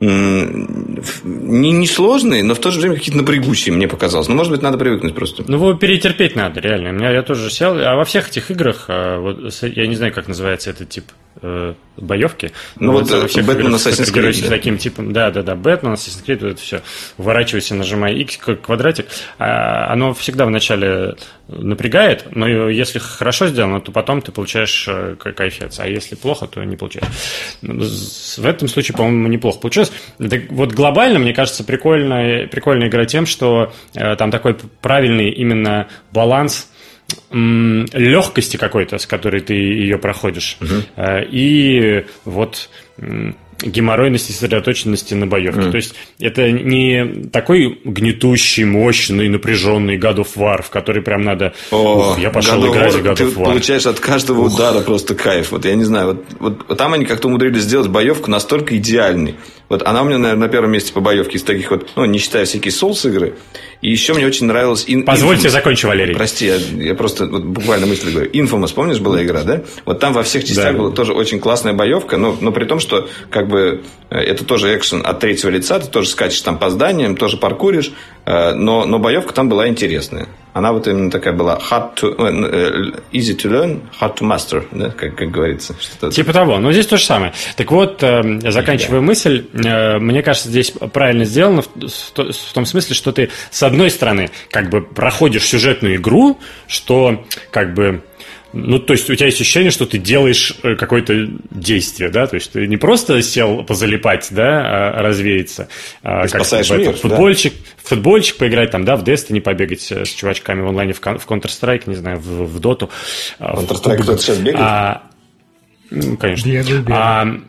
не, 0.02 1.70
не 1.70 1.86
сложные, 1.86 2.42
но 2.42 2.54
в 2.54 2.58
то 2.58 2.72
же 2.72 2.80
время 2.80 2.96
какие-то 2.96 3.18
напрягущие, 3.18 3.72
мне 3.72 3.86
показалось. 3.86 4.26
Ну, 4.26 4.34
может 4.34 4.50
быть, 4.50 4.60
надо 4.60 4.76
привыкнуть 4.76 5.14
просто. 5.14 5.44
Ну, 5.46 5.56
его 5.56 5.74
перетерпеть 5.74 6.34
надо, 6.34 6.60
реально. 6.60 6.90
У 6.90 6.92
меня 6.94 7.10
я 7.10 7.22
тоже 7.22 7.50
сел. 7.50 7.78
А 7.78 7.94
во 7.94 8.04
всех 8.04 8.28
этих 8.28 8.50
играх, 8.50 8.86
а, 8.88 9.20
вот, 9.20 9.52
я 9.62 9.86
не 9.86 9.94
знаю, 9.94 10.12
как 10.12 10.26
называется 10.26 10.70
этот 10.70 10.88
тип 10.88 11.04
э, 11.40 11.74
боевки. 11.96 12.52
Ну, 12.80 12.92
вот, 12.92 13.10
вот 13.10 13.36
э, 13.36 13.42
Бэтмен 13.42 13.74
Assassin's 13.74 14.12
Creed. 14.12 14.42
Да. 14.42 14.48
таким 14.48 14.78
типом, 14.78 15.12
да, 15.12 15.30
да, 15.30 15.42
да, 15.42 15.54
Бэтмен, 15.54 15.92
Assassin's 15.92 16.24
Creed, 16.26 16.40
вот 16.40 16.52
это 16.52 16.60
все. 16.60 16.82
Уворачивайся, 17.18 17.74
нажимай 17.74 18.14
X, 18.16 18.38
квадратик. 18.62 19.06
А, 19.38 19.92
оно 19.92 20.14
всегда 20.14 20.46
вначале 20.46 21.14
напрягает, 21.48 22.26
но 22.34 22.46
если 22.68 22.98
хорошо 22.98 23.46
сделано, 23.46 23.80
то 23.80 23.92
потом 23.92 24.22
ты 24.22 24.32
получаешь 24.32 24.86
э, 24.88 25.16
кайфец. 25.16 25.78
А 25.80 25.86
если 25.86 26.14
плохо, 26.14 26.46
то 26.46 26.62
не 26.64 26.76
получаешь. 26.76 27.06
В 27.62 28.46
этом 28.46 28.68
случае, 28.68 28.96
по-моему, 28.96 29.28
неплохо 29.28 29.58
получилось. 29.58 29.91
Вот 30.18 30.72
глобально, 30.72 31.18
мне 31.18 31.32
кажется, 31.32 31.64
прикольная, 31.64 32.46
прикольная 32.46 32.88
игра 32.88 33.04
тем, 33.04 33.26
что 33.26 33.72
э, 33.94 34.16
там 34.16 34.30
такой 34.30 34.56
правильный 34.80 35.30
именно 35.30 35.88
баланс 36.12 36.68
легкости 37.30 38.56
какой-то, 38.56 38.96
с 38.96 39.06
которой 39.06 39.42
ты 39.42 39.52
ее 39.52 39.98
проходишь, 39.98 40.56
угу. 40.60 40.82
и 41.30 42.06
вот 42.24 42.70
геморройности, 43.62 44.32
сосредоточенности 44.32 45.14
на 45.14 45.26
боевке. 45.26 45.60
Mm. 45.60 45.70
То 45.70 45.76
есть 45.76 45.94
это 46.18 46.50
не 46.50 47.28
такой 47.30 47.80
гнетущий, 47.84 48.64
мощный, 48.64 49.28
напряженный 49.28 49.98
God 49.98 50.16
of 50.16 50.28
War, 50.36 50.62
в 50.62 50.70
который 50.70 51.02
прям 51.02 51.22
надо... 51.22 51.54
О, 51.70 52.12
Ух, 52.12 52.18
я 52.18 52.30
пошел 52.30 52.62
God 52.64 52.72
играть 52.72 52.94
в 52.94 53.04
God 53.04 53.16
of 53.16 53.34
War. 53.36 53.44
Получаешь 53.44 53.86
от 53.86 54.00
каждого 54.00 54.42
Ух. 54.42 54.54
удара 54.54 54.80
просто 54.80 55.14
кайф. 55.14 55.52
Вот 55.52 55.64
я 55.64 55.74
не 55.74 55.84
знаю, 55.84 56.08
вот, 56.08 56.24
вот, 56.38 56.64
вот 56.68 56.78
там 56.78 56.92
они 56.92 57.04
как-то 57.04 57.28
умудрились 57.28 57.62
сделать 57.62 57.88
боевку 57.88 58.30
настолько 58.30 58.76
идеальной. 58.76 59.36
Вот 59.68 59.82
она 59.86 60.02
у 60.02 60.04
меня, 60.04 60.18
наверное, 60.18 60.46
на 60.46 60.52
первом 60.52 60.72
месте 60.72 60.92
по 60.92 61.00
боевке 61.00 61.38
из 61.38 61.44
таких 61.44 61.70
вот, 61.70 61.88
ну, 61.96 62.04
не 62.04 62.18
считая 62.18 62.44
всякие 62.44 62.72
Souls 62.72 63.08
игры. 63.08 63.36
И 63.80 63.90
еще 63.90 64.12
мне 64.14 64.26
очень 64.26 64.46
нравилось... 64.46 64.84
In... 64.86 65.02
Позвольте 65.02 65.48
Infamous. 65.48 65.50
закончить, 65.50 65.84
Валерий. 65.84 66.14
Прости, 66.14 66.46
я, 66.46 66.56
я 66.56 66.94
просто 66.94 67.26
вот, 67.26 67.42
буквально 67.42 67.86
мысли 67.86 68.10
говорю. 68.10 68.30
Infamous, 68.30 68.74
помнишь, 68.74 69.00
была 69.00 69.24
игра, 69.24 69.42
да? 69.42 69.62
Вот 69.84 69.98
там 69.98 70.12
во 70.12 70.22
всех 70.22 70.44
частях 70.44 70.72
да. 70.72 70.78
была 70.78 70.90
тоже 70.90 71.14
очень 71.14 71.40
классная 71.40 71.72
боевка, 71.72 72.16
но, 72.16 72.36
но 72.40 72.52
при 72.52 72.64
том, 72.64 72.80
что 72.80 73.08
как 73.30 73.48
бы 73.48 73.51
э, 73.58 73.80
это 74.10 74.44
тоже 74.44 74.76
экшен 74.76 75.02
от 75.04 75.20
третьего 75.20 75.50
лица, 75.50 75.78
ты 75.80 75.88
тоже 75.88 76.08
скачешь 76.08 76.40
там 76.40 76.58
по 76.58 76.70
зданиям, 76.70 77.16
тоже 77.16 77.36
паркуришь, 77.36 77.92
э, 78.24 78.52
но, 78.54 78.84
но 78.84 78.98
боевка 78.98 79.32
там 79.32 79.48
была 79.48 79.68
интересная. 79.68 80.28
Она 80.52 80.72
вот 80.72 80.86
именно 80.86 81.10
такая 81.10 81.32
была 81.32 81.58
hard 81.58 81.94
to, 81.96 82.14
э, 82.18 83.00
easy 83.12 83.36
to 83.36 83.50
learn, 83.50 83.80
hard 84.00 84.18
to 84.18 84.26
master, 84.26 84.64
да, 84.70 84.90
как, 84.90 85.16
как 85.16 85.30
говорится. 85.30 85.74
Что-то 85.80 86.10
типа 86.10 86.32
того. 86.32 86.58
Но 86.58 86.72
здесь 86.72 86.86
то 86.86 86.96
же 86.96 87.04
самое. 87.04 87.32
Так 87.56 87.70
вот, 87.70 88.00
заканчивая 88.00 89.00
yeah. 89.00 89.02
мысль, 89.02 89.46
мне 89.52 90.22
кажется, 90.22 90.48
здесь 90.48 90.72
правильно 90.92 91.24
сделано 91.24 91.62
в 91.62 92.52
том 92.52 92.66
смысле, 92.66 92.94
что 92.94 93.12
ты, 93.12 93.30
с 93.50 93.62
одной 93.62 93.90
стороны, 93.90 94.30
как 94.50 94.68
бы 94.68 94.82
проходишь 94.82 95.46
сюжетную 95.46 95.96
игру, 95.96 96.38
что 96.66 97.24
как 97.50 97.72
бы 97.72 98.02
ну, 98.52 98.78
то 98.78 98.92
есть 98.92 99.08
у 99.08 99.14
тебя 99.14 99.26
есть 99.26 99.40
ощущение, 99.40 99.70
что 99.70 99.86
ты 99.86 99.98
делаешь 99.98 100.54
э, 100.62 100.74
какое-то 100.74 101.28
действие, 101.50 102.10
да, 102.10 102.26
то 102.26 102.36
есть 102.36 102.52
ты 102.52 102.66
не 102.66 102.76
просто 102.76 103.22
сел 103.22 103.64
позалипать, 103.64 104.28
да, 104.30 104.90
а 104.90 105.02
развеяться, 105.02 105.68
а 106.02 106.22
как 106.22 106.44
спасаешь 106.44 106.70
мир, 106.70 106.94
футбольчик, 106.94 107.52
да? 107.52 107.70
футбольчик 107.82 108.36
поиграть 108.36 108.70
там, 108.70 108.84
да, 108.84 108.96
в 108.96 109.04
Destiny 109.04 109.40
побегать 109.40 109.90
с 109.90 110.08
чувачками 110.08 110.60
в 110.60 110.68
онлайне, 110.68 110.92
в, 110.92 111.00
в 111.00 111.26
Counter-Strike, 111.26 111.84
не 111.86 111.94
знаю, 111.94 112.18
в, 112.18 112.46
в 112.46 112.60
Dota. 112.60 112.90
А, 113.38 113.54
Counter-Strike 113.54 114.02
кто-то 114.02 114.18
сейчас 114.18 114.38
бегает? 114.38 114.60
А, 114.60 115.02
ну, 115.90 116.16
конечно. 116.16 116.48
Бегаю, 116.48 116.82
бегаю. 116.82 117.00
А, 117.00 117.40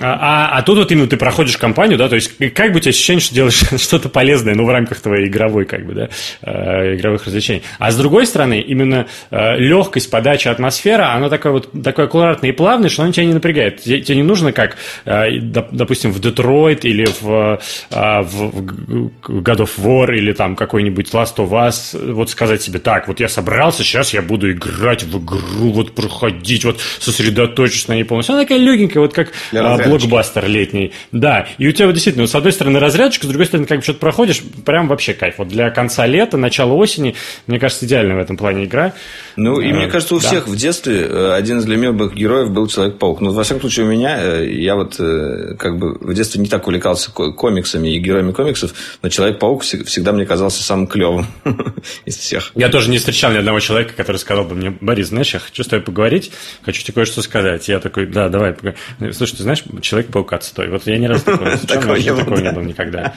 а, 0.00 0.58
а 0.58 0.62
тут 0.62 0.78
вот 0.78 0.92
именно 0.92 1.06
ты 1.06 1.16
проходишь 1.16 1.56
кампанию, 1.56 1.98
да, 1.98 2.08
то 2.08 2.14
есть 2.14 2.36
как 2.54 2.72
бы 2.72 2.78
у 2.78 2.80
тебя 2.80 2.90
ощущение, 2.90 3.20
что 3.20 3.34
делаешь 3.34 3.62
что-то 3.78 4.08
полезное, 4.08 4.54
ну, 4.54 4.64
в 4.64 4.70
рамках 4.70 5.00
твоей 5.00 5.28
игровой, 5.28 5.64
как 5.64 5.86
бы, 5.86 5.94
да, 5.94 6.08
э, 6.42 6.96
игровых 6.96 7.26
развлечений. 7.26 7.62
А 7.78 7.90
с 7.90 7.96
другой 7.96 8.26
стороны, 8.26 8.60
именно 8.60 9.06
э, 9.30 9.58
легкость 9.58 10.10
подачи, 10.10 10.48
атмосфера, 10.48 11.12
она 11.12 11.28
такая 11.28 11.52
вот, 11.52 11.70
такой 11.82 12.06
аккуратная 12.06 12.50
и 12.50 12.52
плавная, 12.52 12.88
что 12.88 13.02
она 13.02 13.12
тебя 13.12 13.26
не 13.26 13.34
напрягает. 13.34 13.82
Тебе, 13.82 14.16
не 14.16 14.22
нужно, 14.22 14.52
как, 14.52 14.76
э, 15.04 15.38
допустим, 15.40 16.12
в 16.12 16.20
Детройт 16.20 16.84
или 16.84 17.06
в, 17.20 17.60
в, 17.90 18.22
в 18.30 19.40
God 19.42 19.58
of 19.58 19.70
War 19.78 20.14
или 20.14 20.32
там 20.32 20.56
какой-нибудь 20.56 21.10
Last 21.12 21.36
of 21.36 21.50
Us, 21.50 22.12
вот 22.12 22.30
сказать 22.30 22.62
себе, 22.62 22.78
так, 22.78 23.08
вот 23.08 23.20
я 23.20 23.28
собрался, 23.28 23.82
сейчас 23.84 24.12
я 24.14 24.22
буду 24.22 24.50
играть 24.50 25.02
в 25.02 25.18
игру, 25.22 25.72
вот 25.72 25.94
проходить, 25.94 26.64
вот 26.64 26.80
сосредоточиться 26.98 27.90
на 27.90 27.94
ней 27.94 28.04
полностью. 28.04 28.34
Она 28.34 28.42
такая 28.42 28.58
легенькая, 28.58 29.00
вот 29.00 29.12
как 29.12 29.32
блокбастер 29.84 30.46
летний. 30.46 30.92
Да, 31.12 31.46
и 31.58 31.68
у 31.68 31.72
тебя 31.72 31.86
вот 31.86 31.92
действительно, 31.92 32.26
с 32.26 32.34
одной 32.34 32.52
стороны 32.52 32.78
разрядочка, 32.78 33.26
с 33.26 33.28
другой 33.28 33.46
стороны, 33.46 33.66
как 33.66 33.78
бы 33.78 33.82
что-то 33.82 33.98
проходишь, 33.98 34.42
прям 34.64 34.88
вообще 34.88 35.14
кайф. 35.14 35.34
Вот 35.38 35.48
для 35.48 35.70
конца 35.70 36.06
лета, 36.06 36.36
начала 36.36 36.72
осени, 36.74 37.14
мне 37.46 37.58
кажется, 37.58 37.86
идеальная 37.86 38.16
в 38.16 38.20
этом 38.20 38.36
плане 38.36 38.64
игра. 38.64 38.92
Ну, 39.36 39.60
и 39.60 39.72
мне 39.72 39.86
э, 39.86 39.90
кажется, 39.90 40.14
у 40.14 40.20
да. 40.20 40.26
всех 40.26 40.48
в 40.48 40.56
детстве 40.56 41.06
э, 41.08 41.32
один 41.32 41.58
из 41.58 41.66
любимых 41.66 42.14
героев 42.14 42.50
был 42.50 42.66
Человек-паук. 42.66 43.20
Ну, 43.20 43.32
во 43.32 43.44
всяком 43.44 43.62
случае, 43.62 43.86
у 43.86 43.88
меня, 43.88 44.18
э, 44.20 44.50
я 44.50 44.76
вот 44.76 44.96
как 44.96 45.78
бы 45.78 45.98
в 46.00 46.14
детстве 46.14 46.40
не 46.40 46.48
так 46.48 46.66
увлекался 46.66 47.10
комиксами 47.10 47.94
и 47.94 47.98
героями 47.98 48.32
комиксов, 48.32 48.74
но 49.02 49.08
Человек-паук 49.08 49.62
всегда 49.62 50.12
мне 50.12 50.26
казался 50.26 50.62
самым 50.62 50.86
клевым 50.86 51.26
из 52.04 52.16
всех. 52.16 52.52
Я 52.54 52.68
тоже 52.68 52.90
не 52.90 52.98
встречал 52.98 53.32
ни 53.32 53.36
одного 53.36 53.60
человека, 53.60 53.94
который 53.96 54.16
сказал 54.16 54.44
бы 54.44 54.54
мне, 54.54 54.76
Борис, 54.80 55.08
знаешь, 55.08 55.34
я 55.34 55.40
хочу 55.40 55.64
с 55.64 55.66
тобой 55.66 55.84
поговорить, 55.84 56.32
хочу 56.64 56.82
тебе 56.82 56.94
кое-что 56.94 57.22
сказать. 57.22 57.68
Я 57.68 57.78
такой, 57.78 58.06
да, 58.06 58.28
давай. 58.28 58.54
Слушай, 59.12 59.36
ты 59.36 59.42
знаешь, 59.42 59.51
Человек-паук 59.56 60.32
отстой. 60.32 60.68
Вот 60.68 60.86
я 60.86 60.98
ни 60.98 61.06
разу 61.06 61.24
такого 61.24 61.96
не 61.96 62.12
было 62.12 62.62
никогда. 62.62 63.14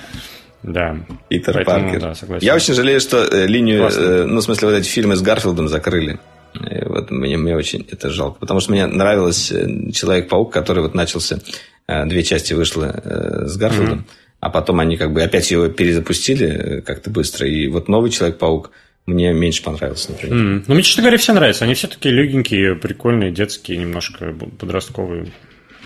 Да. 0.64 0.98
Питер 1.30 1.54
Поэтому, 1.54 1.84
Паркер. 1.84 2.02
Да, 2.02 2.16
согласен. 2.16 2.46
Я 2.46 2.56
очень 2.56 2.74
жалею, 2.74 3.00
что 3.00 3.24
э, 3.24 3.46
линию, 3.46 3.88
э, 3.88 4.26
ну, 4.26 4.40
в 4.40 4.44
смысле, 4.44 4.70
вот 4.70 4.74
эти 4.76 4.88
фильмы 4.88 5.16
с 5.16 5.22
Гарфилдом 5.22 5.68
закрыли. 5.68 6.20
И 6.56 6.86
вот 6.86 7.12
мне, 7.12 7.38
мне 7.38 7.56
очень 7.56 7.88
это 7.92 8.10
жалко. 8.10 8.40
Потому 8.40 8.60
что 8.62 8.72
мне 8.72 8.88
нравилось 8.88 9.52
э, 9.52 9.92
Человек-паук, 9.92 10.52
который 10.52 10.82
вот 10.82 10.96
начался, 10.96 11.40
две 11.88 12.24
части 12.24 12.54
вышло 12.54 13.00
с 13.46 13.56
Гарфилдом, 13.58 14.00
mm-hmm. 14.00 14.38
а 14.40 14.50
потом 14.50 14.80
они 14.80 14.98
как 14.98 15.14
бы 15.14 15.22
опять 15.22 15.52
его 15.52 15.68
перезапустили 15.68 16.82
как-то 16.82 17.12
быстро. 17.12 17.48
И 17.48 17.68
вот 17.68 17.88
новый 17.88 18.10
Человек-паук 18.10 18.72
мне 19.06 19.34
меньше 19.34 19.62
понравился, 19.62 20.12
например. 20.12 20.36
Mm. 20.36 20.64
Ну, 20.68 20.74
мне, 20.74 20.84
честно 20.84 21.04
говоря, 21.04 21.18
все 21.18 21.34
нравятся. 21.34 21.66
Они 21.66 21.76
все 21.76 21.88
такие 21.88 22.14
легенькие, 22.14 22.76
прикольные, 22.76 23.32
детские, 23.32 23.78
немножко 23.78 24.34
подростковые. 24.60 25.32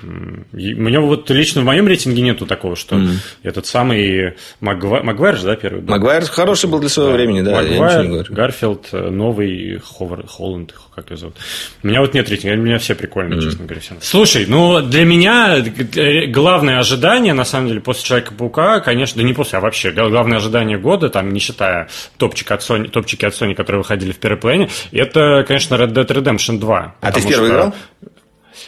У 0.03 0.55
меня 0.55 1.01
вот 1.01 1.29
лично 1.29 1.61
в 1.61 1.65
моем 1.65 1.87
рейтинге 1.87 2.21
нету 2.21 2.45
такого, 2.45 2.75
что 2.75 2.95
mm. 2.95 3.09
этот 3.43 3.65
самый 3.65 4.35
Магва... 4.59 5.01
Магуайр 5.03 5.37
же, 5.37 5.45
да, 5.45 5.55
первый 5.55 5.81
был? 5.81 5.91
Магуайр 5.91 6.25
хороший 6.25 6.69
был 6.69 6.79
для 6.79 6.89
своего 6.89 7.11
да. 7.11 7.17
времени, 7.17 7.41
да. 7.41 7.61
Магуайр, 7.61 8.25
Гарфилд, 8.29 8.89
э, 8.91 9.09
новый 9.09 9.79
Ховар, 9.79 10.25
Холланд, 10.27 10.73
как 10.95 11.07
его 11.07 11.17
зовут. 11.17 11.35
У 11.83 11.87
меня 11.87 12.01
вот 12.01 12.13
нет 12.13 12.29
рейтинга, 12.29 12.59
у 12.59 12.63
меня 12.63 12.79
все 12.79 12.95
прикольные, 12.95 13.39
mm. 13.39 13.43
честно 13.43 13.65
говоря. 13.65 13.81
Все. 13.81 13.95
Слушай, 14.01 14.45
ну 14.47 14.81
для 14.81 15.05
меня 15.05 15.57
э, 15.57 16.25
главное 16.27 16.79
ожидание, 16.79 17.33
на 17.33 17.45
самом 17.45 17.67
деле, 17.67 17.81
после 17.81 18.03
Человека-паука, 18.03 18.79
конечно, 18.79 19.21
да 19.21 19.23
не 19.23 19.33
после, 19.33 19.57
а 19.59 19.61
вообще, 19.61 19.91
главное 19.91 20.37
ожидание 20.37 20.77
года, 20.77 21.09
там, 21.09 21.31
не 21.31 21.39
считая 21.39 21.89
топчика 22.17 22.55
от 22.55 22.61
Sony, 22.61 22.89
топчики 22.89 23.25
от 23.25 23.33
Sony, 23.33 23.55
которые 23.55 23.81
выходили 23.81 24.11
в 24.11 24.17
первой 24.17 24.37
плане, 24.37 24.69
это, 24.91 25.43
конечно, 25.47 25.75
Red 25.75 25.93
Dead 25.93 26.07
Redemption 26.07 26.59
2. 26.59 26.95
А 27.01 27.11
ты 27.11 27.19
в 27.21 27.27
первый 27.27 27.49
играл? 27.49 27.73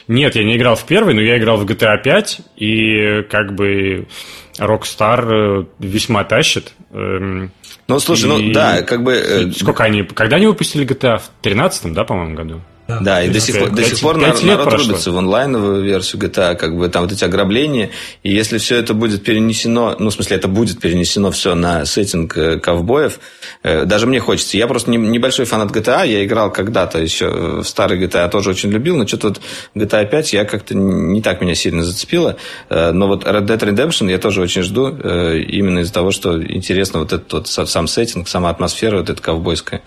Нет, 0.07 0.35
я 0.35 0.43
не 0.43 0.57
играл 0.57 0.75
в 0.75 0.85
первый, 0.85 1.13
но 1.13 1.21
я 1.21 1.37
играл 1.37 1.57
в 1.57 1.65
GTA 1.65 2.01
5, 2.01 2.41
и 2.57 3.23
как 3.29 3.53
бы 3.55 4.07
Rockstar 4.57 5.61
э, 5.61 5.65
весьма 5.79 6.23
тащит. 6.23 6.73
Эм, 6.91 7.51
ну, 7.87 7.99
слушай, 7.99 8.27
ну 8.27 8.39
и... 8.39 8.47
ну 8.47 8.53
да, 8.53 8.81
как 8.83 9.03
бы... 9.03 9.13
Э, 9.13 9.51
сколько 9.51 9.83
они... 9.83 10.03
Когда 10.03 10.37
они 10.37 10.47
выпустили 10.47 10.85
GTA? 10.85 11.17
В 11.19 11.29
13 11.41 11.93
да, 11.93 12.03
по-моему, 12.03 12.35
году? 12.35 12.61
Да, 12.91 12.99
да 12.99 13.23
и 13.23 13.29
до 13.29 13.39
сих, 13.39 13.55
5, 13.55 13.73
до 13.73 13.83
сих 13.83 13.99
пор 13.99 14.19
5 14.19 14.43
народ 14.43 14.63
прошло. 14.65 14.85
трудится 14.85 15.11
в 15.11 15.17
онлайновую 15.17 15.83
версию 15.83 16.21
GTA, 16.21 16.55
как 16.55 16.75
бы 16.75 16.89
там 16.89 17.03
вот 17.03 17.11
эти 17.11 17.23
ограбления, 17.23 17.91
и 18.23 18.33
если 18.33 18.57
все 18.57 18.75
это 18.77 18.93
будет 18.93 19.23
перенесено, 19.23 19.95
ну, 19.97 20.09
в 20.09 20.13
смысле, 20.13 20.37
это 20.37 20.47
будет 20.47 20.79
перенесено 20.79 21.31
все 21.31 21.55
на 21.55 21.85
сеттинг 21.85 22.37
э, 22.37 22.59
ковбоев, 22.59 23.19
э, 23.63 23.85
даже 23.85 24.07
мне 24.07 24.19
хочется. 24.19 24.57
Я 24.57 24.67
просто 24.67 24.91
не, 24.91 24.97
небольшой 24.97 25.45
фанат 25.45 25.71
GTA, 25.71 26.07
я 26.07 26.25
играл 26.25 26.51
когда-то 26.51 26.99
еще 26.99 27.61
в 27.61 27.63
старый 27.63 28.01
GTA, 28.01 28.29
тоже 28.29 28.49
очень 28.49 28.71
любил, 28.71 28.97
но 28.97 29.07
что-то 29.07 29.29
вот 29.29 29.41
GTA 29.75 30.05
5 30.09 30.33
я 30.33 30.45
как-то 30.45 30.75
не 30.75 31.21
так 31.21 31.41
меня 31.41 31.55
сильно 31.55 31.83
зацепило, 31.83 32.35
э, 32.69 32.91
но 32.91 33.07
вот 33.07 33.23
Red 33.23 33.45
Dead 33.45 33.59
Redemption 33.59 34.09
я 34.09 34.17
тоже 34.17 34.41
очень 34.41 34.63
жду, 34.63 34.89
именно 34.89 35.79
из-за 35.79 35.93
того, 35.93 36.11
что 36.11 36.41
интересно 36.41 36.99
вот 36.99 37.13
этот 37.13 37.31
вот 37.31 37.47
сам 37.47 37.87
сеттинг, 37.87 38.27
сама 38.27 38.49
атмосфера 38.49 38.97
вот 38.97 39.09
эта 39.09 39.21
ковбойская. 39.21 39.81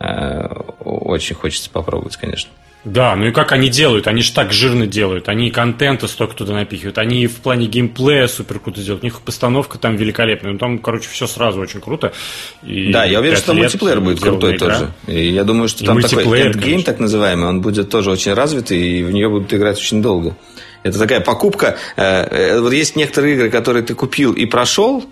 Э, 0.00 0.46
очень 0.80 1.36
хочется 1.36 1.70
попробовать, 1.70 2.16
конечно. 2.16 2.50
Да, 2.82 3.14
ну 3.14 3.26
и 3.26 3.30
как 3.30 3.52
они 3.52 3.68
делают? 3.68 4.06
Они 4.06 4.22
же 4.22 4.32
так 4.32 4.52
жирно 4.52 4.86
делают. 4.86 5.28
Они 5.28 5.50
контента 5.50 6.08
столько 6.08 6.34
туда 6.34 6.54
напихивают. 6.54 6.96
Они 6.96 7.26
в 7.26 7.36
плане 7.36 7.66
геймплея 7.66 8.26
супер 8.26 8.58
круто 8.58 8.80
делают. 8.80 9.02
У 9.02 9.06
них 9.06 9.20
постановка 9.20 9.76
там 9.76 9.96
великолепная. 9.96 10.52
Ну 10.52 10.58
там, 10.58 10.78
короче, 10.78 11.06
все 11.10 11.26
сразу 11.26 11.60
очень 11.60 11.82
круто. 11.82 12.14
И 12.62 12.90
да, 12.90 13.04
я 13.04 13.20
уверен, 13.20 13.36
что 13.36 13.52
мультиплеер 13.52 14.00
будет 14.00 14.20
крутой 14.20 14.56
игра. 14.56 14.66
тоже. 14.66 14.92
И 15.06 15.28
я 15.28 15.44
думаю, 15.44 15.68
что 15.68 15.84
и 15.84 15.86
там 15.86 16.00
такой 16.00 16.46
эндгейм, 16.46 16.82
так 16.82 16.98
называемый, 17.00 17.48
он 17.48 17.60
будет 17.60 17.90
тоже 17.90 18.10
очень 18.10 18.32
развитый, 18.32 18.80
и 18.80 19.02
в 19.02 19.10
нее 19.10 19.28
будут 19.28 19.52
играть 19.52 19.76
очень 19.76 20.00
долго. 20.00 20.34
Это 20.82 20.98
такая 20.98 21.20
покупка. 21.20 21.76
Э, 21.96 22.24
э, 22.24 22.60
вот 22.60 22.72
есть 22.72 22.96
некоторые 22.96 23.34
игры, 23.34 23.50
которые 23.50 23.82
ты 23.82 23.94
купил 23.94 24.32
и 24.32 24.46
прошел, 24.46 25.04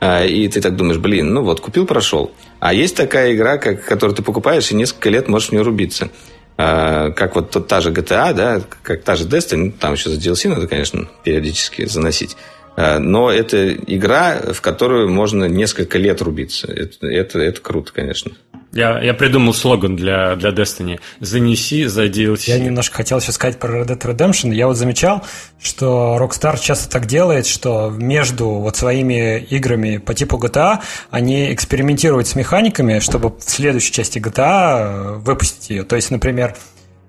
и 0.00 0.48
ты 0.48 0.60
так 0.60 0.76
думаешь, 0.76 0.98
блин, 0.98 1.32
ну 1.32 1.42
вот, 1.42 1.60
купил, 1.60 1.86
прошел. 1.86 2.30
А 2.60 2.74
есть 2.74 2.96
такая 2.96 3.34
игра, 3.34 3.58
как, 3.58 3.84
которую 3.84 4.16
ты 4.16 4.22
покупаешь, 4.22 4.70
и 4.70 4.74
несколько 4.74 5.10
лет 5.10 5.28
можешь 5.28 5.48
в 5.48 5.52
нее 5.52 5.62
рубиться. 5.62 6.10
А, 6.58 7.10
как 7.10 7.34
вот 7.34 7.50
та 7.66 7.80
же 7.80 7.90
GTA, 7.90 8.32
да, 8.32 8.62
как 8.82 9.02
та 9.02 9.14
же 9.14 9.24
Destiny, 9.24 9.56
ну, 9.56 9.72
там 9.72 9.92
еще 9.92 10.08
за 10.08 10.16
DLC 10.16 10.48
надо, 10.48 10.66
конечно, 10.66 11.06
периодически 11.22 11.84
заносить. 11.86 12.36
А, 12.76 12.98
но 12.98 13.30
это 13.30 13.72
игра, 13.74 14.38
в 14.52 14.60
которую 14.60 15.08
можно 15.08 15.46
несколько 15.46 15.98
лет 15.98 16.20
рубиться. 16.20 16.70
Это, 16.70 17.06
это, 17.06 17.38
это 17.38 17.60
круто, 17.60 17.92
конечно. 17.92 18.32
Я, 18.72 19.00
я 19.00 19.14
придумал 19.14 19.54
слоган 19.54 19.96
для, 19.96 20.36
для 20.36 20.50
Destiny. 20.50 21.00
Занеси 21.20 21.86
за 21.86 22.04
DLC. 22.04 22.50
Я 22.50 22.58
немножко 22.58 22.96
хотел 22.96 23.20
сейчас 23.20 23.36
сказать 23.36 23.58
про 23.58 23.80
Red 23.80 23.86
Dead 23.86 23.98
Redemption. 23.98 24.52
Я 24.52 24.66
вот 24.66 24.76
замечал, 24.76 25.24
что 25.58 26.18
Rockstar 26.20 26.60
часто 26.60 26.90
так 26.90 27.06
делает, 27.06 27.46
что 27.46 27.90
между 27.96 28.48
вот 28.48 28.76
своими 28.76 29.38
играми 29.38 29.96
по 29.96 30.12
типу 30.12 30.36
GTA 30.36 30.80
они 31.10 31.54
экспериментируют 31.54 32.28
с 32.28 32.34
механиками, 32.34 32.98
чтобы 32.98 33.30
в 33.30 33.42
следующей 33.44 33.92
части 33.92 34.18
GTA 34.18 34.34
э, 34.34 35.12
выпустить 35.20 35.70
ее. 35.70 35.84
То 35.84 35.96
есть, 35.96 36.10
например, 36.10 36.54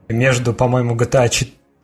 между, 0.07 0.53
по-моему, 0.53 0.95
GTA, 0.95 1.29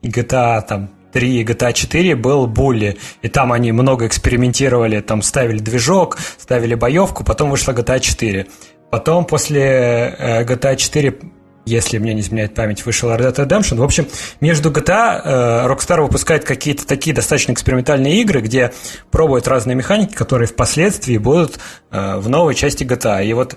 GTA 0.02 0.66
там, 0.66 0.90
3 1.14 1.42
и 1.42 1.44
GTA 1.46 1.72
4 1.74 2.16
был 2.16 2.48
Булли, 2.48 2.98
и 3.22 3.30
там 3.30 3.52
они 3.52 3.72
много 3.72 4.08
экспериментировали, 4.08 5.00
там 5.00 5.22
ставили 5.22 5.60
движок, 5.60 6.18
ставили 6.38 6.76
боевку, 6.76 7.24
потом 7.24 7.52
вышла 7.52 7.72
GTA 7.72 8.00
4. 8.00 8.48
Потом 8.92 9.26
после 9.26 9.62
э, 9.62 10.44
GTA 10.44 10.76
4 10.76 11.20
если 11.66 11.98
мне 11.98 12.14
не 12.14 12.20
изменяет 12.20 12.56
память, 12.56 12.86
вышел 12.86 13.10
Red 13.10 13.34
Dead 13.34 13.48
Redemption. 13.48 13.78
В 13.78 13.84
общем, 13.84 14.06
между 14.42 14.70
GTA 14.70 15.22
э, 15.24 15.68
Rockstar 15.68 16.02
выпускает 16.02 16.44
какие-то 16.44 16.86
такие 16.86 17.16
достаточно 17.16 17.54
экспериментальные 17.54 18.22
игры, 18.22 18.42
где 18.42 18.74
пробуют 19.12 19.48
разные 19.48 19.76
механики, 19.76 20.14
которые 20.14 20.48
впоследствии 20.48 21.18
будут 21.18 21.60
э, 21.90 22.18
в 22.18 22.28
новой 22.28 22.56
части 22.56 22.84
GTA. 22.84 23.26
И 23.26 23.32
вот 23.34 23.56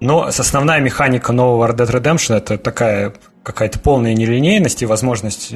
но 0.00 0.24
основная 0.24 0.80
механика 0.80 1.32
нового 1.32 1.70
Red 1.70 1.76
Dead 1.76 1.90
Redemption 1.90 2.36
это 2.36 2.58
такая 2.58 3.14
какая-то 3.42 3.78
полная 3.78 4.12
нелинейность 4.12 4.82
и 4.82 4.86
возможность 4.86 5.54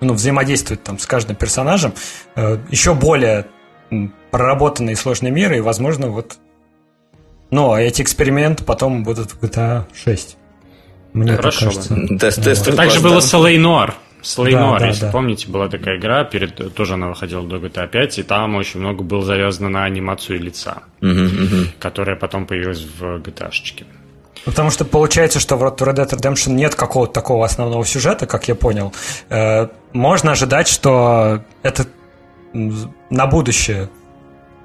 ну, 0.00 0.14
взаимодействовать 0.14 0.82
там 0.82 0.98
с 0.98 1.06
каждым 1.06 1.36
персонажем. 1.36 1.92
Еще 2.34 2.94
более 2.94 3.46
проработанный 4.30 4.94
и 4.94 4.96
сложный 4.96 5.30
мир, 5.30 5.52
и, 5.52 5.60
возможно, 5.60 6.08
вот 6.08 6.38
но 7.50 7.68
ну, 7.68 7.76
эти 7.76 8.02
эксперименты 8.02 8.64
потом 8.64 9.04
будут 9.04 9.30
в 9.30 9.42
GTA 9.42 9.84
6. 9.94 10.36
Мне 11.12 11.36
Хорошо. 11.36 11.66
кажется. 11.66 11.94
Тест, 12.18 12.42
тест, 12.42 12.66
вот. 12.66 12.76
Так 12.76 12.90
же 12.90 13.00
было 13.00 13.20
с 13.20 13.32
LA 13.32 13.56
Noir. 13.56 13.94
С 14.20 14.36
LA 14.38 14.52
да, 14.52 14.78
да, 14.78 14.86
если 14.88 15.02
да. 15.02 15.12
помните, 15.12 15.48
была 15.48 15.68
такая 15.68 15.98
игра, 15.98 16.24
перед, 16.24 16.74
тоже 16.74 16.94
она 16.94 17.08
выходила 17.08 17.46
до 17.46 17.56
GTA 17.56 17.86
5, 17.86 18.18
и 18.18 18.22
там 18.24 18.56
очень 18.56 18.80
много 18.80 19.04
было 19.04 19.22
завязано 19.22 19.68
на 19.68 19.84
анимацию 19.84 20.40
лица, 20.40 20.82
угу, 21.00 21.10
угу. 21.10 21.68
которая 21.78 22.16
потом 22.16 22.46
появилась 22.46 22.82
в 22.82 23.18
GTA. 23.18 23.50
-шечке. 23.50 23.84
Потому 24.46 24.70
что 24.70 24.84
получается, 24.84 25.40
что 25.40 25.56
в 25.56 25.64
Red 25.64 25.76
Dead 25.76 26.08
Redemption 26.08 26.52
нет 26.52 26.76
какого-то 26.76 27.12
такого 27.12 27.44
основного 27.44 27.84
сюжета, 27.84 28.26
как 28.26 28.48
я 28.48 28.54
понял. 28.54 28.92
Э, 29.28 29.68
можно 29.92 30.32
ожидать, 30.32 30.68
что 30.68 31.42
это 31.62 31.86
на 32.52 33.26
будущее 33.26 33.90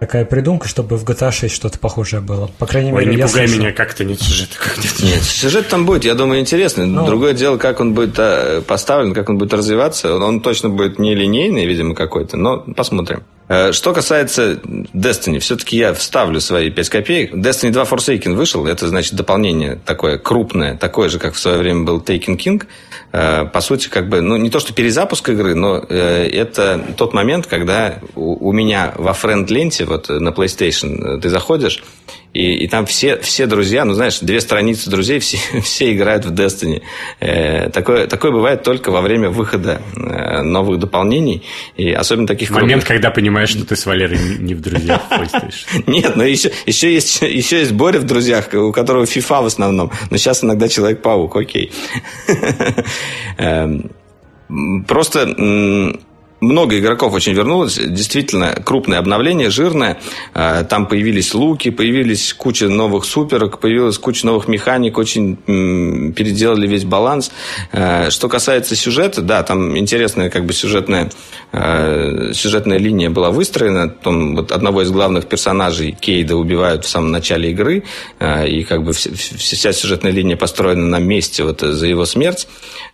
такая 0.02 0.26
придумка, 0.26 0.68
чтобы 0.68 0.97
в 0.97 1.06
GTA 1.06 1.32
6 1.32 1.54
что-то 1.54 1.78
похожее 1.78 2.22
было. 2.22 2.49
По 2.58 2.66
крайней 2.66 2.91
Ой, 2.91 3.02
мере, 3.06 3.12
не 3.12 3.18
я 3.20 3.28
пугай 3.28 3.47
слышал. 3.47 3.64
меня, 3.64 3.72
как-то 3.72 4.04
нет 4.04 4.20
сюжета. 4.20 4.56
Как 4.58 4.78
нет 4.80 4.99
Нет, 4.99 5.24
сюжет 5.24 5.68
там 5.70 5.86
будет, 5.86 6.04
я 6.06 6.16
думаю, 6.16 6.39
интересный. 6.41 6.88
Ну. 6.88 7.06
Другое 7.06 7.34
дело, 7.34 7.58
как 7.58 7.80
он 7.80 7.93
будет 7.93 8.16
э, 8.18 8.62
поставлен, 8.66 9.14
как 9.14 9.30
он 9.30 9.38
будет 9.38 9.54
развиваться. 9.54 10.16
Он, 10.16 10.24
он 10.24 10.41
точно 10.41 10.70
будет 10.70 10.97
не 10.97 11.14
линейный, 11.14 11.68
видимо, 11.68 11.93
какой-то, 11.93 12.36
но 12.36 12.58
посмотрим. 12.76 13.24
Э, 13.47 13.72
Что 13.74 13.93
касается 13.93 14.54
Destiny, 14.93 15.38
все-таки 15.38 15.78
я 15.78 15.93
вставлю 15.93 16.41
свои 16.41 16.72
5 16.72 16.89
копеек. 16.89 17.34
Destiny 17.36 17.70
2 17.70 17.84
Forsaken 17.84 18.34
вышел, 18.34 18.66
это 18.66 18.88
значит 18.88 19.14
дополнение 19.14 19.80
такое 19.86 20.18
крупное, 20.18 20.76
такое 20.78 21.10
же, 21.10 21.20
как 21.20 21.36
в 21.36 21.39
свое 21.39 21.60
время 21.60 21.84
был 21.84 21.99
Taken 21.99 22.38
King. 22.38 22.64
Э, 23.12 23.45
По 23.45 23.62
сути, 23.62 23.88
как 23.88 24.10
бы, 24.10 24.22
ну, 24.22 24.36
не 24.38 24.49
то, 24.49 24.60
что 24.60 24.74
перезапуск 24.74 25.30
игры, 25.30 25.54
но 25.54 25.78
это 25.78 26.84
тот 26.97 27.14
момент, 27.14 27.45
когда 27.45 27.99
у 28.16 28.32
у 28.32 28.54
меня 28.54 28.93
во 28.97 29.14
френд-ленте, 29.14 29.86
вот 29.92 30.10
на 30.10 30.30
PlayStation, 30.30 31.18
э, 31.18 31.22
ты 31.22 31.30
заходишь, 31.30 31.84
и, 32.34 32.64
и 32.64 32.68
там 32.68 32.86
все, 32.86 33.20
все 33.20 33.46
друзья, 33.46 33.86
ну, 33.86 33.94
знаешь, 33.94 34.20
две 34.20 34.42
страницы 34.42 34.89
друзей, 34.89 35.20
все, 35.22 35.38
все 35.62 35.94
играют 35.94 36.26
в 36.26 36.34
Destiny. 36.34 36.82
Э, 37.20 37.70
такое, 37.70 38.08
такое 38.08 38.32
бывает 38.32 38.64
только 38.64 38.92
во 38.92 39.02
время 39.02 39.30
выхода 39.30 39.82
э, 39.96 40.42
новых 40.42 40.80
дополнений, 40.80 41.44
и 41.78 41.92
особенно 41.92 42.28
таких 42.28 42.50
Момент, 42.50 42.84
крупных. 42.84 42.88
когда 42.88 43.12
понимаешь, 43.12 43.50
что 43.50 43.66
ты 43.66 43.76
с 43.76 43.86
Валерой 43.86 44.20
не 44.39 44.56
в 44.56 44.62
друзьях 44.62 45.02
в 45.10 45.12
PlayStation. 45.12 45.84
Нет, 45.88 46.16
но 46.16 46.24
еще, 46.24 46.52
еще, 46.66 46.94
есть, 46.94 47.22
еще 47.22 47.60
есть 47.60 47.74
Боря 47.74 48.00
в 48.00 48.06
друзьях, 48.06 48.54
у 48.54 48.72
которого 48.72 49.04
FIFA 49.04 49.44
в 49.44 49.46
основном. 49.46 49.92
Но 50.10 50.18
сейчас 50.18 50.44
иногда 50.44 50.68
Человек-паук, 50.68 51.36
окей. 51.36 51.72
Эм, 53.38 53.92
Просто 54.88 55.34
много 56.42 56.80
игроков 56.80 57.14
очень 57.14 57.34
вернулось. 57.34 57.78
Действительно, 57.78 58.54
крупное 58.66 58.98
обновление, 58.98 59.50
жирное. 59.52 60.00
Э, 60.34 60.66
Там 60.68 60.88
появились 60.88 61.34
луки, 61.34 61.70
появились 61.70 62.34
куча 62.34 62.68
новых 62.68 63.06
суперок, 63.06 63.60
появилась 63.60 63.98
куча 63.98 64.26
новых 64.26 64.48
механик, 64.48 64.98
очень 64.98 65.38
переделали 66.14 66.68
весь 66.68 66.84
баланс. 66.84 67.32
Э, 67.72 68.10
Что 68.10 68.28
касается 68.28 68.76
сюжета, 68.76 69.22
да, 69.22 69.44
там 69.44 69.78
интересная 69.78 70.30
как 70.30 70.46
бы 70.46 70.54
сюжетная, 70.54 71.12
э, 71.52 72.32
сюжетная 72.34 72.80
линия 72.80 73.12
была 73.12 73.30
выстроена. 73.30 73.89
Там 73.89 74.36
вот 74.36 74.52
одного 74.52 74.82
из 74.82 74.89
главных 74.89 75.28
персонажей 75.28 75.92
Кейда 75.92 76.36
убивают 76.36 76.86
в 76.86 76.89
самом 76.89 77.12
начале 77.12 77.52
игры, 77.52 77.84
и 78.20 78.64
как 78.64 78.84
бы 78.84 78.94
вся 78.94 79.74
сюжетная 79.74 80.12
линия 80.12 80.36
построена 80.36 80.88
на 80.88 81.00
месте 81.00 81.44
вот 81.44 81.62
за 81.62 81.86
его 81.86 82.06
смерть. 82.06 82.48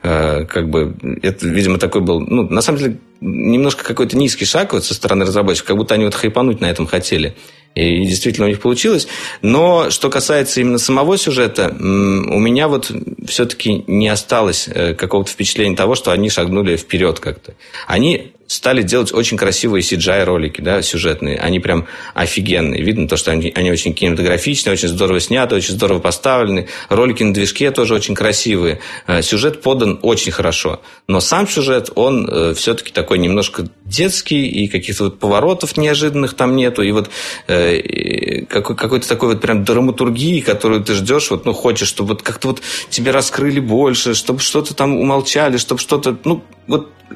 Э, 0.08 0.46
Как 0.46 0.70
бы 0.70 0.96
это, 1.22 1.48
видимо, 1.48 1.78
такой 1.78 2.02
был, 2.02 2.22
ну, 2.22 2.48
на 2.48 2.62
самом 2.62 2.80
деле, 2.80 2.98
немножко 3.20 3.84
какой-то 3.84 4.18
низкий 4.18 4.46
шаг 4.46 4.72
вот 4.72 4.86
со 4.86 4.94
стороны 4.94 5.26
разработчиков, 5.26 5.68
как 5.68 5.78
будто 5.78 5.96
они 5.96 6.06
вот 6.06 6.16
хайпануть 6.16 6.62
на 6.62 6.68
этом 6.68 6.88
хотели. 6.88 7.36
И 7.76 8.06
действительно 8.06 8.48
у 8.48 8.50
них 8.50 8.62
получилось. 8.62 9.08
Но 9.42 9.90
что 9.90 10.10
касается 10.10 10.62
именно 10.62 10.78
самого 10.78 11.18
сюжета, 11.18 11.76
у 11.80 12.40
меня 12.40 12.70
вот 12.70 12.92
все-таки 13.28 13.84
не 13.88 14.08
осталось 14.08 14.70
э, 14.74 14.94
какого-то 14.94 15.30
впечатления 15.30 15.76
того, 15.76 15.96
что 15.96 16.12
они 16.12 16.30
шагнули 16.30 16.78
вперед 16.78 17.20
как-то. 17.20 17.54
Они 17.86 18.32
стали 18.48 18.82
делать 18.82 19.14
очень 19.14 19.38
красивые 19.38 19.82
CGI-ролики, 19.82 20.62
да, 20.62 20.82
сюжетные. 20.82 21.38
Они 21.38 21.60
прям 21.60 21.88
офигенные. 22.14 22.82
Видно 22.82 23.08
то, 23.08 23.18
что 23.18 23.32
они, 23.32 23.52
они 23.56 23.72
очень 23.72 23.94
кинематографичные, 23.94 24.74
очень 24.74 24.90
здорово 24.90 25.20
сняты, 25.20 25.56
очень 25.56 25.74
здорово 25.74 26.00
поставлены. 26.00 26.68
Ролики 26.90 27.24
на 27.24 27.34
движке 27.34 27.72
тоже 27.72 27.94
очень 27.94 28.16
красивые. 28.16 28.80
Э, 29.06 29.22
Сюжет 29.22 29.62
подан 29.62 30.00
очень 30.02 30.32
хорошо. 30.32 30.82
Но 31.08 31.20
сам 31.20 31.48
сюжет, 31.48 31.90
он 31.96 32.54
все-таки 32.56 32.92
такой 32.92 33.18
немножко 33.18 33.68
детский, 33.88 34.48
и 34.48 34.68
каких-то 34.68 35.06
вот 35.06 35.20
поворотов 35.20 35.78
неожиданных 35.78 36.34
там 36.34 36.56
нету. 36.56 36.82
И 36.84 36.92
вот 36.92 37.10
э, 37.48 38.42
какой- 38.46 38.76
какой-то 38.76 39.08
такой 39.08 39.30
вот 39.30 39.42
прям 39.42 39.64
драматургии, 39.64 40.42
которую 40.42 40.84
ты 40.84 40.94
ждешь, 40.94 41.32
вот, 41.32 41.46
ну, 41.46 41.54
хочешь, 41.54 41.88
чтобы 41.88 42.10
вот 42.10 42.22
как-то 42.22 42.50
вот 42.50 42.62
тебе 42.90 43.12
раскрыли 43.12 43.60
больше, 43.60 44.14
чтобы 44.14 44.40
что-то 44.40 44.74
там 44.74 44.98
умолчали, 44.98 45.58
чтобы 45.58 45.80
что-то, 45.80 46.18
ну, 46.24 46.44
вот 46.68 46.92
э, 47.12 47.16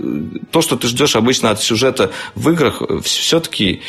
то, 0.52 0.62
что 0.62 0.78
ты 0.78 0.88
ждешь 0.88 1.16
обычно 1.16 1.52
от 1.52 1.62
сюжета 1.62 2.12
в 2.36 2.50
играх, 2.50 2.82
все-таки 3.04 3.82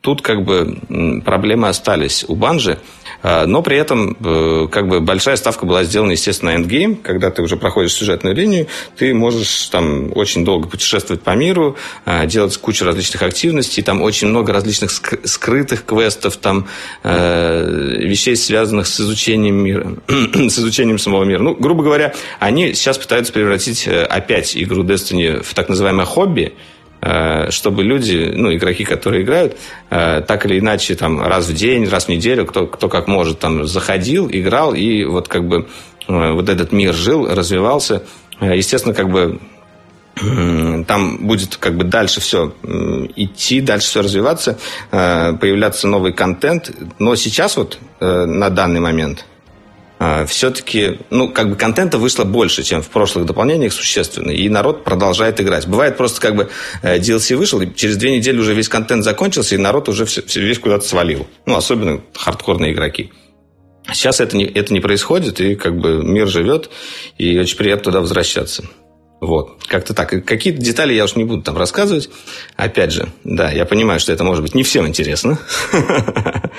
тут 0.00 0.22
как 0.22 0.44
бы 0.44 1.22
проблемы 1.24 1.68
остались 1.68 2.24
у 2.28 2.34
Банжи. 2.34 2.78
Э, 3.22 3.46
Но 3.46 3.62
при 3.62 3.76
этом 3.76 4.16
э, 4.20 4.68
как 4.70 4.88
бы 4.88 5.00
большая 5.00 5.36
ставка 5.36 5.66
была 5.66 5.84
сделана, 5.84 6.12
естественно, 6.12 6.52
на 6.52 6.56
эндгейм, 6.56 6.96
когда 6.96 7.30
ты 7.30 7.42
уже 7.42 7.56
проходишь 7.56 7.92
сюжетную 7.92 8.34
линию, 8.34 8.66
ты 8.96 9.12
можешь 9.14 9.66
там 9.66 10.12
очень 10.14 10.44
долго 10.44 10.68
путешествовать 10.68 11.22
по 11.22 11.34
миру, 11.34 11.76
э, 12.06 12.26
делать 12.26 12.56
кучу 12.58 12.84
различных 12.84 13.22
активностей, 13.22 13.82
там 13.82 14.02
очень 14.02 14.28
много 14.28 14.52
различных 14.52 14.90
ск- 14.90 15.26
скрытых 15.26 15.84
квестов, 15.84 16.36
там 16.36 16.68
э, 17.02 17.96
вещей, 17.98 18.36
связанных 18.36 18.86
с 18.86 19.00
изучением 19.00 19.56
мира, 19.56 19.92
с 20.08 20.58
изучением 20.58 20.98
самого 20.98 21.24
мира. 21.24 21.40
Ну, 21.40 21.54
грубо 21.54 21.82
говоря, 21.82 22.14
они 22.38 22.74
сейчас 22.74 22.98
пытаются 22.98 23.32
превратить 23.32 23.86
э, 23.86 24.04
опять 24.04 24.56
игру 24.56 24.84
Destiny 24.84 25.42
в 25.42 25.54
так 25.54 25.68
называемое 25.68 26.06
хобби, 26.06 26.54
чтобы 27.50 27.84
люди, 27.84 28.32
ну, 28.34 28.52
игроки, 28.52 28.84
которые 28.84 29.22
играют, 29.22 29.56
э, 29.90 30.20
так 30.26 30.46
или 30.46 30.58
иначе, 30.58 30.94
там, 30.94 31.20
раз 31.20 31.46
в 31.46 31.54
день, 31.54 31.88
раз 31.88 32.06
в 32.06 32.08
неделю, 32.08 32.44
кто, 32.46 32.66
кто 32.66 32.88
как 32.88 33.06
может, 33.06 33.38
там, 33.38 33.66
заходил, 33.66 34.28
играл, 34.30 34.74
и 34.74 35.04
вот 35.04 35.28
как 35.28 35.46
бы 35.46 35.68
э, 36.08 36.32
вот 36.32 36.48
этот 36.48 36.72
мир 36.72 36.94
жил, 36.94 37.26
развивался. 37.26 38.02
Э, 38.40 38.56
Естественно, 38.56 38.94
как 38.94 39.10
бы 39.10 39.38
там 40.86 41.18
будет 41.26 41.56
как 41.56 41.76
бы 41.76 41.84
дальше 41.84 42.20
все 42.20 42.52
идти, 43.14 43.60
дальше 43.60 43.86
все 43.86 44.02
развиваться, 44.02 44.58
э, 44.90 45.32
появляться 45.34 45.86
новый 45.86 46.12
контент. 46.12 46.72
Но 46.98 47.14
сейчас 47.14 47.56
вот 47.56 47.78
э, 48.00 48.24
на 48.24 48.50
данный 48.50 48.80
момент 48.80 49.26
все-таки, 50.26 50.98
ну, 51.10 51.28
как 51.28 51.50
бы 51.50 51.56
контента 51.56 51.98
вышло 51.98 52.24
больше, 52.24 52.62
чем 52.62 52.82
в 52.82 52.88
прошлых 52.88 53.26
дополнениях 53.26 53.72
существенно, 53.72 54.30
и 54.30 54.48
народ 54.48 54.84
продолжает 54.84 55.40
играть. 55.40 55.66
Бывает 55.66 55.96
просто 55.96 56.20
как 56.20 56.36
бы 56.36 56.50
э, 56.82 56.98
DLC 56.98 57.36
вышел, 57.36 57.60
и 57.60 57.74
через 57.74 57.96
две 57.96 58.16
недели 58.16 58.38
уже 58.38 58.54
весь 58.54 58.68
контент 58.68 59.02
закончился, 59.02 59.56
и 59.56 59.58
народ 59.58 59.88
уже 59.88 60.04
все, 60.04 60.22
весь 60.36 60.60
куда-то 60.60 60.86
свалил. 60.86 61.26
Ну, 61.46 61.56
особенно 61.56 62.00
хардкорные 62.14 62.72
игроки. 62.72 63.10
Сейчас 63.92 64.20
это 64.20 64.36
не, 64.36 64.44
это 64.44 64.72
не 64.72 64.80
происходит, 64.80 65.40
и 65.40 65.56
как 65.56 65.78
бы 65.78 66.04
мир 66.04 66.28
живет, 66.28 66.70
и 67.16 67.38
очень 67.38 67.56
приятно 67.56 67.84
туда 67.84 68.00
возвращаться. 68.00 68.64
Вот, 69.20 69.64
как-то 69.66 69.94
так. 69.94 70.10
Какие-то 70.24 70.60
детали 70.60 70.94
я 70.94 71.04
уж 71.04 71.16
не 71.16 71.24
буду 71.24 71.42
там 71.42 71.56
рассказывать. 71.56 72.08
Опять 72.56 72.92
же, 72.92 73.08
да, 73.24 73.50
я 73.50 73.64
понимаю, 73.64 73.98
что 73.98 74.12
это 74.12 74.22
может 74.22 74.42
быть 74.42 74.54
не 74.54 74.62
всем 74.62 74.86
интересно. 74.86 75.38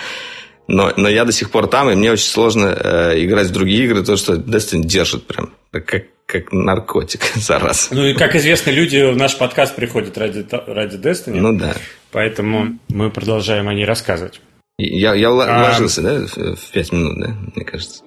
Но, 0.71 0.93
но 0.97 1.09
я 1.09 1.25
до 1.25 1.31
сих 1.31 1.49
пор 1.49 1.65
там, 1.67 1.89
и 1.89 1.95
мне 1.95 2.11
очень 2.11 2.27
сложно 2.29 2.67
э, 2.67 3.23
играть 3.25 3.47
в 3.47 3.51
другие 3.51 3.85
игры, 3.85 4.03
то, 4.03 4.15
что 4.17 4.35
Destiny 4.35 4.83
держит 4.83 5.25
прям 5.25 5.51
как, 5.71 6.03
как 6.27 6.51
наркотик 6.51 7.21
за 7.35 7.57
раз. 7.57 7.87
Ну 7.91 8.05
и, 8.05 8.13
как 8.13 8.35
известно, 8.35 8.69
люди 8.69 9.11
в 9.11 9.17
наш 9.17 9.35
подкаст 9.35 9.75
приходят 9.75 10.15
ради, 10.17 10.45
ради 10.67 10.95
Destiny, 10.97 11.39
Ну 11.39 11.57
да. 11.57 11.73
поэтому 12.11 12.77
мы 12.89 13.09
продолжаем 13.09 13.67
о 13.67 13.73
ней 13.73 13.85
рассказывать. 13.85 14.41
Я, 14.77 15.15
я 15.15 15.29
А. 15.29 15.31
ложился, 15.31 16.01
да, 16.03 16.19
в 16.19 16.55
в 16.55 16.71
пять 16.71 16.91
минут, 16.91 17.19
да, 17.19 17.35
мне 17.55 17.65
кажется. 17.65 18.03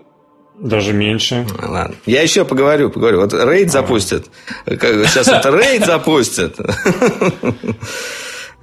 Даже 0.60 0.92
меньше. 0.92 1.44
А, 1.58 1.68
Ладно. 1.68 1.96
Я 2.06 2.22
еще 2.22 2.44
поговорю, 2.44 2.90
поговорю. 2.90 3.20
Вот 3.20 3.34
рейд 3.34 3.72
запустят. 3.72 4.26
Как- 4.64 4.80
Сейчас 5.08 5.26
это 5.26 5.50
рейд 5.50 5.84
запустят. 5.84 6.56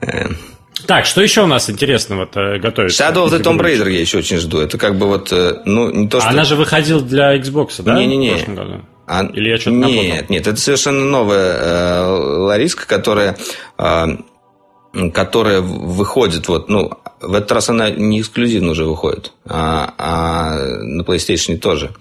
Так, 0.85 1.05
что 1.05 1.21
еще 1.21 1.41
у 1.43 1.47
нас 1.47 1.69
интересного-то 1.69 2.57
готовится? 2.59 3.03
Shadow 3.03 3.25
of 3.27 3.31
the 3.31 3.41
Tomb? 3.41 3.59
Raider 3.59 3.89
я 3.89 3.99
еще 3.99 4.19
очень 4.19 4.37
жду. 4.37 4.59
Это 4.59 4.77
как 4.77 4.97
бы 4.97 5.07
вот, 5.07 5.31
э, 5.31 5.61
ну, 5.65 5.91
не 5.91 6.07
то, 6.07 6.19
что... 6.19 6.29
Она 6.29 6.43
же 6.43 6.55
выходила 6.55 7.01
для 7.01 7.35
Xbox, 7.37 7.81
да? 7.83 7.95
Не-не-не. 7.95 8.29
В 8.31 8.35
прошлом 8.37 8.55
году? 8.55 8.81
А- 9.07 9.25
Или 9.25 9.49
я 9.49 9.57
что-то 9.57 9.75
Нет, 9.75 10.03
напутал? 10.03 10.25
нет, 10.35 10.47
это 10.47 10.57
совершенно 10.57 11.03
новая 11.05 11.53
э, 11.53 12.05
Лариска, 12.41 12.87
которая, 12.87 13.37
э, 13.77 14.05
которая 15.13 15.61
выходит, 15.61 16.47
вот, 16.47 16.69
ну, 16.69 16.91
в 17.19 17.33
этот 17.33 17.51
раз 17.51 17.69
она 17.69 17.89
не 17.89 18.21
эксклюзивно 18.21 18.71
уже 18.71 18.85
выходит, 18.85 19.33
а, 19.45 19.93
а 19.97 20.55
на 20.83 21.01
PlayStation 21.01 21.57
тоже 21.57 21.91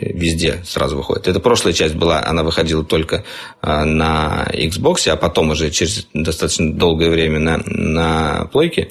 везде 0.00 0.62
сразу 0.64 0.96
выходит. 0.96 1.28
Это 1.28 1.40
прошлая 1.40 1.72
часть 1.72 1.94
была, 1.94 2.24
она 2.24 2.42
выходила 2.42 2.84
только 2.84 3.24
э, 3.62 3.84
на 3.84 4.46
Xbox, 4.52 5.08
а 5.08 5.16
потом 5.16 5.50
уже 5.50 5.70
через 5.70 6.06
достаточно 6.12 6.72
долгое 6.72 7.10
время 7.10 7.38
на, 7.38 7.58
на 7.64 8.46
плойке. 8.46 8.90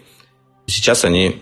Сейчас 0.66 1.06
они 1.06 1.42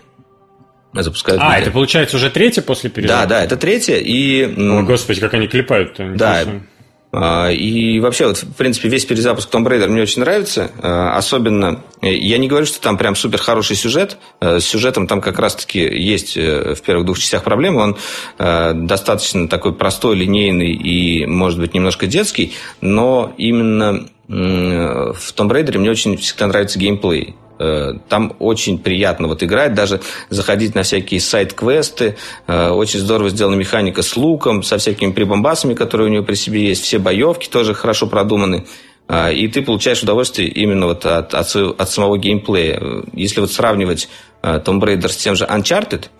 запускают... 0.94 1.42
А, 1.42 1.52
везде. 1.52 1.62
это 1.64 1.72
получается 1.72 2.18
уже 2.18 2.30
третья 2.30 2.62
после 2.62 2.90
перезапуска? 2.90 3.28
Да, 3.28 3.36
да, 3.36 3.44
это 3.44 3.58
третья, 3.58 3.98
и... 3.98 4.44
О, 4.44 4.84
господи, 4.84 5.20
как 5.20 5.34
они 5.34 5.48
клепают-то. 5.48 6.14
Да, 6.16 6.42
Интересно. 6.42 6.68
А, 6.68 6.71
и 7.14 8.00
вообще, 8.00 8.28
вот, 8.28 8.38
в 8.38 8.54
принципе, 8.54 8.88
весь 8.88 9.06
перезапуск 9.06 9.54
Tomb 9.54 9.66
Raider 9.66 9.88
мне 9.88 10.02
очень 10.02 10.22
нравится. 10.22 10.72
А, 10.82 11.18
особенно, 11.18 11.84
я 12.02 12.38
не 12.38 12.48
говорю, 12.48 12.66
что 12.66 12.80
там 12.80 12.98
прям 12.98 13.16
супер 13.16 13.40
хороший 13.40 13.76
сюжет. 13.76 14.18
А, 14.40 14.60
с 14.60 14.66
сюжетом 14.66 15.08
там 15.08 15.20
как 15.20 15.38
раз-таки 15.38 15.80
есть 15.80 16.38
э, 16.38 16.74
в 16.74 16.82
первых 16.82 17.06
двух 17.06 17.20
частях 17.20 17.44
проблемы. 17.44 17.82
Он 17.82 17.98
достаточно 18.38 19.48
такой 19.48 19.74
простой, 19.74 20.16
линейный 20.16 20.72
и, 20.72 21.26
может 21.26 21.60
быть, 21.60 21.74
немножко 21.74 22.08
детский. 22.08 22.54
Но 22.80 23.34
именно 23.38 24.08
в 24.28 25.34
Tomb 25.36 25.50
Raider 25.50 25.78
мне 25.78 25.92
очень 25.92 26.18
всегда 26.18 26.48
нравится 26.48 26.80
геймплей. 26.80 27.36
Э, 27.62 27.94
там 28.10 28.36
очень 28.40 28.80
приятно 28.80 29.28
вот 29.28 29.44
играть, 29.44 29.76
даже 29.76 30.02
заходить 30.30 30.74
на 30.74 30.82
всякие 30.82 31.20
сайт-квесты. 31.20 32.18
Э, 32.48 32.70
очень 32.70 33.00
здорово 33.00 33.30
сделана 33.30 33.56
механика 33.56 34.02
с 34.02 34.18
луком, 34.18 34.64
со 34.64 34.80
всякими 34.80 35.12
прибамбасами, 35.12 35.76
которые 35.76 36.10
у 36.10 36.12
него 36.12 36.24
при 36.24 36.36
себе 36.36 36.66
есть. 36.66 36.84
Все 36.84 36.98
боевки 36.98 37.48
тоже 37.48 37.76
хорошо 37.76 38.08
продуманы. 38.08 38.66
Э, 39.08 39.32
и 39.32 39.48
ты 39.48 39.62
получаешь 39.62 40.02
удовольствие 40.02 40.48
именно 40.50 40.88
вот 40.88 41.06
от, 41.06 41.36
от, 41.36 41.56
от 41.56 41.90
самого 41.90 42.18
геймплея. 42.18 42.82
Если 43.14 43.40
вот 43.40 43.52
сравнивать 43.52 44.10
Tomb 44.42 44.82
Raider 44.82 45.10
с 45.10 45.18
тем 45.18 45.36
же 45.36 45.46
Uncharted– 45.46 46.06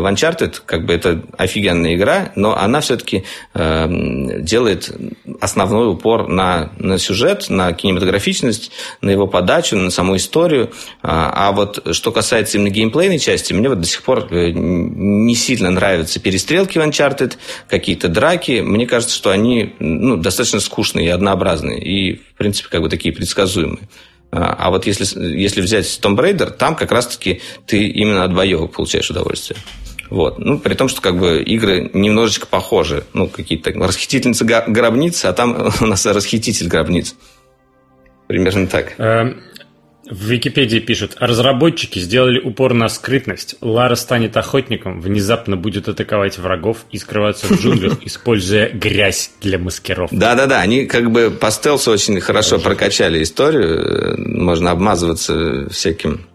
в 0.00 0.12
Uncharted, 0.12 0.60
как 0.66 0.86
бы 0.86 0.92
это 0.92 1.22
офигенная 1.36 1.94
игра, 1.94 2.32
но 2.34 2.56
она 2.56 2.80
все-таки 2.80 3.24
э, 3.54 4.40
делает 4.40 4.90
основной 5.40 5.92
упор 5.92 6.26
на, 6.28 6.72
на 6.78 6.98
сюжет, 6.98 7.48
на 7.48 7.72
кинематографичность, 7.72 8.72
на 9.00 9.10
его 9.10 9.28
подачу, 9.28 9.76
на 9.76 9.90
саму 9.90 10.16
историю. 10.16 10.72
А, 11.02 11.48
а 11.48 11.52
вот 11.52 11.94
что 11.94 12.10
касается 12.10 12.58
именно 12.58 12.70
геймплейной 12.70 13.20
части, 13.20 13.52
мне 13.52 13.68
вот 13.68 13.80
до 13.80 13.86
сих 13.86 14.02
пор 14.02 14.26
э, 14.30 14.50
не 14.50 15.36
сильно 15.36 15.70
нравятся 15.70 16.18
перестрелки 16.18 16.78
в 16.78 16.82
Uncharted, 16.82 17.36
какие-то 17.68 18.08
драки. 18.08 18.60
Мне 18.60 18.86
кажется, 18.86 19.14
что 19.14 19.30
они 19.30 19.74
ну, 19.78 20.16
достаточно 20.16 20.58
скучные 20.58 21.06
и 21.06 21.10
однообразные. 21.10 21.80
И, 21.80 22.16
в 22.16 22.34
принципе, 22.36 22.68
как 22.68 22.82
бы 22.82 22.88
такие 22.88 23.14
предсказуемые. 23.14 23.88
А, 24.30 24.54
а 24.58 24.70
вот 24.70 24.86
если, 24.86 25.06
если 25.36 25.60
взять 25.60 25.86
Tomb 26.02 26.16
Raider, 26.16 26.50
там 26.50 26.76
как 26.76 26.92
раз-таки 26.92 27.40
ты 27.66 27.86
именно 27.86 28.24
от 28.24 28.34
боевок 28.34 28.72
получаешь 28.72 29.10
удовольствие. 29.10 29.58
Вот. 30.10 30.38
Ну, 30.38 30.58
при 30.58 30.74
том, 30.74 30.88
что 30.88 31.00
как 31.00 31.18
бы 31.18 31.42
игры 31.42 31.90
немножечко 31.92 32.46
похожи. 32.46 33.04
Ну, 33.12 33.28
какие-то 33.28 33.70
расхитительницы 33.72 34.44
гробницы, 34.44 35.26
а 35.26 35.32
там 35.32 35.70
у 35.80 35.86
нас 35.86 36.06
расхититель 36.06 36.68
гробниц. 36.68 37.14
Примерно 38.26 38.66
так. 38.66 38.94
В 40.10 40.30
Википедии 40.30 40.78
пишут, 40.78 41.16
разработчики 41.18 41.98
сделали 41.98 42.38
упор 42.38 42.72
на 42.72 42.88
скрытность. 42.88 43.56
Лара 43.60 43.94
станет 43.94 44.36
охотником, 44.36 45.00
внезапно 45.00 45.56
будет 45.56 45.88
атаковать 45.88 46.38
врагов 46.38 46.78
и 46.90 46.98
скрываться 46.98 47.46
в 47.46 47.60
джунглях, 47.60 47.98
используя 48.04 48.70
грязь 48.70 49.32
для 49.42 49.58
маскировки. 49.58 50.14
Да-да-да, 50.14 50.60
они 50.60 50.86
как 50.86 51.10
бы 51.10 51.30
по 51.30 51.50
стелсу 51.50 51.90
очень 51.90 52.20
хорошо 52.20 52.58
прокачали 52.58 53.22
историю. 53.22 54.16
Можно 54.18 54.70
обмазываться 54.70 55.68
всяким 55.70 56.26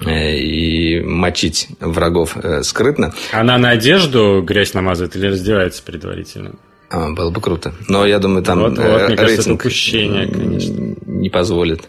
э, 0.00 0.36
и 0.38 1.00
мочить 1.00 1.68
врагов 1.80 2.36
э, 2.36 2.62
скрытно. 2.62 3.12
Она 3.32 3.58
на 3.58 3.70
одежду 3.70 4.42
грязь 4.42 4.72
намазывает 4.72 5.14
или 5.16 5.26
раздевается 5.26 5.82
предварительно? 5.82 6.54
А, 6.90 7.10
было 7.10 7.30
бы 7.30 7.40
круто. 7.40 7.74
Но 7.88 8.06
я 8.06 8.18
думаю, 8.18 8.42
там 8.42 8.60
вот, 8.60 8.78
вот, 8.78 8.78
э, 8.78 9.08
мне 9.08 9.16
рейтинг 9.16 9.18
кажется, 9.18 9.52
упущение, 9.52 10.26
конечно. 10.28 10.96
не 11.06 11.28
позволит. 11.28 11.88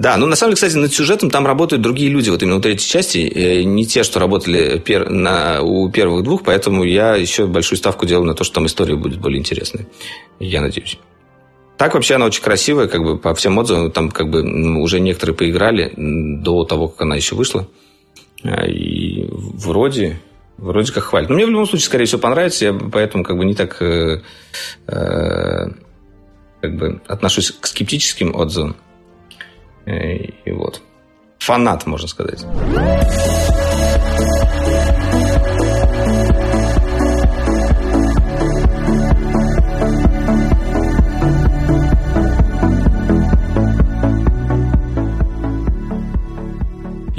Да, 0.00 0.16
ну 0.16 0.24
на 0.24 0.34
самом 0.34 0.52
деле, 0.52 0.54
кстати, 0.54 0.80
над 0.80 0.94
сюжетом 0.94 1.28
там 1.28 1.46
работают 1.46 1.82
другие 1.82 2.08
люди, 2.08 2.30
вот 2.30 2.42
именно 2.42 2.56
у 2.56 2.60
третьей 2.60 2.88
части, 2.88 3.18
э, 3.18 3.64
не 3.64 3.84
те, 3.84 4.02
что 4.02 4.18
работали 4.18 4.78
пер... 4.78 5.10
на... 5.10 5.60
у 5.60 5.90
первых 5.90 6.24
двух, 6.24 6.42
поэтому 6.42 6.84
я 6.84 7.16
еще 7.16 7.46
большую 7.46 7.76
ставку 7.76 8.06
делаю 8.06 8.26
на 8.26 8.32
то, 8.32 8.42
что 8.42 8.54
там 8.54 8.66
история 8.66 8.96
будет 8.96 9.20
более 9.20 9.38
интересной. 9.38 9.88
Я 10.38 10.62
надеюсь. 10.62 10.98
Так 11.76 11.92
вообще 11.92 12.14
она 12.14 12.24
очень 12.24 12.42
красивая, 12.42 12.88
как 12.88 13.02
бы 13.02 13.18
по 13.18 13.34
всем 13.34 13.58
отзывам, 13.58 13.90
там 13.90 14.10
как 14.10 14.30
бы 14.30 14.40
уже 14.80 15.00
некоторые 15.00 15.36
поиграли 15.36 15.92
до 15.94 16.64
того, 16.64 16.88
как 16.88 17.02
она 17.02 17.16
еще 17.16 17.34
вышла. 17.34 17.68
А, 18.42 18.66
и 18.66 19.26
вроде, 19.30 20.18
вроде 20.56 20.94
как 20.94 21.04
хвалит. 21.04 21.28
Но 21.28 21.34
мне 21.34 21.44
в 21.44 21.50
любом 21.50 21.66
случае, 21.66 21.84
скорее 21.84 22.06
всего, 22.06 22.22
понравится, 22.22 22.64
я 22.64 22.72
поэтому 22.72 23.22
как 23.22 23.36
бы 23.36 23.44
не 23.44 23.54
так 23.54 23.82
э, 23.82 24.22
э, 24.86 25.66
как 26.62 26.76
бы 26.78 27.02
отношусь 27.06 27.50
к 27.50 27.66
скептическим 27.66 28.34
отзывам. 28.34 28.76
Э, 29.86 30.16
и 30.16 30.52
вот. 30.52 30.82
Фанат, 31.38 31.86
можно 31.86 32.08
сказать. 32.08 32.44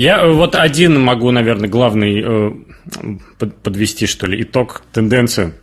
Я 0.02 0.24
э, 0.24 0.32
вот 0.32 0.56
один 0.56 1.00
могу, 1.00 1.30
наверное, 1.30 1.70
главный 1.70 2.24
э, 2.24 3.48
подвести, 3.64 4.08
что 4.08 4.26
ли, 4.26 4.42
итог, 4.42 4.84
тенденцию 4.92 5.54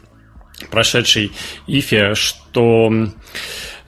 прошедшей 0.71 1.33
ИФе, 1.67 2.15
что 2.15 2.93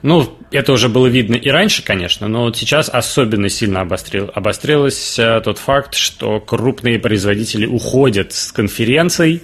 ну, 0.01 0.37
это 0.51 0.73
уже 0.73 0.89
было 0.89 1.07
видно 1.07 1.35
и 1.35 1.49
раньше, 1.49 1.83
конечно, 1.83 2.27
но 2.27 2.43
вот 2.43 2.57
сейчас 2.57 2.89
особенно 2.89 3.49
сильно 3.49 3.81
обострил, 3.81 4.31
обострился 4.33 5.41
тот 5.43 5.57
факт, 5.57 5.95
что 5.95 6.39
крупные 6.39 6.99
производители 6.99 7.65
уходят 7.65 8.33
с 8.33 8.51
конференций, 8.51 9.43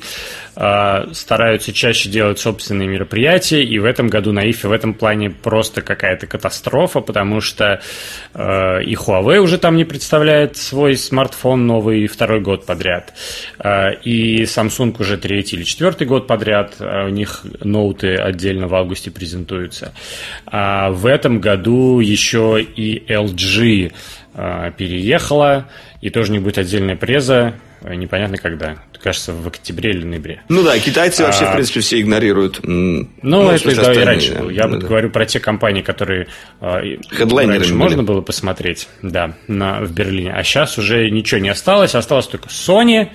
стараются 1.13 1.71
чаще 1.71 2.09
делать 2.09 2.39
собственные 2.39 2.87
мероприятия, 2.87 3.63
и 3.63 3.77
в 3.77 3.85
этом 3.85 4.07
году 4.07 4.31
на 4.31 4.47
IFE 4.47 4.69
в 4.69 4.71
этом 4.71 4.95
плане 4.95 5.29
просто 5.29 5.81
какая-то 5.81 6.25
катастрофа, 6.25 6.99
потому 6.99 7.41
что 7.41 7.79
э, 8.33 8.83
и 8.83 8.95
Huawei 8.95 9.37
уже 9.37 9.59
там 9.59 9.75
не 9.75 9.85
представляет 9.85 10.57
свой 10.57 10.95
смартфон 10.95 11.67
новый 11.67 12.07
второй 12.07 12.41
год 12.41 12.65
подряд, 12.65 13.13
э, 13.59 13.93
и 14.03 14.43
Samsung 14.43 14.95
уже 14.99 15.17
третий 15.17 15.57
или 15.57 15.63
четвертый 15.63 16.07
год 16.07 16.25
подряд, 16.25 16.77
э, 16.79 17.05
у 17.05 17.09
них 17.09 17.45
ноуты 17.61 18.15
отдельно 18.15 18.67
в 18.67 18.73
августе 18.73 19.11
презентуются. 19.11 19.93
А 20.47 20.89
в 20.89 21.05
этом 21.05 21.39
году 21.39 21.99
еще 21.99 22.59
и 22.61 23.03
LG 23.07 23.91
переехала, 24.77 25.67
и 26.01 26.11
тоже 26.11 26.31
не 26.31 26.37
будет 26.37 26.59
отдельная 26.59 26.95
преза, 26.95 27.55
непонятно 27.81 28.37
когда 28.37 28.75
кажется, 29.01 29.33
в 29.33 29.47
октябре 29.47 29.91
или 29.91 30.05
ноябре. 30.05 30.41
Ну 30.49 30.63
да, 30.63 30.77
китайцы 30.79 31.23
вообще, 31.23 31.45
а, 31.45 31.51
в 31.51 31.53
принципе, 31.53 31.79
все 31.81 32.01
игнорируют. 32.01 32.59
Ну, 32.63 33.07
ну 33.21 33.49
это 33.49 33.75
да, 33.75 33.93
и 33.93 34.03
раньше 34.03 34.35
было. 34.35 34.49
Я 34.49 34.67
да, 34.67 34.77
говорю 34.77 35.09
про 35.09 35.25
те 35.25 35.39
компании, 35.39 35.81
которые 35.81 36.27
а, 36.59 36.81
раньше 37.19 37.75
можно 37.75 38.03
было 38.03 38.21
посмотреть, 38.21 38.87
да, 39.01 39.33
на, 39.47 39.81
в 39.81 39.91
Берлине. 39.91 40.33
А 40.33 40.43
сейчас 40.43 40.77
уже 40.77 41.09
ничего 41.09 41.39
не 41.39 41.49
осталось. 41.49 41.95
Осталось 41.95 42.27
только 42.27 42.49
Sony 42.49 43.09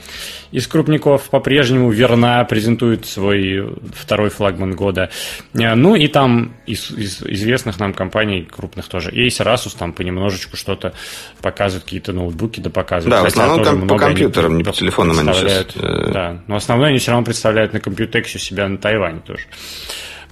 из 0.52 0.66
крупников 0.66 1.30
по-прежнему 1.30 1.90
верна, 1.90 2.44
презентует 2.44 3.06
свой 3.06 3.74
второй 3.94 4.30
флагман 4.30 4.76
года. 4.76 5.10
Э, 5.54 5.74
ну 5.74 5.96
и 5.96 6.06
там 6.08 6.52
из, 6.66 6.90
из 6.90 7.22
известных 7.22 7.80
нам 7.80 7.94
компаний 7.94 8.46
крупных 8.48 8.86
тоже. 8.88 9.10
Acer, 9.10 9.46
Asus 9.46 9.74
там 9.76 9.92
понемножечку 9.92 10.56
что-то 10.56 10.92
показывают, 11.40 11.84
какие-то 11.84 12.12
ноутбуки 12.12 12.60
да 12.60 12.70
показывают. 12.70 13.18
Да, 13.18 13.24
в 13.24 13.26
основном 13.26 13.64
там 13.64 13.88
по 13.88 13.96
компьютерам, 13.96 14.58
не 14.58 14.64
по 14.64 14.72
телефонам 14.72 15.18
они 15.18 15.32
сейчас 15.32 15.66
Э, 15.76 16.10
да, 16.12 16.42
но 16.46 16.56
основное 16.56 16.90
они 16.90 16.98
все 16.98 17.10
равно 17.10 17.24
представляют 17.24 17.72
на 17.72 17.80
компьютексе 17.80 18.38
себя 18.38 18.68
на 18.68 18.78
Тайване 18.78 19.20
тоже. 19.20 19.44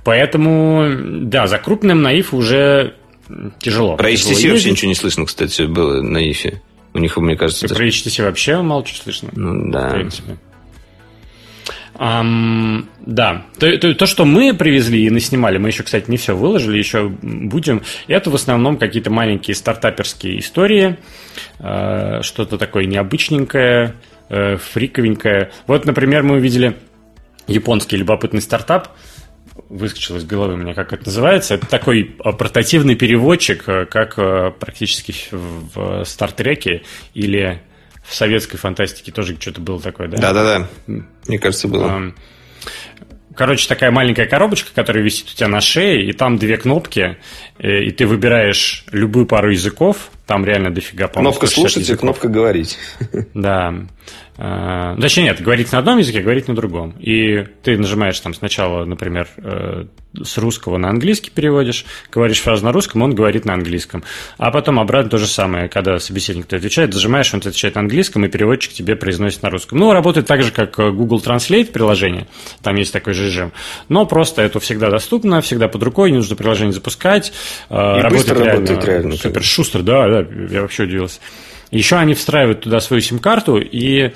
Поэтому, 0.05 0.89
да, 1.23 1.47
за 1.47 1.59
крупным 1.59 2.03
наив 2.03 2.33
уже 2.33 2.95
тяжело. 3.59 3.97
Про 3.97 4.11
HTC 4.11 4.35
тяжело 4.35 4.53
вообще 4.53 4.71
ничего 4.71 4.89
не 4.89 4.95
слышно, 4.95 5.27
кстати, 5.27 5.63
было 5.63 6.01
на 6.01 6.19
ИФе. 6.31 6.63
У 6.93 6.99
них, 6.99 7.17
мне 7.17 7.37
кажется... 7.37 7.69
Про 7.69 7.87
HTC 7.87 8.25
вообще 8.25 8.61
мало 8.63 8.85
что 8.85 9.03
слышно. 9.03 9.31
Ну, 9.33 9.71
да. 9.71 9.91
В 9.91 9.93
принципе. 9.95 10.39
Um, 12.01 12.87
да, 13.05 13.45
то, 13.59 13.77
то, 13.77 13.95
то, 13.95 14.07
что 14.07 14.25
мы 14.25 14.55
привезли 14.55 15.05
и 15.05 15.11
наснимали, 15.11 15.59
мы 15.59 15.69
еще, 15.69 15.83
кстати, 15.83 16.11
не 16.11 16.17
все 16.17 16.35
выложили, 16.35 16.79
еще 16.79 17.09
будем. 17.11 17.83
Это 18.07 18.31
в 18.31 18.35
основном 18.35 18.79
какие-то 18.79 19.11
маленькие 19.11 19.55
стартаперские 19.55 20.39
истории, 20.39 20.97
uh, 21.59 22.23
что-то 22.23 22.57
такое 22.57 22.87
необычненькое, 22.87 23.97
э, 24.31 24.57
фриковенькая. 24.57 25.53
Вот, 25.67 25.85
например, 25.85 26.23
мы 26.23 26.37
увидели 26.37 26.77
японский 27.47 27.97
любопытный 27.97 28.41
стартап, 28.41 28.89
выскочил 29.69 30.17
из 30.17 30.25
головы 30.25 30.55
у 30.55 30.57
меня, 30.57 30.75
как 30.75 30.93
это 30.93 31.07
называется. 31.07 31.55
Это 31.55 31.67
такой 31.67 32.17
э, 32.25 32.33
портативный 32.33 32.95
переводчик, 32.95 33.69
э, 33.69 33.87
как 33.87 34.19
э, 34.19 34.53
практически 34.59 35.15
в 35.31 36.05
Стартреке 36.05 36.83
или 37.15 37.61
в 38.03 38.15
советской 38.15 38.57
фантастике 38.57 39.13
тоже 39.13 39.37
что-то 39.39 39.61
было 39.61 39.81
такое, 39.81 40.09
да? 40.09 40.19
Да-да-да, 40.19 40.69
мне 41.27 41.39
кажется, 41.39 41.69
было. 41.69 42.13
Короче, 43.37 43.69
такая 43.69 43.91
маленькая 43.91 44.27
коробочка, 44.27 44.71
которая 44.75 45.05
висит 45.05 45.29
у 45.31 45.37
тебя 45.37 45.49
на 45.49 45.61
шее, 45.61 46.05
и 46.05 46.13
там 46.13 46.37
две 46.37 46.57
кнопки, 46.57 47.19
и 47.59 47.91
ты 47.93 48.07
выбираешь 48.07 48.85
любую 48.91 49.27
пару 49.27 49.51
языков, 49.51 50.11
там 50.31 50.45
реально 50.45 50.73
дофига, 50.73 51.09
Кнопка 51.09 51.49
слушать 51.49 51.91
и 51.91 51.97
кнопка 51.97 52.29
говорить. 52.29 52.79
Да. 53.35 53.75
А, 54.43 54.97
точнее, 54.99 55.25
нет, 55.25 55.43
говорить 55.43 55.71
на 55.73 55.79
одном 55.79 55.99
языке, 55.99 56.23
говорить 56.23 56.49
на 56.49 56.55
другом. 56.55 56.95
И 57.01 57.45
ты 57.63 57.77
нажимаешь 57.77 58.19
там 58.21 58.33
сначала, 58.33 58.87
например, 58.87 59.29
э, 59.37 59.85
с 60.23 60.39
русского 60.39 60.79
на 60.79 60.89
английский 60.89 61.31
переводишь, 61.31 61.85
говоришь 62.11 62.41
фразу 62.41 62.65
на 62.65 62.73
русском, 62.73 63.03
он 63.03 63.15
говорит 63.15 63.45
на 63.45 63.53
английском. 63.53 64.03
А 64.39 64.51
потом 64.51 64.81
обратно 64.81 65.11
то 65.11 65.19
же 65.19 65.27
самое, 65.27 65.69
когда 65.69 65.99
собеседник 65.99 66.47
ты 66.47 66.57
отвечает, 66.57 66.95
зажимаешь, 66.95 67.33
он 67.35 67.41
отвечает 67.41 67.75
на 67.75 67.83
английском, 67.83 68.25
и 68.25 68.29
переводчик 68.29 68.73
тебе 68.73 68.97
произносит 68.97 69.43
на 69.43 69.51
русском. 69.51 69.79
Ну, 69.79 69.93
работает 69.93 70.27
так 70.27 70.43
же, 70.43 70.53
как 70.53 70.77
Google 70.77 71.23
Translate 71.25 71.71
приложение, 71.71 72.27
там 72.63 72.77
есть 72.77 72.93
такой 72.93 73.13
же 73.13 73.27
режим. 73.27 73.53
Но 73.91 74.07
просто 74.07 74.41
это 74.43 74.59
всегда 74.59 74.89
доступно, 74.89 75.43
всегда 75.43 75.69
под 75.69 75.83
рукой, 75.83 76.11
не 76.11 76.17
нужно 76.17 76.35
приложение 76.35 76.73
запускать. 76.73 77.33
И 77.69 77.75
работает, 77.75 78.29
реально, 78.29 78.53
работает 78.53 78.85
реально. 78.85 79.17
Супер 79.17 79.45
шустро, 79.45 79.83
да, 79.83 80.09
да, 80.09 80.20
я 80.21 80.63
вообще 80.63 80.85
удивился. 80.85 81.21
Еще 81.71 81.97
они 81.97 82.15
встраивают 82.15 82.63
туда 82.63 82.81
свою 82.81 83.01
сим-карту, 83.01 83.59
и 83.59 84.13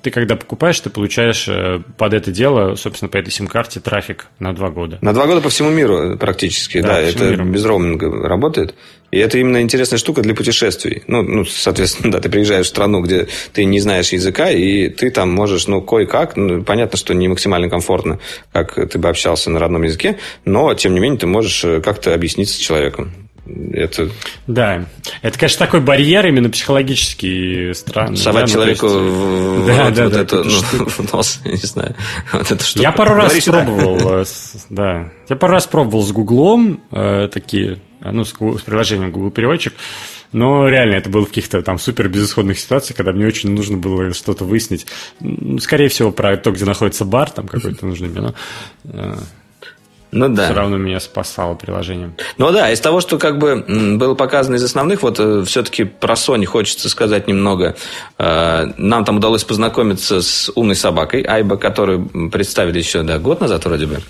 ты 0.00 0.10
когда 0.10 0.36
покупаешь, 0.36 0.80
ты 0.80 0.88
получаешь 0.88 1.46
э, 1.46 1.80
под 1.98 2.14
это 2.14 2.30
дело, 2.30 2.74
собственно, 2.74 3.10
по 3.10 3.18
этой 3.18 3.30
сим-карте 3.30 3.80
трафик 3.80 4.28
на 4.38 4.54
два 4.54 4.70
года. 4.70 4.98
На 5.02 5.12
два 5.12 5.26
года 5.26 5.42
по 5.42 5.50
всему 5.50 5.70
миру 5.70 6.16
практически, 6.16 6.80
да. 6.80 6.88
да 6.88 7.00
это 7.00 7.24
миру. 7.30 7.44
без 7.44 7.64
роуминга 7.66 8.10
работает. 8.26 8.74
И 9.10 9.18
это 9.18 9.38
именно 9.38 9.60
интересная 9.60 9.98
штука 9.98 10.22
для 10.22 10.34
путешествий. 10.34 11.02
Ну, 11.06 11.22
ну, 11.22 11.44
соответственно, 11.44 12.12
да, 12.12 12.20
ты 12.20 12.30
приезжаешь 12.30 12.66
в 12.66 12.70
страну, 12.70 13.02
где 13.02 13.28
ты 13.52 13.66
не 13.66 13.78
знаешь 13.78 14.08
языка, 14.08 14.50
и 14.50 14.88
ты 14.88 15.10
там 15.10 15.30
можешь, 15.30 15.66
ну, 15.66 15.82
кое-как, 15.82 16.36
ну, 16.36 16.62
понятно, 16.62 16.96
что 16.96 17.12
не 17.12 17.28
максимально 17.28 17.68
комфортно, 17.68 18.20
как 18.52 18.74
ты 18.88 18.98
бы 18.98 19.08
общался 19.08 19.50
на 19.50 19.58
родном 19.58 19.82
языке, 19.82 20.18
но, 20.46 20.72
тем 20.74 20.94
не 20.94 21.00
менее, 21.00 21.18
ты 21.18 21.26
можешь 21.26 21.62
э, 21.62 21.80
как-то 21.82 22.14
объясниться 22.14 22.54
с 22.54 22.58
человеком. 22.58 23.12
Это... 23.46 24.08
Да, 24.46 24.86
это, 25.20 25.38
конечно, 25.38 25.58
такой 25.58 25.80
барьер 25.80 26.26
именно 26.26 26.48
психологический 26.48 27.74
странный. 27.74 28.16
Совать 28.16 28.46
да? 28.46 28.52
человеку 28.52 28.88
ну, 28.88 29.04
есть... 29.04 29.14
в, 29.14 29.66
да, 29.66 29.84
рот 29.84 29.94
да, 29.94 30.04
вот 30.04 30.12
да, 30.12 30.20
это, 30.20 30.44
ну, 30.44 30.50
в 30.88 31.12
нос, 31.12 31.40
не 31.44 31.56
знаю. 31.56 31.94
Вот 32.32 32.50
это 32.50 32.64
штука. 32.64 32.82
Я 32.82 32.92
пару 32.92 33.14
раз 33.14 33.26
Говоришь, 33.26 33.44
пробовал, 33.44 34.20
э, 34.20 34.24
да. 34.70 35.10
Я 35.28 35.36
пару 35.36 35.52
раз 35.52 35.66
пробовал 35.66 36.02
с 36.02 36.12
Гуглом 36.12 36.82
э, 36.90 37.28
такие, 37.30 37.80
ну, 38.00 38.24
с, 38.24 38.30
с 38.30 38.62
приложением 38.62 39.12
Google 39.12 39.30
Переводчик, 39.30 39.74
но 40.32 40.66
реально 40.66 40.94
это 40.94 41.10
было 41.10 41.26
в 41.26 41.28
каких-то 41.28 41.60
там 41.62 41.78
супер 41.78 42.08
безысходных 42.08 42.58
ситуациях, 42.58 42.96
когда 42.96 43.12
мне 43.12 43.26
очень 43.26 43.50
нужно 43.50 43.76
было 43.76 44.14
что-то 44.14 44.44
выяснить. 44.44 44.86
Скорее 45.60 45.88
всего, 45.88 46.12
про 46.12 46.38
то, 46.38 46.50
где 46.50 46.64
находится 46.64 47.04
бар, 47.04 47.30
там 47.30 47.46
какой-то 47.46 47.84
нужный. 47.86 48.08
Но, 48.08 48.34
ну 50.14 50.28
да. 50.28 50.44
Все 50.44 50.54
равно 50.54 50.76
меня 50.76 51.00
спасало 51.00 51.54
приложение. 51.54 52.12
Ну 52.38 52.52
да, 52.52 52.70
из 52.70 52.80
того, 52.80 53.00
что 53.00 53.18
как 53.18 53.38
бы 53.38 53.64
было 53.98 54.14
показано 54.14 54.54
из 54.54 54.62
основных, 54.62 55.02
вот 55.02 55.18
э, 55.18 55.42
все-таки 55.44 55.82
про 55.82 56.14
Sony 56.14 56.44
хочется 56.44 56.88
сказать 56.88 57.26
немного. 57.26 57.74
Э, 58.16 58.66
нам 58.76 59.04
там 59.04 59.16
удалось 59.16 59.42
познакомиться 59.42 60.22
с 60.22 60.52
умной 60.54 60.76
собакой 60.76 61.22
Айба, 61.22 61.56
которую 61.56 62.30
представили 62.30 62.78
еще 62.78 63.02
да, 63.02 63.18
год 63.18 63.40
назад 63.40 63.64
вроде 63.64 63.86
бы. 63.86 64.00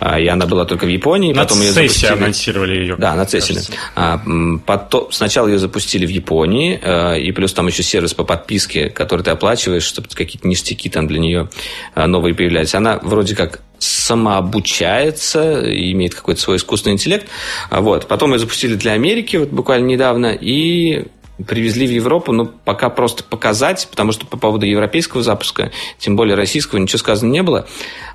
А, 0.00 0.18
и 0.18 0.26
она 0.26 0.46
была 0.46 0.64
только 0.64 0.84
в 0.84 0.88
Японии. 0.88 1.32
На 1.32 1.42
потом 1.42 1.60
ее 1.60 1.72
запустили... 1.72 2.12
анонсировали 2.12 2.76
ее. 2.76 2.96
Да, 2.96 3.14
на 3.14 3.22
CES. 3.22 3.72
А, 3.94 4.20
потом, 4.64 5.10
сначала 5.12 5.48
ее 5.48 5.58
запустили 5.58 6.06
в 6.06 6.10
Японии, 6.10 6.78
э, 6.82 7.20
и 7.20 7.32
плюс 7.32 7.52
там 7.52 7.66
еще 7.66 7.82
сервис 7.82 8.14
по 8.14 8.24
подписке, 8.24 8.90
который 8.90 9.22
ты 9.22 9.30
оплачиваешь, 9.30 9.82
чтобы 9.82 10.08
какие-то 10.08 10.46
ништяки 10.46 10.88
там 10.88 11.06
для 11.06 11.18
нее 11.18 11.48
новые 11.94 12.34
появлялись. 12.34 12.74
Она 12.74 12.98
вроде 13.02 13.34
как 13.34 13.60
самообучается, 13.78 15.62
имеет 15.92 16.14
какой-то 16.14 16.40
свой 16.40 16.56
искусственный 16.56 16.94
интеллект. 16.94 17.26
Вот. 17.70 18.08
Потом 18.08 18.32
ее 18.32 18.38
запустили 18.38 18.74
для 18.74 18.92
Америки 18.92 19.36
вот 19.36 19.50
буквально 19.50 19.86
недавно, 19.86 20.36
и 20.38 21.06
привезли 21.46 21.86
в 21.86 21.90
Европу, 21.90 22.32
ну, 22.32 22.46
пока 22.46 22.90
просто 22.90 23.22
показать, 23.24 23.88
потому 23.90 24.12
что 24.12 24.26
по 24.26 24.36
поводу 24.36 24.66
европейского 24.66 25.22
запуска, 25.22 25.70
тем 25.98 26.16
более 26.16 26.34
российского, 26.34 26.78
ничего 26.78 26.98
сказано 26.98 27.30
не 27.30 27.42
было. 27.42 27.66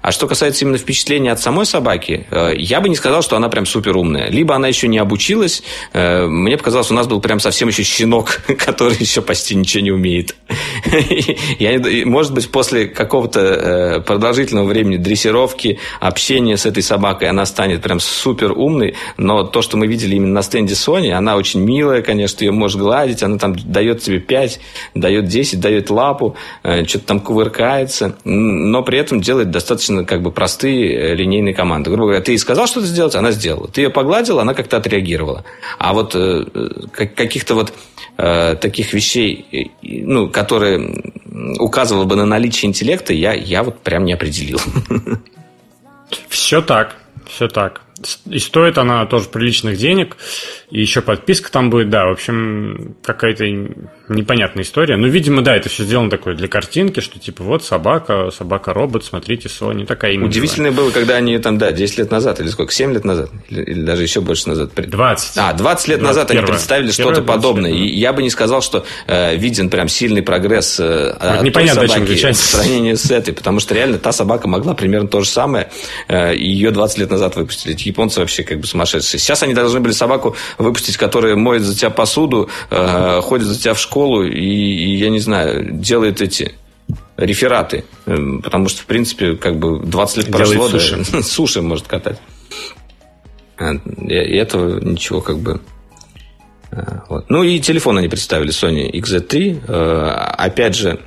А 0.02 0.12
что 0.12 0.28
касается 0.28 0.66
именно 0.66 0.78
впечатления 0.78 1.32
от 1.32 1.40
самой 1.40 1.66
собаки, 1.66 2.28
э, 2.30 2.54
я 2.58 2.82
бы 2.82 2.90
не 2.90 2.96
сказал, 2.96 3.22
что 3.22 3.38
она 3.38 3.48
прям 3.50 3.66
супер 3.66 3.96
умная. 3.96 4.30
Либо 4.30 4.56
она 4.56 4.68
еще 4.68 4.88
не 4.88 4.98
обучилась. 4.98 5.64
Э, 5.94 6.26
мне 6.26 6.58
показалось, 6.58 6.92
у 6.92 6.94
нас 6.94 7.08
был 7.08 7.22
прям 7.22 7.40
совсем 7.40 7.70
еще 7.70 7.84
щенок, 7.84 8.42
который 8.58 8.98
еще 8.98 9.22
почти 9.22 9.56
ничего 9.56 9.84
не 9.84 9.92
умеет. 9.92 10.36
Я, 11.60 12.06
может 12.06 12.34
быть, 12.34 12.50
после 12.52 12.88
какого-то 12.88 13.40
э, 13.40 14.00
продолжительного 14.02 14.68
времени 14.68 14.98
дрессировки, 14.98 15.80
общения 16.00 16.58
с 16.58 16.66
этой 16.66 16.84
собакой, 16.84 17.30
она 17.30 17.46
станет 17.46 17.82
прям 17.82 18.00
супер 18.00 18.52
умной. 18.52 18.96
Но 19.18 19.44
то, 19.44 19.62
что 19.62 19.78
мы 19.78 19.88
видели 19.88 20.16
именно 20.16 20.34
на 20.34 20.42
стенде 20.44 20.74
Sony, 20.74 21.12
она 21.12 21.36
очень 21.36 21.62
милая, 21.62 22.02
конечно, 22.02 22.44
ее 22.44 22.52
можешь 22.52 22.78
гладить, 22.78 23.24
она 23.24 23.38
там 23.38 23.56
дает 23.56 24.02
тебе 24.02 24.20
5, 24.20 24.60
дает 24.96 25.26
10, 25.26 25.60
дает 25.60 25.90
лапу, 25.90 26.36
что-то 26.62 27.06
там 27.06 27.20
кувыркается, 27.20 28.18
но 28.24 28.84
при 28.84 29.00
этом 29.00 29.22
делает 29.22 29.52
достаточно 29.52 30.06
как 30.06 30.22
бы 30.22 30.32
простые 30.32 30.94
э, 30.94 31.16
линейные 31.16 31.54
команды. 31.54 31.90
Грубо 31.90 32.08
говоря, 32.08 32.22
ты 32.22 32.34
ей 32.34 32.38
сказал 32.38 32.68
что-то 32.68 32.88
сделать, 32.88 33.16
она 33.16 33.32
сделала. 33.32 33.68
Ты 33.68 33.82
ее 33.82 33.90
погладил, 33.90 34.40
она 34.40 34.54
как-то 34.54 34.78
отреагировала. 34.78 35.44
А 35.78 35.94
вот 35.94 36.16
э, 36.16 36.46
э 36.54 36.70
каких-то 37.16 37.56
вот 37.56 37.74
э, 38.18 38.56
таких 38.56 38.94
вещей, 38.94 39.46
э, 39.52 39.88
ну, 40.06 40.30
которые 40.30 41.14
указывало 41.60 42.06
бы 42.06 42.16
на 42.16 42.26
наличие 42.26 42.70
интеллекта, 42.70 43.14
я, 43.14 43.34
я 43.34 43.64
вот 43.64 43.80
прям 43.80 44.06
не 44.06 44.14
определил. 44.14 44.60
Все 46.30 46.62
так, 46.62 46.96
все 47.28 47.48
так. 47.48 47.82
И 48.30 48.40
стоит 48.40 48.78
она 48.78 49.06
тоже 49.06 49.30
приличных 49.30 49.78
денег. 49.78 50.18
И 50.70 50.82
еще 50.82 51.02
подписка 51.02 51.52
там 51.52 51.70
будет, 51.70 51.90
да, 51.90 52.06
в 52.08 52.12
общем, 52.12 52.96
какая-то 53.04 53.46
непонятная 54.10 54.64
история. 54.64 54.98
Ну, 54.98 55.08
видимо, 55.08 55.42
да, 55.42 55.56
это 55.56 55.70
все 55.70 55.84
сделано 55.84 56.10
такое 56.10 56.36
для 56.36 56.48
картинки, 56.48 57.00
что 57.00 57.20
типа 57.20 57.44
вот 57.44 57.64
собака, 57.64 58.32
собака-робот, 58.32 59.06
смотрите, 59.06 59.50
Sony, 59.50 59.86
такая 59.86 60.14
именно. 60.14 60.28
Удивительно 60.28 60.72
было, 60.72 60.92
когда 60.92 61.16
они 61.16 61.38
там, 61.38 61.58
да, 61.58 61.72
10 61.72 62.00
лет 62.00 62.12
назад, 62.12 62.40
или 62.40 62.48
сколько, 62.48 62.74
7 62.74 62.94
лет 62.94 63.06
назад, 63.06 63.30
или, 63.50 63.62
или 63.62 63.82
даже 63.84 64.04
еще 64.04 64.22
больше 64.22 64.50
назад. 64.50 64.72
20. 64.76 65.38
А, 65.38 65.54
20 65.54 65.88
лет 65.88 66.00
20, 66.00 66.04
назад 66.04 66.32
они 66.32 66.42
представили 66.42 66.92
что-то 66.92 67.22
подобное. 67.22 67.72
Лет, 67.72 67.80
и 67.80 68.00
я 68.00 68.14
бы 68.14 68.24
не 68.24 68.30
сказал, 68.30 68.62
что 68.62 68.86
э, 69.08 69.36
виден 69.36 69.70
прям 69.70 69.88
сильный 69.88 70.22
прогресс 70.24 70.80
э, 70.80 71.14
вот 71.14 71.22
от 71.22 71.44
непонятно, 71.44 71.82
той 71.82 71.90
собаки 71.90 72.32
в 72.32 72.36
сравнении 72.36 72.94
с 72.94 73.12
этой, 73.12 73.34
потому 73.34 73.60
что 73.60 73.76
реально 73.76 73.98
та 74.00 74.12
собака 74.12 74.48
могла 74.48 74.74
примерно 74.74 75.08
то 75.08 75.22
же 75.22 75.30
самое, 75.30 75.70
э, 76.08 76.36
ее 76.36 76.72
20 76.72 76.98
лет 76.98 77.12
назад 77.12 77.36
выпустили. 77.36 77.74
Японцы 77.94 78.20
вообще 78.20 78.44
как 78.44 78.60
бы 78.60 78.66
сумасшедшие. 78.66 79.20
Сейчас 79.20 79.44
они 79.44 79.54
должны 79.54 79.80
были 79.80 79.94
собаку 79.94 80.36
выпустить, 80.58 80.98
которая 80.98 81.36
моет 81.36 81.62
за 81.62 81.78
тебя 81.78 81.92
посуду, 81.92 82.50
э, 82.72 83.22
ходит 83.22 83.46
за 83.46 83.60
тебя 83.60 83.76
в 83.76 83.80
школу 83.80 84.24
и, 84.24 84.34
и, 84.36 84.96
я 84.96 85.10
не 85.10 85.20
знаю, 85.20 85.72
делает 85.72 86.22
эти 86.22 86.56
рефераты. 87.18 87.86
Эм, 88.08 88.42
потому 88.42 88.68
что, 88.70 88.82
в 88.82 88.86
принципе, 88.86 89.36
как 89.36 89.58
бы 89.58 89.80
20 89.80 90.18
лет 90.18 90.26
Делает 90.26 90.58
прошло, 90.58 90.70
суши. 90.70 91.06
Да, 91.12 91.22
суши 91.24 91.62
может 91.62 91.88
катать. 91.88 92.20
А, 93.58 93.74
и 93.74 94.36
этого 94.36 94.80
ничего 94.80 95.22
как 95.22 95.38
бы... 95.38 95.62
Э, 96.72 97.00
вот. 97.10 97.30
Ну 97.30 97.44
и 97.44 97.60
телефон 97.60 98.00
они 98.00 98.08
представили 98.08 98.52
Sony 98.52 98.92
XZ3. 98.92 99.66
Э, 99.68 100.10
опять 100.38 100.76
же, 100.76 101.00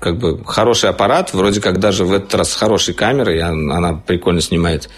как 0.00 0.18
бы 0.18 0.44
хороший 0.44 0.90
аппарат, 0.90 1.32
вроде 1.32 1.60
как 1.60 1.78
даже 1.78 2.04
в 2.04 2.12
этот 2.12 2.34
раз 2.34 2.52
с 2.52 2.56
хорошей 2.56 2.94
камерой, 2.94 3.40
она 3.40 3.94
прикольно 3.94 4.40
снимает 4.40 4.90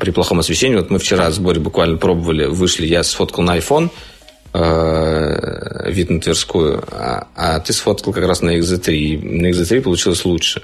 при 0.00 0.10
плохом 0.10 0.38
освещении. 0.38 0.76
Вот 0.76 0.90
мы 0.90 0.98
вчера 0.98 1.30
с 1.30 1.38
Борей 1.38 1.60
буквально 1.60 1.98
пробовали, 1.98 2.46
вышли, 2.46 2.86
я 2.86 3.02
сфоткал 3.02 3.44
на 3.44 3.58
iPhone 3.58 3.90
э, 4.54 5.90
вид 5.90 6.10
на 6.10 6.20
Тверскую, 6.20 6.82
а, 6.90 7.28
а 7.34 7.60
ты 7.60 7.72
сфоткал 7.72 8.12
как 8.12 8.26
раз 8.26 8.42
на 8.42 8.56
XZ3. 8.56 8.92
И 8.92 9.18
на 9.18 9.50
XZ3 9.50 9.82
получилось 9.82 10.24
лучше. 10.24 10.62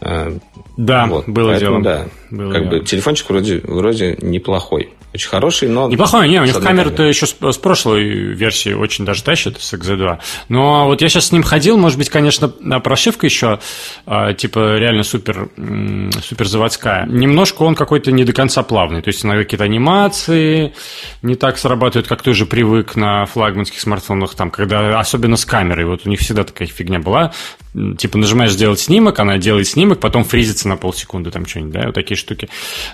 Э, 0.00 0.38
да, 0.76 1.06
вот. 1.06 1.28
было 1.28 1.50
Поэтому, 1.50 1.82
дело. 1.82 1.96
Да, 1.98 2.06
было 2.30 2.52
как 2.52 2.68
дело. 2.68 2.80
бы 2.80 2.84
телефончик 2.84 3.30
вроде, 3.30 3.60
вроде 3.64 4.16
неплохой. 4.20 4.90
Очень 5.14 5.28
хороший, 5.28 5.68
но... 5.68 5.88
Неплохой, 5.88 6.28
не, 6.28 6.40
у 6.40 6.44
них 6.44 6.60
камера-то 6.60 7.04
еще 7.04 7.26
с, 7.26 7.36
с 7.40 7.56
прошлой 7.56 8.02
версии 8.02 8.72
очень 8.72 9.04
даже 9.04 9.22
тащит, 9.22 9.60
с 9.60 9.72
XZ2. 9.72 10.18
Но 10.48 10.86
вот 10.86 11.02
я 11.02 11.08
сейчас 11.08 11.26
с 11.26 11.32
ним 11.32 11.44
ходил, 11.44 11.76
может 11.76 11.98
быть, 11.98 12.10
конечно, 12.10 12.48
прошивка 12.48 13.24
еще, 13.24 13.60
а, 14.06 14.32
типа, 14.32 14.76
реально 14.76 15.04
супер, 15.04 15.50
супер 16.20 16.48
заводская. 16.48 17.06
Немножко 17.06 17.62
он 17.62 17.76
какой-то 17.76 18.10
не 18.10 18.24
до 18.24 18.32
конца 18.32 18.64
плавный, 18.64 19.02
то 19.02 19.08
есть 19.08 19.24
иногда 19.24 19.44
какие-то 19.44 19.62
анимации 19.62 20.74
не 21.22 21.36
так 21.36 21.58
срабатывают, 21.58 22.08
как 22.08 22.22
ты 22.22 22.30
уже 22.30 22.44
привык 22.44 22.96
на 22.96 23.24
флагманских 23.26 23.78
смартфонах, 23.80 24.34
там, 24.34 24.50
когда, 24.50 24.98
особенно 24.98 25.36
с 25.36 25.44
камерой, 25.44 25.84
вот 25.84 26.06
у 26.06 26.08
них 26.08 26.18
всегда 26.18 26.42
такая 26.42 26.66
фигня 26.66 26.98
была, 26.98 27.32
типа 27.98 28.18
нажимаешь 28.18 28.50
сделать 28.50 28.80
снимок, 28.80 29.20
она 29.20 29.38
делает 29.38 29.68
снимок, 29.68 30.00
потом 30.00 30.24
фризится 30.24 30.68
на 30.68 30.76
полсекунды, 30.76 31.30
там 31.30 31.46
что-нибудь, 31.46 31.72
да, 31.72 31.82
вот 31.86 31.94
такие 31.94 32.16
штуки. 32.16 32.48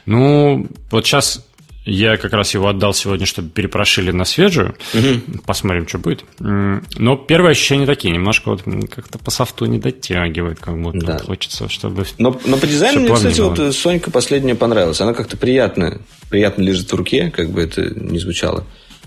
Ну, 0.05 0.67
вот 0.91 1.07
сейчас 1.07 1.47
я 1.85 2.17
как 2.17 2.33
раз 2.33 2.55
его 2.55 2.69
отдал 2.69 2.93
сегодня, 2.93 3.27
чтобы 3.27 3.49
перепрошили 3.49 4.11
на 4.11 4.25
свежую. 4.25 4.77
Угу. 4.95 5.43
Посмотрим, 5.47 5.89
что 5.89 5.99
будет. 5.99 6.25
Но 6.39 7.17
первые 7.17 7.53
ощущения 7.53 7.87
такие. 7.87 8.13
Немножко 8.13 8.51
вот 8.51 8.63
как-то 8.91 9.19
по 9.19 9.31
софту 9.31 9.67
не 9.67 9.79
дотягивает, 9.79 10.61
как 10.61 10.81
будто 10.81 11.07
да. 11.07 11.19
хочется, 11.19 11.69
чтобы... 11.69 12.05
Но, 12.19 12.39
но 12.45 12.59
по 12.59 12.67
дизайну 12.67 13.01
мне, 13.01 13.15
кстати, 13.15 13.41
вот 13.41 13.75
Сонька 13.75 14.11
последняя 14.11 14.55
понравилась. 14.55 15.01
Она 15.01 15.15
как-то 15.15 15.37
приятно, 15.37 16.01
приятно 16.29 16.63
лежит 16.63 16.93
в 16.93 16.95
руке, 16.95 17.31
как 17.31 17.51
бы 17.51 17.63
это 17.63 17.83
ни 17.83 18.19
звучало. 18.19 18.67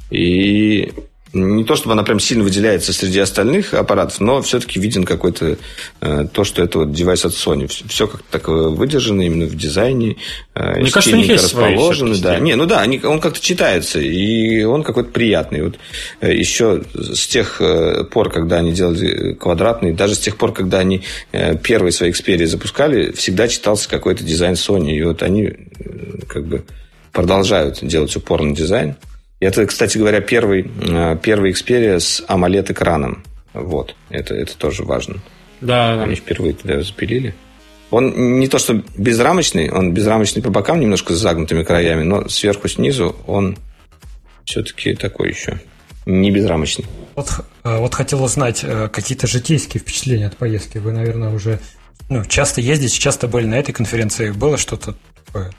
И 0.09 0.93
не 1.33 1.63
то 1.63 1.75
чтобы 1.75 1.93
она 1.93 2.03
прям 2.03 2.19
сильно 2.19 2.43
выделяется 2.43 2.93
среди 2.93 3.19
остальных 3.19 3.73
аппаратов, 3.73 4.19
но 4.19 4.41
все-таки 4.41 4.79
виден 4.79 5.03
какой-то 5.03 5.57
э, 6.01 6.25
то, 6.31 6.43
что 6.43 6.63
это 6.63 6.79
вот 6.79 6.93
девайс 6.93 7.25
от 7.25 7.33
Sony. 7.33 7.67
Все 7.87 8.07
как-то 8.07 8.25
так 8.29 8.47
выдержано 8.47 9.23
именно 9.23 9.45
в 9.45 9.55
дизайне. 9.55 10.17
Э, 10.53 10.79
Мне 10.79 10.91
кажется, 10.91 11.15
у 11.15 11.19
них 11.19 11.29
есть 11.29 11.45
расположены, 11.45 12.17
да. 12.19 12.37
Не, 12.39 12.55
ну 12.55 12.67
да, 12.67 12.81
они, 12.81 13.01
он 13.03 13.19
как-то 13.19 13.41
читается, 13.41 13.99
и 13.99 14.63
он 14.63 14.83
какой-то 14.83 15.09
приятный. 15.09 15.63
Вот 15.63 15.79
э, 16.21 16.35
еще 16.35 16.83
с 16.93 17.25
тех 17.25 17.59
э, 17.59 18.03
пор, 18.03 18.29
когда 18.29 18.57
они 18.57 18.71
делали 18.71 19.33
квадратный, 19.33 19.93
даже 19.93 20.13
с 20.13 20.19
тех 20.19 20.37
пор, 20.37 20.53
когда 20.53 20.79
они 20.79 21.01
первые 21.63 21.91
свои 21.91 22.11
Xperia 22.11 22.45
запускали, 22.45 23.11
всегда 23.11 23.47
читался 23.47 23.89
какой-то 23.89 24.23
дизайн 24.23 24.53
Sony. 24.53 24.91
И 24.91 25.03
вот 25.03 25.23
они 25.23 25.51
как 26.27 26.45
бы 26.45 26.63
продолжают 27.11 27.79
делать 27.81 28.15
упор 28.15 28.43
на 28.43 28.55
дизайн. 28.55 28.95
Это, 29.43 29.65
кстати 29.65 29.97
говоря, 29.97 30.21
первый, 30.21 30.69
э, 30.81 31.17
первый 31.21 31.51
Xperia 31.51 31.99
с 31.99 32.23
AMOLED-экраном. 32.27 33.23
Вот. 33.53 33.95
Это, 34.09 34.33
это 34.33 34.57
тоже 34.57 34.83
важно. 34.83 35.19
Да, 35.61 36.01
Они 36.03 36.15
впервые 36.15 36.53
тогда 36.53 36.81
запилили. 36.81 37.35
Он 37.91 38.39
не 38.39 38.47
то, 38.47 38.57
что 38.57 38.81
безрамочный, 38.97 39.69
он 39.69 39.93
безрамочный 39.93 40.41
по 40.41 40.49
бокам 40.49 40.79
немножко 40.79 41.13
с 41.13 41.17
загнутыми 41.17 41.63
краями, 41.63 42.03
но 42.03 42.27
сверху 42.27 42.67
снизу 42.67 43.15
он 43.27 43.57
все-таки 44.45 44.95
такой 44.95 45.29
еще 45.29 45.61
не 46.05 46.31
безрамочный. 46.31 46.85
Вот, 47.15 47.29
э, 47.63 47.77
вот 47.77 47.93
хотел 47.93 48.23
узнать 48.23 48.61
э, 48.63 48.89
какие-то 48.91 49.27
житейские 49.27 49.79
впечатления 49.79 50.27
от 50.27 50.37
поездки. 50.37 50.79
Вы, 50.79 50.91
наверное, 50.91 51.29
уже 51.33 51.59
ну, 52.09 52.25
часто 52.25 52.61
ездите, 52.61 52.99
часто 52.99 53.27
были 53.27 53.45
на 53.45 53.55
этой 53.55 53.71
конференции. 53.71 54.31
Было 54.31 54.57
что-то 54.57 54.95
такое? 55.25 55.51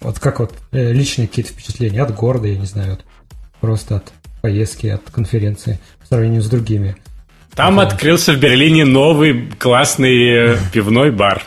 Вот 0.00 0.18
как 0.18 0.40
вот 0.40 0.54
личные 0.72 1.28
какие-то 1.28 1.52
впечатления 1.52 2.02
от 2.02 2.14
города, 2.14 2.46
я 2.46 2.56
не 2.56 2.66
знаю, 2.66 2.94
от 2.94 3.04
просто 3.60 3.96
от 3.96 4.12
поездки, 4.42 4.88
от 4.88 5.02
конференции 5.10 5.78
по 6.00 6.06
сравнению 6.06 6.42
с 6.42 6.48
другими. 6.48 6.96
Там 7.54 7.78
ага. 7.78 7.88
открылся 7.88 8.32
в 8.32 8.38
Берлине 8.38 8.84
новый 8.84 9.50
классный 9.58 10.54
э, 10.54 10.58
пивной 10.72 11.10
бар. 11.10 11.44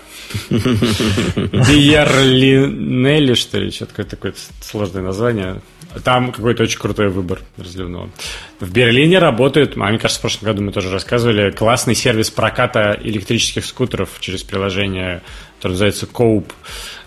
Бьерлинелли, 1.50 3.34
что 3.34 3.60
ли, 3.60 3.72
что-то 3.72 4.04
такое 4.04 4.34
сложное 4.62 5.04
название. 5.04 5.62
Там 6.04 6.32
какой-то 6.32 6.64
очень 6.64 6.80
крутой 6.80 7.10
выбор 7.10 7.40
разливного. 7.58 8.10
В 8.60 8.72
Берлине 8.72 9.20
работает, 9.20 9.78
а 9.78 9.90
мне 9.90 10.00
кажется, 10.00 10.20
в 10.20 10.22
прошлом 10.22 10.46
году 10.46 10.64
мы 10.64 10.72
тоже 10.72 10.90
рассказывали, 10.92 11.52
классный 11.52 11.96
сервис 11.96 12.30
проката 12.30 12.98
электрических 13.02 13.66
скутеров 13.66 14.10
через 14.20 14.44
приложение, 14.44 15.22
которое 15.58 15.74
называется 15.74 16.06
Coop, 16.06 16.52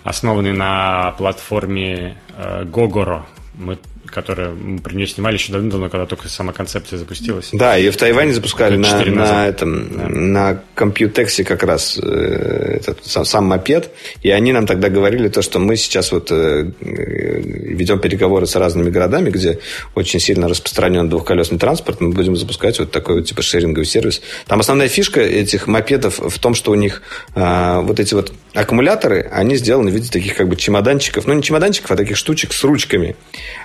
основанный 0.03 0.53
на 0.53 1.13
платформе 1.17 2.17
э, 2.37 2.63
Gogoro. 2.65 3.23
Мы 3.55 3.77
которое 4.11 4.49
мы 4.49 4.79
про 4.79 4.93
нее 4.93 5.07
снимали 5.07 5.35
еще 5.35 5.53
давно, 5.53 5.89
когда 5.89 6.05
только 6.05 6.27
сама 6.27 6.53
концепция 6.53 6.99
запустилась. 6.99 7.49
Да, 7.53 7.75
ее 7.75 7.91
в 7.91 7.97
Тайване 7.97 8.33
запускали 8.33 8.77
на, 8.77 9.03
на, 9.05 9.47
этом, 9.47 9.97
да. 9.97 10.07
на 10.09 10.63
компьютексе 10.75 11.43
как 11.43 11.63
раз 11.63 11.97
э, 12.01 12.77
этот 12.79 13.05
сам, 13.05 13.25
сам 13.25 13.45
мопед, 13.45 13.91
и 14.21 14.29
они 14.29 14.51
нам 14.51 14.67
тогда 14.67 14.89
говорили 14.89 15.29
то, 15.29 15.41
что 15.41 15.59
мы 15.59 15.75
сейчас 15.77 16.11
вот 16.11 16.31
э, 16.31 16.71
ведем 16.81 17.99
переговоры 17.99 18.45
с 18.45 18.55
разными 18.55 18.89
городами, 18.89 19.29
где 19.29 19.59
очень 19.95 20.19
сильно 20.19 20.47
распространен 20.47 21.09
двухколесный 21.09 21.57
транспорт, 21.57 22.01
мы 22.01 22.11
будем 22.11 22.35
запускать 22.35 22.79
вот 22.79 22.91
такой 22.91 23.15
вот 23.15 23.25
типа 23.25 23.41
шеринговый 23.41 23.85
сервис. 23.85 24.21
Там 24.47 24.59
основная 24.59 24.89
фишка 24.89 25.21
этих 25.21 25.67
мопедов 25.67 26.19
в 26.19 26.39
том, 26.39 26.53
что 26.53 26.71
у 26.71 26.75
них 26.75 27.01
э, 27.35 27.79
вот 27.81 27.99
эти 27.99 28.13
вот 28.13 28.33
аккумуляторы, 28.53 29.29
они 29.31 29.55
сделаны 29.55 29.91
в 29.91 29.93
виде 29.93 30.09
таких 30.09 30.35
как 30.35 30.47
бы 30.47 30.55
чемоданчиков, 30.55 31.25
ну 31.25 31.33
не 31.33 31.41
чемоданчиков, 31.41 31.91
а 31.91 31.95
таких 31.95 32.17
штучек 32.17 32.53
с 32.53 32.63
ручками. 32.63 33.15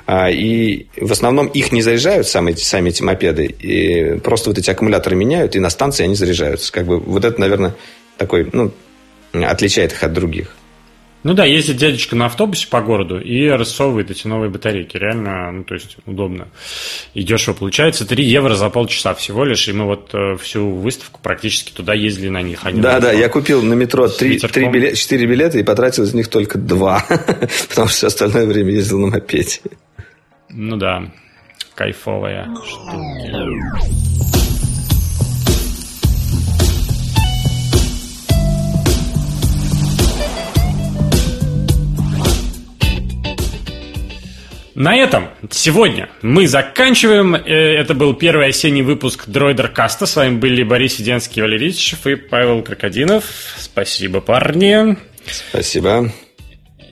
А, 0.07 0.31
и 0.31 0.87
в 0.97 1.11
основном 1.11 1.49
их 1.49 1.73
не 1.73 1.83
заряжают 1.83 2.29
сами 2.29 2.53
эти, 2.53 2.63
сами 2.63 2.91
эти 2.91 3.03
мопеды, 3.03 3.47
и 3.47 4.19
просто 4.21 4.51
вот 4.51 4.59
эти 4.59 4.71
аккумуляторы 4.71 5.17
меняют, 5.17 5.57
и 5.57 5.61
на 5.61 5.71
станции 5.71 6.05
они 6.05 6.15
заряжаются. 6.15 6.73
Как 6.73 6.87
бы 6.87 6.99
вот 6.99 7.25
это, 7.25 7.41
наверное, 7.41 7.75
такой, 8.17 8.49
ну, 8.53 8.73
отличает 9.33 9.93
их 9.93 10.03
от 10.03 10.13
других. 10.13 10.55
Ну 11.23 11.35
да, 11.35 11.45
ездит 11.45 11.77
дядечка 11.77 12.15
на 12.15 12.27
автобусе 12.27 12.69
по 12.69 12.81
городу 12.81 13.19
и 13.19 13.49
рассовывает 13.49 14.11
эти 14.11 14.27
новые 14.27 14.49
батарейки. 14.49 14.97
Реально, 14.97 15.51
ну 15.51 15.65
то 15.65 15.75
есть 15.75 15.97
удобно. 16.07 16.49
И 17.15 17.23
дешево 17.23 17.55
получается. 17.55 18.07
3 18.07 18.25
евро 18.25 18.55
за 18.55 18.71
полчаса 18.71 19.13
всего 19.15 19.45
лишь. 19.45 19.67
И 19.69 19.73
мы 19.73 19.87
вот 19.87 20.11
э, 20.15 20.37
всю 20.37 20.71
выставку 20.71 21.21
практически 21.21 21.73
туда 21.73 21.95
ездили 21.95 22.29
на 22.29 22.43
них. 22.43 22.61
Они 22.63 22.81
да, 22.81 23.01
да, 23.01 23.13
я 23.13 23.29
купил 23.29 23.63
на 23.63 23.75
метро 23.75 24.09
3, 24.09 24.39
3 24.39 24.69
билет, 24.69 24.97
4 24.97 25.27
билета 25.27 25.59
и 25.59 25.63
потратил 25.63 26.05
из 26.05 26.15
них 26.15 26.29
только 26.29 26.59
2. 26.59 27.05
Потому 27.69 27.89
что 27.89 27.97
все 27.97 28.07
остальное 28.07 28.47
время 28.47 28.73
ездил 28.73 29.01
на 29.01 29.09
мопеде. 29.09 29.61
Ну 30.51 30.77
да, 30.77 31.11
кайфовая 31.75 32.49
штука. 32.65 34.36
На 44.77 44.95
этом 44.95 45.31
сегодня 45.51 46.11
мы 46.21 46.47
заканчиваем. 46.47 47.35
Э, 47.35 47.41
это 47.41 47.95
был 47.95 48.13
первый 48.13 48.49
осенний 48.49 48.83
выпуск 48.83 49.27
Дроидер 49.27 49.69
Каста. 49.69 50.05
С 50.05 50.17
вами 50.17 50.37
были 50.37 50.63
Борис 50.65 50.97
Сиденский, 50.97 51.41
Валерий 51.41 51.69
Ильичев 51.69 52.07
и 52.07 52.15
Павел 52.15 52.63
Крокодинов. 52.63 53.25
Спасибо, 53.57 54.21
парни. 54.21 54.99
Спасибо. 55.49 56.13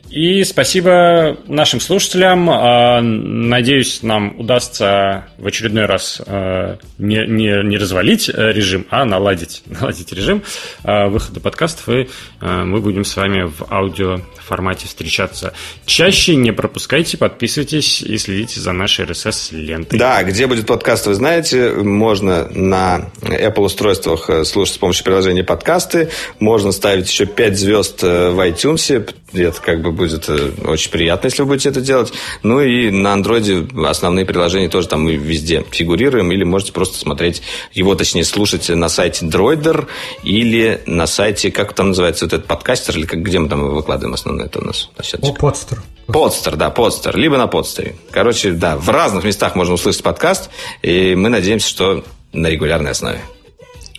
И 0.09 0.43
спасибо 0.43 1.37
нашим 1.47 1.79
слушателям. 1.79 2.49
А, 2.49 3.01
надеюсь, 3.01 4.03
нам 4.03 4.39
удастся 4.39 5.25
в 5.37 5.47
очередной 5.47 5.85
раз 5.85 6.21
а, 6.25 6.77
не, 6.97 7.25
не, 7.27 7.67
не 7.67 7.77
развалить 7.77 8.29
э, 8.29 8.51
режим, 8.51 8.85
а 8.89 9.05
наладить, 9.05 9.63
наладить 9.65 10.11
режим 10.13 10.43
а, 10.83 11.07
выхода 11.07 11.39
подкастов. 11.39 11.89
И 11.89 12.07
мы 12.41 12.79
будем 12.81 13.03
с 13.03 13.15
вами 13.15 13.43
в 13.43 13.71
аудио 13.71 14.21
формате 14.45 14.87
встречаться 14.87 15.53
чаще. 15.85 16.35
Не 16.35 16.51
пропускайте, 16.51 17.17
подписывайтесь 17.17 18.01
и 18.01 18.17
следите 18.17 18.59
за 18.59 18.71
нашей 18.71 19.05
RSS-лентой. 19.05 19.99
Да, 19.99 20.23
где 20.23 20.47
будет 20.47 20.67
подкаст, 20.67 21.07
вы 21.07 21.15
знаете. 21.15 21.71
Можно 21.71 22.47
на 22.49 23.09
Apple-устройствах 23.21 24.29
э, 24.29 24.45
слушать 24.45 24.75
с 24.75 24.77
помощью 24.77 25.03
приложения 25.03 25.43
подкасты. 25.43 26.09
Можно 26.39 26.71
ставить 26.71 27.09
еще 27.09 27.25
5 27.25 27.57
звезд 27.57 28.03
э, 28.03 28.29
в 28.29 28.39
iTunes. 28.39 29.13
Это 29.33 29.61
как 29.61 29.81
бы 29.81 29.91
будет 29.95 30.29
э, 30.29 30.51
очень 30.65 30.91
приятно, 30.91 31.27
если 31.27 31.41
вы 31.41 31.47
будете 31.49 31.69
это 31.69 31.81
делать. 31.81 32.13
Ну 32.43 32.61
и 32.61 32.91
на 32.91 33.13
андроиде 33.13 33.67
основные 33.85 34.25
приложения 34.25 34.69
тоже 34.69 34.87
там 34.87 35.03
мы 35.03 35.15
везде 35.15 35.65
фигурируем, 35.71 36.31
или 36.31 36.43
можете 36.43 36.73
просто 36.73 36.97
смотреть 36.97 37.41
его, 37.73 37.95
точнее, 37.95 38.23
слушать 38.25 38.69
на 38.69 38.89
сайте 38.89 39.25
Droider 39.25 39.87
или 40.23 40.81
на 40.85 41.07
сайте, 41.07 41.51
как 41.51 41.73
там 41.73 41.89
называется, 41.89 42.25
вот 42.25 42.33
этот 42.33 42.45
подкастер, 42.47 42.97
или 42.97 43.05
как, 43.05 43.21
где 43.21 43.39
мы 43.39 43.49
там 43.49 43.61
его 43.61 43.75
выкладываем 43.75 44.13
основное 44.13 44.45
это 44.45 44.59
у 44.59 44.63
нас? 44.63 44.89
О, 45.21 45.33
подстер. 45.33 45.81
Подстер, 46.07 46.55
да, 46.55 46.69
подстер, 46.69 47.17
либо 47.17 47.37
на 47.37 47.47
подстере. 47.47 47.95
Короче, 48.11 48.51
да, 48.51 48.77
в 48.77 48.89
разных 48.89 49.23
местах 49.23 49.55
можно 49.55 49.73
услышать 49.73 50.03
подкаст, 50.03 50.49
и 50.83 51.15
мы 51.15 51.29
надеемся, 51.29 51.67
что 51.67 52.03
на 52.31 52.47
регулярной 52.47 52.91
основе. 52.91 53.21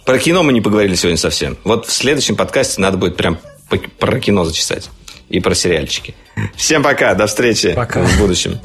Про 0.05 0.19
кино 0.19 0.45
мы 0.45 0.53
не 0.53 0.61
поговорили 0.61 0.95
сегодня 0.95 1.19
совсем. 1.19 1.57
Вот 1.65 1.87
в 1.87 1.93
следующем 1.93 2.37
подкасте 2.37 2.81
надо 2.81 2.97
будет 2.97 3.17
прям 3.17 3.39
про 3.99 4.21
кино 4.21 4.45
зачесать 4.45 4.89
и 5.29 5.41
про 5.41 5.55
сериальчики. 5.55 6.15
Всем 6.55 6.83
пока, 6.83 7.15
до 7.15 7.27
встречи 7.27 7.73
пока. 7.75 8.03
в 8.03 8.19
будущем. 8.19 8.59